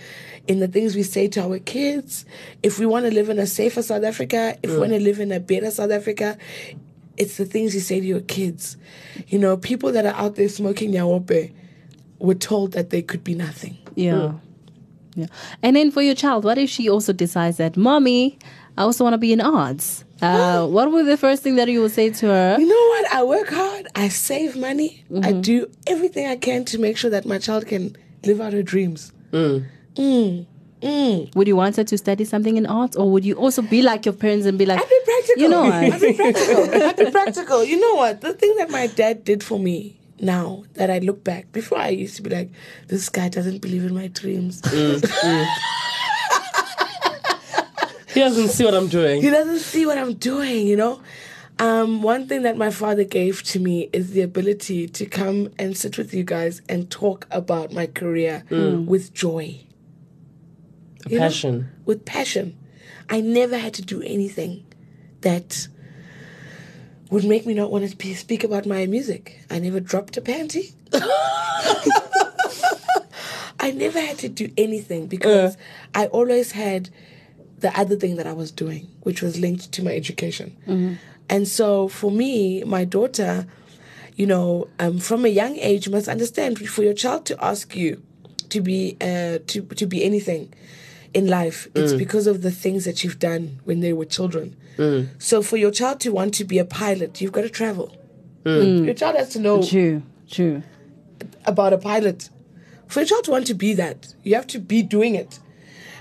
in 0.46 0.60
the 0.60 0.68
things 0.68 0.94
we 0.94 1.02
say 1.02 1.26
to 1.28 1.42
our 1.42 1.58
kids. 1.58 2.24
If 2.62 2.78
we 2.78 2.86
want 2.86 3.06
to 3.06 3.12
live 3.12 3.28
in 3.28 3.38
a 3.38 3.46
safer 3.46 3.82
South 3.82 4.04
Africa, 4.04 4.56
if 4.62 4.70
we 4.70 4.78
want 4.78 4.92
to 4.92 5.00
live 5.00 5.20
in 5.20 5.32
a 5.32 5.40
better 5.40 5.70
South 5.70 5.90
Africa, 5.90 6.38
it's 7.16 7.38
the 7.38 7.46
things 7.46 7.74
you 7.74 7.80
say 7.80 7.98
to 7.98 8.06
your 8.06 8.20
kids. 8.20 8.76
You 9.28 9.38
know, 9.38 9.56
people 9.56 9.90
that 9.92 10.06
are 10.06 10.14
out 10.14 10.36
there 10.36 10.48
smoking 10.48 10.92
nyaope 10.92 11.52
were 12.18 12.34
told 12.34 12.72
that 12.72 12.90
they 12.90 13.02
could 13.02 13.24
be 13.24 13.34
nothing. 13.34 13.78
Yeah. 13.94 14.32
Yeah. 15.14 15.26
And 15.62 15.76
then 15.76 15.90
for 15.90 16.02
your 16.02 16.14
child, 16.14 16.44
what 16.44 16.58
if 16.58 16.68
she 16.68 16.90
also 16.90 17.14
decides 17.14 17.56
that, 17.56 17.76
mommy, 17.76 18.38
I 18.76 18.82
also 18.82 19.04
want 19.04 19.14
to 19.14 19.18
be 19.18 19.32
in 19.32 19.40
arts? 19.40 20.04
Uh, 20.20 20.66
what 20.68 20.90
would 20.90 21.04
be 21.04 21.10
the 21.10 21.16
first 21.16 21.42
thing 21.42 21.56
that 21.56 21.68
you 21.68 21.80
would 21.82 21.92
say 21.92 22.10
to 22.10 22.26
her? 22.26 22.56
You 22.58 22.66
know 22.66 22.88
what? 22.88 23.12
I 23.12 23.22
work 23.24 23.48
hard. 23.48 23.88
I 23.94 24.08
save 24.08 24.56
money. 24.56 25.04
I 25.10 25.32
mm-hmm. 25.32 25.40
do 25.40 25.70
everything 25.86 26.26
I 26.26 26.36
can 26.36 26.64
to 26.66 26.78
make 26.78 26.96
sure 26.96 27.10
that 27.10 27.24
my 27.24 27.38
child 27.38 27.66
can 27.66 27.96
live 28.24 28.40
out 28.40 28.52
her 28.52 28.62
dreams. 28.62 29.12
Mm. 29.32 29.66
Mm. 29.94 30.46
Mm. 30.82 31.34
Would 31.34 31.48
you 31.48 31.56
want 31.56 31.76
her 31.76 31.84
to 31.84 31.98
study 31.98 32.24
something 32.24 32.56
in 32.56 32.66
arts, 32.66 32.96
or 32.96 33.10
would 33.10 33.24
you 33.24 33.34
also 33.34 33.62
be 33.62 33.82
like 33.82 34.04
your 34.04 34.12
parents 34.14 34.46
and 34.46 34.58
be 34.58 34.66
like, 34.66 34.80
I'd 34.80 34.88
be 34.88 35.00
practical. 35.04 35.42
You 35.42 35.48
know 35.48 35.62
what? 35.62 35.74
I'd 35.74 36.00
be 36.00 36.12
practical. 36.12 36.74
I'd 36.82 36.96
be 36.96 37.10
practical. 37.10 37.64
You 37.64 37.80
know 37.80 37.94
what? 37.94 38.20
The 38.20 38.34
thing 38.34 38.54
that 38.58 38.70
my 38.70 38.86
dad 38.88 39.24
did 39.24 39.42
for 39.42 39.58
me 39.58 39.98
now 40.20 40.64
that 40.74 40.90
I 40.90 40.98
look 40.98 41.24
back, 41.24 41.50
before 41.52 41.78
I 41.78 41.88
used 41.88 42.16
to 42.16 42.22
be 42.22 42.30
like, 42.30 42.50
this 42.88 43.08
guy 43.08 43.28
doesn't 43.28 43.60
believe 43.60 43.84
in 43.84 43.94
my 43.94 44.08
dreams. 44.08 44.62
he 48.16 48.22
doesn't 48.22 48.48
see 48.48 48.64
what 48.64 48.74
I'm 48.74 48.88
doing. 48.88 49.20
he 49.20 49.28
doesn't 49.30 49.58
see 49.58 49.84
what 49.84 49.98
I'm 49.98 50.14
doing, 50.14 50.66
you 50.66 50.76
know? 50.76 51.02
Um, 51.58 52.02
one 52.02 52.26
thing 52.26 52.42
that 52.42 52.56
my 52.56 52.70
father 52.70 53.04
gave 53.04 53.42
to 53.44 53.60
me 53.60 53.88
is 53.92 54.10
the 54.12 54.22
ability 54.22 54.88
to 54.88 55.06
come 55.06 55.50
and 55.58 55.76
sit 55.76 55.96
with 55.98 56.12
you 56.14 56.24
guys 56.24 56.62
and 56.68 56.90
talk 56.90 57.26
about 57.30 57.72
my 57.72 57.86
career 57.86 58.44
with 58.50 59.12
joy. 59.14 59.60
you 61.06 61.18
know? 61.18 61.24
Passion. 61.24 61.68
with 61.84 62.04
passion. 62.04 62.56
I 63.08 63.20
never 63.20 63.58
had 63.58 63.74
to 63.74 63.82
do 63.82 64.02
anything 64.02 64.64
that 65.20 65.68
would 67.10 67.24
make 67.24 67.46
me 67.46 67.54
not 67.54 67.70
want 67.70 67.88
to 67.88 68.14
speak 68.14 68.44
about 68.44 68.66
my 68.66 68.86
music. 68.86 69.40
I 69.50 69.58
never 69.58 69.78
dropped 69.80 70.16
a 70.16 70.20
panty. 70.22 70.72
I 73.60 73.70
never 73.70 74.00
had 74.00 74.18
to 74.18 74.28
do 74.28 74.50
anything 74.56 75.06
because 75.06 75.56
I 75.94 76.06
always 76.06 76.52
had 76.52 76.90
the 77.60 77.78
other 77.78 77.96
thing 77.96 78.16
that 78.16 78.26
I 78.26 78.32
was 78.32 78.50
doing, 78.50 78.88
which 79.02 79.22
was 79.22 79.38
linked 79.38 79.72
to 79.72 79.82
my 79.82 79.94
education. 79.94 80.56
Mm-hmm. 80.66 80.94
And 81.28 81.48
so 81.48 81.88
for 81.88 82.10
me, 82.10 82.62
my 82.64 82.84
daughter, 82.84 83.46
you 84.14 84.26
know, 84.26 84.68
um, 84.78 84.98
from 84.98 85.24
a 85.24 85.28
young 85.28 85.56
age, 85.56 85.86
you 85.86 85.92
must 85.92 86.08
understand 86.08 86.58
for 86.68 86.82
your 86.82 86.94
child 86.94 87.26
to 87.26 87.44
ask 87.44 87.74
you 87.74 88.02
to 88.50 88.60
be 88.60 88.96
uh, 89.00 89.38
to 89.46 89.62
to 89.62 89.86
be 89.86 90.04
anything, 90.04 90.52
in 91.16 91.28
life, 91.28 91.66
it's 91.74 91.94
mm. 91.94 91.98
because 91.98 92.26
of 92.26 92.42
the 92.42 92.50
things 92.50 92.84
that 92.84 93.02
you've 93.02 93.18
done 93.18 93.58
when 93.64 93.80
they 93.80 93.94
were 93.94 94.04
children. 94.04 94.54
Mm. 94.76 95.08
So 95.18 95.40
for 95.40 95.56
your 95.56 95.70
child 95.70 95.98
to 96.00 96.10
want 96.10 96.34
to 96.34 96.44
be 96.44 96.58
a 96.58 96.64
pilot, 96.66 97.22
you've 97.22 97.32
got 97.32 97.40
to 97.40 97.48
travel. 97.48 97.96
Mm. 98.44 98.84
Your 98.84 98.92
child 98.92 99.16
has 99.16 99.30
to 99.30 99.40
know 99.40 99.62
True, 99.62 100.02
true. 100.30 100.62
about 101.46 101.72
a 101.72 101.78
pilot. 101.78 102.28
For 102.86 103.00
your 103.00 103.06
child 103.06 103.24
to 103.24 103.30
want 103.30 103.46
to 103.46 103.54
be 103.54 103.72
that, 103.72 104.14
you 104.24 104.34
have 104.34 104.46
to 104.48 104.58
be 104.58 104.82
doing 104.82 105.14
it. 105.14 105.38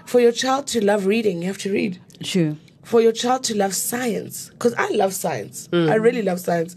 For 0.05 0.19
your 0.19 0.31
child 0.31 0.67
to 0.67 0.83
love 0.83 1.05
reading, 1.05 1.41
you 1.41 1.47
have 1.47 1.57
to 1.59 1.71
read. 1.71 1.99
True. 2.23 2.57
For 2.83 3.01
your 3.01 3.11
child 3.11 3.43
to 3.45 3.55
love 3.57 3.73
science, 3.73 4.49
because 4.51 4.73
I 4.75 4.89
love 4.89 5.13
science. 5.13 5.67
Mm. 5.71 5.89
I 5.89 5.95
really 5.95 6.21
love 6.21 6.39
science. 6.39 6.75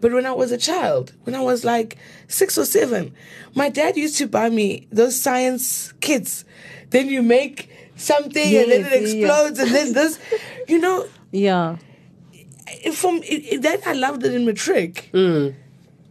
But 0.00 0.12
when 0.12 0.24
I 0.24 0.32
was 0.32 0.50
a 0.52 0.56
child, 0.56 1.12
when 1.24 1.34
I 1.34 1.42
was 1.42 1.64
like 1.64 1.98
six 2.28 2.56
or 2.56 2.64
seven, 2.64 3.12
my 3.54 3.68
dad 3.68 3.96
used 3.98 4.16
to 4.18 4.26
buy 4.26 4.48
me 4.48 4.88
those 4.90 5.20
science 5.20 5.92
kits. 6.00 6.44
Then 6.88 7.08
you 7.08 7.22
make 7.22 7.68
something 7.96 8.56
and 8.56 8.70
then 8.72 8.86
it 8.86 9.02
explodes 9.02 9.58
and 9.58 9.70
then 9.70 9.92
this, 9.92 10.18
you 10.68 10.78
know, 10.78 11.06
Yeah. 11.30 11.76
from 12.94 13.20
that 13.20 13.82
I 13.86 13.92
loved 13.92 14.24
it 14.24 14.32
in 14.34 14.46
matric. 14.46 15.10
Mm. 15.12 15.54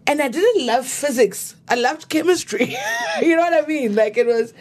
And 0.06 0.22
I 0.22 0.28
didn't 0.28 0.66
love 0.68 0.86
physics. 0.86 1.56
I 1.68 1.76
loved 1.76 2.10
chemistry. 2.10 2.76
you 3.22 3.36
know 3.36 3.42
what 3.42 3.54
I 3.64 3.66
mean? 3.68 3.96
Like 3.96 4.18
it 4.18 4.28
was 4.28 4.54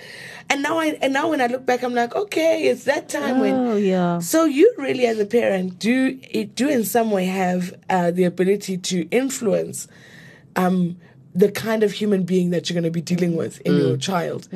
and 0.51 0.63
now 0.63 0.79
I 0.79 0.99
and 1.03 1.13
now 1.13 1.31
when 1.31 1.41
I 1.41 1.47
look 1.47 1.65
back 1.67 1.83
I'm 1.83 1.95
like, 1.95 2.15
okay, 2.15 2.65
it's 2.69 2.85
that 2.85 3.09
time 3.09 3.41
when 3.41 3.55
Oh, 3.55 3.77
yeah. 3.77 4.19
So 4.21 4.45
you 4.45 4.73
really 4.79 5.07
as 5.07 5.19
a 5.19 5.27
parent 5.27 5.79
do 5.79 6.19
it 6.31 6.55
do 6.55 6.69
in 6.69 6.85
some 6.85 7.11
way 7.11 7.25
have 7.27 7.75
uh, 7.91 8.11
the 8.11 8.25
ability 8.25 8.79
to 8.79 9.09
influence 9.11 9.89
um 10.57 10.97
the 11.35 11.51
kind 11.53 11.83
of 11.83 11.93
human 11.93 12.25
being 12.25 12.51
that 12.51 12.69
you're 12.69 12.75
going 12.75 12.83
to 12.85 12.91
be 12.91 13.01
dealing 13.03 13.37
with 13.37 13.61
in 13.61 13.77
your 13.77 13.97
child. 13.97 14.49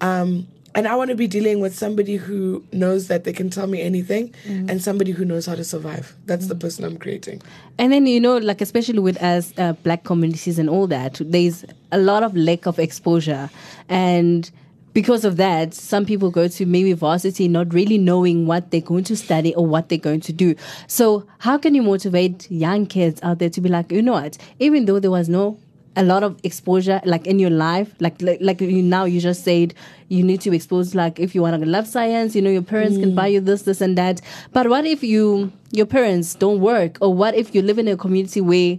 Um 0.00 0.46
and 0.72 0.86
I 0.86 0.94
want 0.94 1.10
to 1.10 1.16
be 1.16 1.26
dealing 1.26 1.58
with 1.58 1.76
somebody 1.76 2.14
who 2.14 2.64
knows 2.72 3.08
that 3.08 3.24
they 3.24 3.32
can 3.32 3.50
tell 3.50 3.66
me 3.66 3.82
anything 3.82 4.32
and 4.46 4.80
somebody 4.80 5.10
who 5.10 5.24
knows 5.24 5.46
how 5.46 5.56
to 5.56 5.64
survive. 5.64 6.14
That's 6.26 6.46
the 6.46 6.54
person 6.54 6.84
I'm 6.84 6.96
creating. 6.96 7.42
And 7.76 7.92
then 7.92 8.06
you 8.06 8.20
know, 8.20 8.36
like 8.38 8.60
especially 8.60 9.00
with 9.00 9.20
us 9.20 9.52
uh, 9.58 9.72
black 9.82 10.04
communities 10.04 10.60
and 10.60 10.70
all 10.70 10.86
that, 10.86 11.20
there's 11.24 11.64
a 11.90 11.98
lot 11.98 12.22
of 12.22 12.36
lack 12.36 12.66
of 12.66 12.78
exposure, 12.78 13.50
and 13.88 14.48
because 14.92 15.24
of 15.24 15.36
that, 15.36 15.74
some 15.74 16.04
people 16.04 16.30
go 16.30 16.48
to 16.48 16.66
maybe 16.66 16.92
varsity 16.92 17.48
not 17.48 17.72
really 17.72 17.98
knowing 17.98 18.46
what 18.46 18.70
they're 18.70 18.80
going 18.80 19.04
to 19.04 19.16
study 19.16 19.54
or 19.54 19.66
what 19.66 19.88
they're 19.88 19.98
going 19.98 20.20
to 20.20 20.32
do. 20.32 20.54
So 20.86 21.26
how 21.38 21.58
can 21.58 21.74
you 21.74 21.82
motivate 21.82 22.50
young 22.50 22.86
kids 22.86 23.20
out 23.22 23.38
there 23.38 23.50
to 23.50 23.60
be 23.60 23.68
like, 23.68 23.92
you 23.92 24.02
know 24.02 24.12
what, 24.12 24.38
even 24.58 24.86
though 24.86 24.98
there 24.98 25.10
was 25.10 25.28
no 25.28 25.58
a 25.96 26.04
lot 26.04 26.22
of 26.22 26.38
exposure 26.44 27.00
like 27.04 27.26
in 27.26 27.40
your 27.40 27.50
life 27.50 27.92
like 27.98 28.22
like, 28.22 28.38
like 28.40 28.60
you 28.60 28.80
now 28.80 29.04
you 29.04 29.20
just 29.20 29.42
said 29.42 29.74
you 30.08 30.22
need 30.22 30.40
to 30.40 30.54
expose 30.54 30.94
like 30.94 31.18
if 31.18 31.34
you 31.34 31.42
want 31.42 31.60
to 31.60 31.68
love 31.68 31.84
science 31.84 32.36
you 32.36 32.40
know 32.40 32.48
your 32.48 32.62
parents 32.62 32.96
can 32.96 33.12
buy 33.12 33.28
mm. 33.28 33.32
you 33.32 33.40
this 33.40 33.62
this 33.62 33.80
and 33.80 33.98
that. 33.98 34.20
But 34.52 34.68
what 34.68 34.86
if 34.86 35.02
you 35.02 35.52
your 35.72 35.86
parents 35.86 36.34
don't 36.34 36.60
work? 36.60 36.98
Or 37.00 37.12
what 37.14 37.34
if 37.34 37.54
you 37.54 37.62
live 37.62 37.78
in 37.78 37.88
a 37.88 37.96
community 37.96 38.40
where 38.40 38.78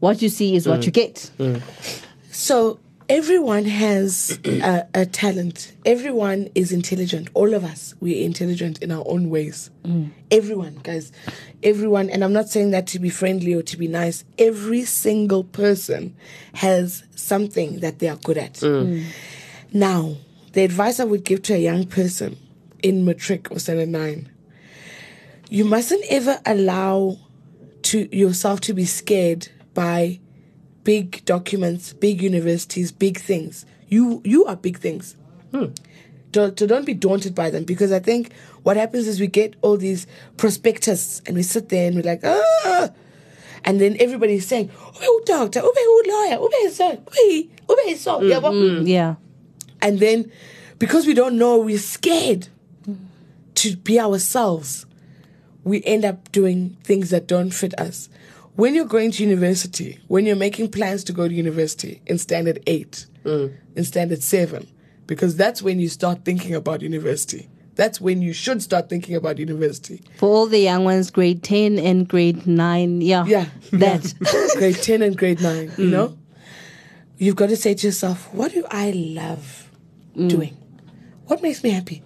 what 0.00 0.22
you 0.22 0.28
see 0.28 0.54
is 0.56 0.68
what 0.68 0.80
mm. 0.80 0.86
you 0.86 0.92
get? 0.92 1.30
Mm. 1.38 1.62
So 2.30 2.78
everyone 3.08 3.64
has 3.64 4.38
a, 4.44 4.86
a 4.94 5.06
talent. 5.06 5.72
Everyone 5.84 6.48
is 6.54 6.72
intelligent. 6.72 7.28
All 7.34 7.54
of 7.54 7.64
us, 7.64 7.94
we're 8.00 8.24
intelligent 8.24 8.82
in 8.82 8.90
our 8.90 9.04
own 9.06 9.30
ways. 9.30 9.70
Mm. 9.84 10.10
Everyone, 10.30 10.80
guys. 10.82 11.12
Everyone, 11.62 12.10
and 12.10 12.24
I'm 12.24 12.32
not 12.32 12.48
saying 12.48 12.70
that 12.72 12.86
to 12.88 12.98
be 12.98 13.10
friendly 13.10 13.54
or 13.54 13.62
to 13.62 13.76
be 13.76 13.88
nice. 13.88 14.24
Every 14.38 14.84
single 14.84 15.44
person 15.44 16.16
has 16.54 17.04
something 17.14 17.80
that 17.80 17.98
they 17.98 18.08
are 18.08 18.16
good 18.16 18.38
at. 18.38 18.54
Mm. 18.54 18.86
Mm. 18.86 19.04
Now, 19.72 20.16
the 20.52 20.64
advice 20.64 21.00
I 21.00 21.04
would 21.04 21.24
give 21.24 21.42
to 21.42 21.54
a 21.54 21.58
young 21.58 21.86
person 21.86 22.38
in 22.82 23.04
matric 23.04 23.50
or 23.50 23.58
standard 23.58 23.88
nine, 23.88 24.30
you 25.48 25.64
mustn't 25.64 26.04
ever 26.08 26.40
allow 26.44 27.18
to 27.82 28.16
yourself 28.16 28.60
to 28.62 28.74
be 28.74 28.84
scared 28.84 29.48
by 29.74 30.18
big 30.86 31.06
documents, 31.24 31.92
big 31.92 32.22
universities, 32.22 32.92
big 32.92 33.18
things. 33.18 33.66
You 33.88 34.22
you 34.24 34.44
are 34.46 34.56
big 34.56 34.78
things. 34.78 35.16
Don't, 36.32 36.58
so 36.58 36.66
don't 36.66 36.84
be 36.84 36.92
daunted 36.94 37.34
by 37.34 37.48
them 37.50 37.64
because 37.64 37.92
I 37.92 37.98
think 37.98 38.32
what 38.62 38.76
happens 38.76 39.06
is 39.08 39.20
we 39.20 39.26
get 39.26 39.56
all 39.62 39.76
these 39.78 40.06
prospectus 40.36 41.22
and 41.26 41.34
we 41.36 41.42
sit 41.42 41.68
there 41.70 41.86
and 41.86 41.96
we're 41.96 42.02
like, 42.12 42.20
ah, 42.24 42.90
and 43.64 43.80
then 43.80 43.96
everybody's 43.98 44.46
saying, 44.46 44.70
"Ube 45.02 45.24
doctor, 45.24 45.60
ube 45.60 46.06
lawyer, 46.12 46.38
ube 46.40 46.72
so, 46.72 46.90
ube 46.90 47.50
ube 47.70 47.96
so." 47.96 48.22
Yeah, 48.22 48.40
but- 48.40 48.52
yeah 48.86 49.14
and 49.82 49.98
then 49.98 50.30
because 50.78 51.06
we 51.06 51.14
don't 51.14 51.36
know, 51.38 51.58
we're 51.58 51.78
scared 51.78 52.48
to 53.56 53.76
be 53.76 53.98
ourselves. 53.98 54.84
We 55.64 55.82
end 55.84 56.04
up 56.04 56.30
doing 56.32 56.76
things 56.84 57.10
that 57.10 57.26
don't 57.26 57.50
fit 57.50 57.72
us. 57.80 58.08
When 58.56 58.74
you're 58.74 58.86
going 58.86 59.10
to 59.12 59.22
university, 59.22 60.00
when 60.08 60.24
you're 60.24 60.34
making 60.34 60.70
plans 60.70 61.04
to 61.04 61.12
go 61.12 61.28
to 61.28 61.34
university 61.34 62.00
in 62.06 62.16
standard 62.18 62.62
eight, 62.66 63.06
in 63.74 63.84
standard 63.84 64.22
seven, 64.22 64.66
because 65.06 65.36
that's 65.36 65.62
when 65.62 65.78
you 65.78 65.88
start 65.88 66.24
thinking 66.24 66.54
about 66.54 66.80
university. 66.80 67.48
That's 67.74 68.00
when 68.00 68.22
you 68.22 68.32
should 68.32 68.62
start 68.62 68.88
thinking 68.88 69.14
about 69.14 69.38
university. 69.38 70.02
for 70.16 70.30
all 70.30 70.46
the 70.46 70.58
young 70.58 70.84
ones 70.84 71.10
grade 71.10 71.42
10 71.42 71.78
and 71.78 72.08
grade 72.08 72.46
9 72.46 73.02
yeah 73.02 73.26
Yeah. 73.26 73.46
that 73.72 74.14
grade 74.56 74.76
10 74.76 75.02
and 75.02 75.16
grade 75.16 75.42
9, 75.42 75.62
you 75.76 75.84
mm. 75.84 75.90
know? 75.90 76.18
You've 77.18 77.36
got 77.36 77.50
to 77.50 77.56
say 77.56 77.74
to 77.74 77.86
yourself, 77.86 78.32
what 78.32 78.52
do 78.52 78.64
I 78.70 78.90
love 78.92 79.70
mm. 80.16 80.30
doing? 80.30 80.56
What 81.26 81.42
makes 81.42 81.62
me 81.62 81.70
happy? 81.70 82.02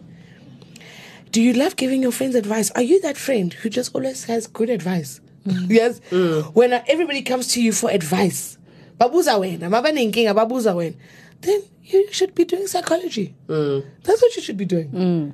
Do 1.30 1.40
you 1.40 1.52
love 1.52 1.76
giving 1.76 2.02
your 2.02 2.10
friends 2.10 2.34
advice? 2.34 2.72
Are 2.72 2.82
you 2.82 3.00
that 3.02 3.16
friend 3.16 3.52
who 3.52 3.68
just 3.70 3.94
always 3.94 4.24
has 4.24 4.48
good 4.48 4.70
advice? 4.70 5.20
Mm. 5.46 5.70
yes? 5.70 6.00
Mm. 6.10 6.54
When 6.54 6.72
uh, 6.72 6.82
everybody 6.88 7.22
comes 7.22 7.48
to 7.54 7.62
you 7.62 7.72
for 7.72 7.90
advice, 7.90 8.58
babuza 8.98 9.38
wena, 9.38 9.70
mabanenkinga 9.70 10.34
babuza 10.34 10.74
wena, 10.74 10.94
then 11.40 11.62
you 11.84 12.06
should 12.12 12.34
be 12.34 12.44
doing 12.44 12.66
psychology. 12.66 13.34
Mm. 13.48 13.82
That's 14.02 14.20
what 14.22 14.36
you 14.36 14.42
should 14.42 14.56
be 14.58 14.64
doing. 14.66 15.32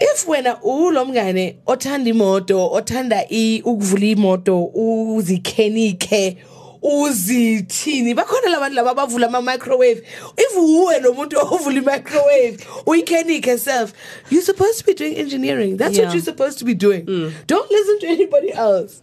if 0.00 0.26
wena 0.26 0.58
ulo 0.62 1.04
mngane 1.04 1.56
othanda 1.66 2.10
imoto 2.10 2.72
othanda 2.72 3.24
i- 3.30 3.62
ukuvula 3.64 4.06
imoto 4.06 4.64
uzikhenike 4.64 6.36
uzithini? 6.84 8.14
Bakhona 8.14 8.48
labantu 8.50 8.74
laba 8.76 8.90
abavula 8.90 9.26
ama-microwave. 9.26 10.02
If 10.36 10.56
uwe 10.56 11.00
lo 11.00 11.12
muntu 11.14 11.36
ovula 11.38 11.78
i-microwave 11.78 12.58
uyikhenike 12.86 13.46
herself 13.50 13.92
you're 14.30 14.44
supposed 14.44 14.78
to 14.80 14.84
be 14.84 14.94
doing 14.94 15.16
engineering. 15.16 15.76
That's 15.78 15.96
Yeah. 15.96 16.04
what 16.06 16.14
you're 16.14 16.24
supposed 16.24 16.58
to 16.58 16.64
be 16.64 16.74
doing. 16.74 17.06
Mm. 17.06 17.32
Don't 17.46 17.70
listen 17.70 17.98
to 18.00 18.06
anybody 18.06 18.52
else. 18.52 19.00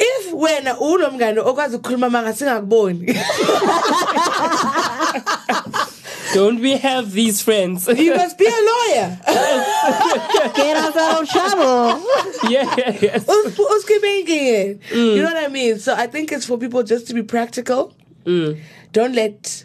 If 0.00 0.32
wena 0.32 0.78
ulo 0.80 1.10
mngane 1.10 1.40
okwazi 1.40 1.76
ukukhuluma 1.76 2.10
manga 2.10 2.32
singakuboni 2.32 3.06
Don't 6.34 6.60
we 6.60 6.76
have 6.76 7.12
these 7.12 7.42
friends? 7.42 7.86
you 7.96 8.14
must 8.14 8.38
be 8.38 8.46
a 8.46 8.50
lawyer. 8.50 9.18
Get 10.56 10.76
us 10.76 10.96
out 10.96 11.22
of 11.22 11.28
trouble. 11.28 12.04
Yeah, 12.50 12.74
yeah, 12.78 12.98
yes. 13.00 13.28
Us- 13.28 13.56
uskibengile. 13.56 14.78
Mm. 14.90 15.14
You 15.16 15.22
know 15.22 15.32
what 15.32 15.44
I 15.44 15.48
mean? 15.48 15.78
So 15.78 15.94
I 15.94 16.06
think 16.06 16.32
it's 16.32 16.46
for 16.46 16.58
people 16.58 16.82
just 16.82 17.06
to 17.08 17.14
be 17.14 17.22
practical. 17.22 17.94
Mm. 18.24 18.60
Don't 18.92 19.14
let 19.14 19.64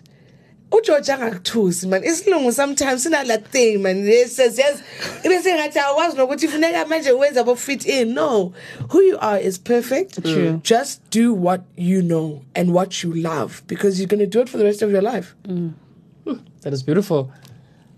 oh, 0.72 0.80
ugeorge 0.80 1.09
angakuthusi 1.09 1.88
man. 1.88 2.01
Isilungu 2.03 2.51
sometimes 2.51 3.05
sinala 3.05 3.43
thing 3.45 3.82
man. 3.82 4.05
It 4.07 4.30
says 4.30 4.57
yes. 4.57 4.82
Ibe 5.24 5.41
sengathi 5.41 5.80
awazi 5.80 6.16
nokuthi 6.16 6.47
funeka 6.47 6.86
manje 6.88 7.11
wenza 7.11 7.43
bo 7.45 7.55
fit 7.55 7.86
in 7.86 8.14
no. 8.14 8.53
Who 8.89 9.01
you 9.01 9.18
are 9.20 9.38
is 9.38 9.57
perfect. 9.57 10.22
True. 10.24 10.53
Mm. 10.53 10.64
just 10.64 11.07
do 11.09 11.34
what 11.34 11.64
you 11.76 12.01
know 12.01 12.41
and 12.55 12.74
what 12.74 13.03
you 13.03 13.14
love 13.14 13.64
because 13.68 13.99
you're 13.99 14.07
going 14.07 14.20
to 14.20 14.28
do 14.28 14.39
it 14.41 14.49
for 14.49 14.57
the 14.57 14.64
rest 14.64 14.82
of 14.82 14.91
your 14.91 15.01
life 15.01 15.36
That 16.64 16.74
is 16.74 16.84
beautiful. 16.84 17.32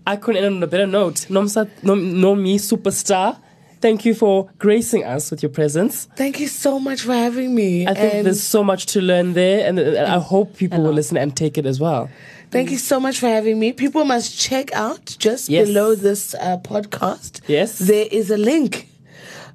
I 0.06 0.16
couldn't 0.16 0.44
end 0.44 0.56
on 0.56 0.62
a 0.62 0.66
better 0.66 0.86
note. 0.86 1.26
Nomsa, 1.28 1.68
nom, 1.82 2.00
Nomisupasta. 2.14 3.38
Thank 3.80 4.04
you 4.04 4.14
for 4.14 4.48
gracing 4.58 5.04
us 5.04 5.30
with 5.30 5.42
your 5.42 5.50
presence. 5.50 6.08
thank 6.16 6.40
you 6.40 6.48
so 6.48 6.78
much 6.80 7.02
for 7.02 7.12
having 7.12 7.54
me 7.54 7.86
I 7.86 7.94
think 7.94 8.14
and 8.14 8.26
there's 8.26 8.42
so 8.42 8.64
much 8.64 8.86
to 8.86 9.00
learn 9.00 9.34
there, 9.34 9.68
and 9.68 9.78
uh, 9.78 10.16
I 10.16 10.18
hope 10.18 10.56
people 10.56 10.82
will 10.82 10.92
listen 10.94 11.16
and 11.18 11.36
take 11.36 11.58
it 11.58 11.66
as 11.66 11.78
well. 11.78 12.08
Thank 12.50 12.70
you 12.70 12.78
so 12.78 12.98
much 12.98 13.18
for 13.18 13.28
having 13.28 13.58
me. 13.58 13.72
People 13.72 14.04
must 14.04 14.38
check 14.38 14.72
out 14.72 15.16
just 15.18 15.48
Yes. 15.50 15.66
below 15.68 15.94
this 15.94 16.34
uh, 16.34 16.56
podcast. 16.62 17.40
Yes. 17.48 17.78
There 17.78 18.06
is 18.10 18.30
a 18.30 18.36
link 18.38 18.88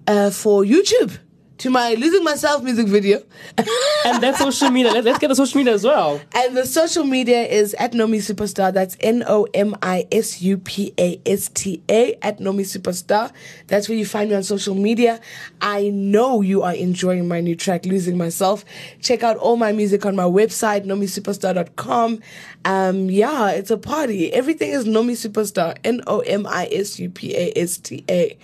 uh, 0.07 0.29
for 0.29 0.63
YouTube 0.63 1.17
to 1.61 1.69
my 1.69 1.93
Losing 1.93 2.23
Myself 2.23 2.63
music 2.63 2.87
video. 2.87 3.21
And 4.03 4.23
that 4.23 4.35
social 4.35 4.71
media. 4.71 4.91
Let, 4.91 5.03
let's 5.03 5.19
get 5.19 5.27
the 5.27 5.35
social 5.35 5.59
media 5.59 5.73
as 5.73 5.83
well. 5.83 6.19
And 6.33 6.57
the 6.57 6.65
social 6.65 7.03
media 7.03 7.43
is 7.43 7.75
at 7.75 7.91
Nomisupasta. 7.91 8.73
That's 8.73 8.97
N 8.99 9.23
O 9.27 9.47
M 9.53 9.75
I 9.83 10.07
S 10.11 10.41
U 10.41 10.57
P 10.57 10.91
A 10.97 11.21
S 11.23 11.49
T 11.49 11.83
A 11.87 12.15
at 12.23 12.39
Nomisupasta. 12.39 13.31
That's 13.67 13.87
where 13.87 13.97
you 13.97 14.07
find 14.07 14.31
me 14.31 14.35
on 14.35 14.41
social 14.41 14.73
media. 14.73 15.19
I 15.61 15.89
know 15.89 16.41
you 16.41 16.63
are 16.63 16.73
enjoying 16.73 17.27
my 17.27 17.41
new 17.41 17.55
track, 17.55 17.85
Losing 17.85 18.17
Myself. 18.17 18.65
Check 19.01 19.21
out 19.21 19.37
all 19.37 19.55
my 19.55 19.71
music 19.71 20.03
on 20.03 20.15
my 20.15 20.23
website, 20.23 20.85
nomisupasta.com. 20.85 22.21
Um, 22.63 23.09
yeah, 23.09 23.49
it's 23.51 23.71
a 23.71 23.77
party. 23.77 24.31
Everything 24.31 24.69
is 24.71 24.85
Nomisupasta. 24.85 25.77
N 25.83 26.01
O 26.07 26.19
M 26.19 26.45
I 26.45 26.67
S 26.71 26.99
U 26.99 27.09
P 27.09 27.35
A 27.35 27.51
S 27.55 27.77
T 27.77 28.03
A. 28.09 28.37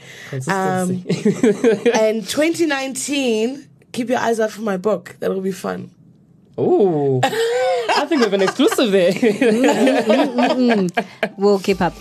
Um, 0.50 1.04
Consistency. 1.04 1.92
and 1.92 2.28
2019, 2.28 3.68
keep 3.92 4.10
your 4.10 4.20
eyes 4.20 4.40
out 4.40 4.52
for 4.52 4.62
my 4.62 4.78
book. 4.78 5.16
That'll 5.20 5.42
be 5.42 5.52
fun. 5.52 5.92
Ooh. 6.60 7.22
I 7.24 8.06
think 8.10 8.20
we 8.22 8.24
have 8.26 8.34
an 8.34 8.42
exclusive 8.42 8.92
there. 8.92 9.14
We'll 11.38 11.60
keep 11.60 11.82
up. 11.82 11.94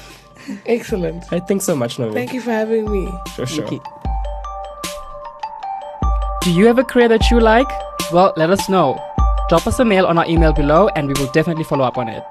Excellent. 0.65 1.25
I 1.33 1.41
think 1.41 1.61
so 1.61 1.75
much, 1.77 1.97
Nomi. 1.97 2.15
Thank 2.15 2.33
you 2.33 2.41
for 2.41 2.51
having 2.51 2.91
me. 2.91 3.13
Sure, 3.35 3.47
sure. 3.47 3.69
you. 3.71 3.83
Do 6.43 6.53
you 6.53 6.67
have 6.67 6.79
a 6.79 6.85
career 6.85 7.09
that 7.09 7.31
you 7.31 7.41
like? 7.41 7.67
Well, 8.13 8.33
let 8.37 8.51
us 8.51 8.69
know. 8.69 8.99
Drop 9.49 9.65
us 9.67 9.79
a 9.79 9.85
mail 9.85 10.07
on 10.07 10.19
our 10.19 10.27
email 10.29 10.53
below 10.53 10.89
and 10.97 11.07
we 11.07 11.15
will 11.15 11.31
definitely 11.31 11.63
follow 11.63 11.85
up 11.85 11.99
on 11.99 12.09
it. 12.09 12.25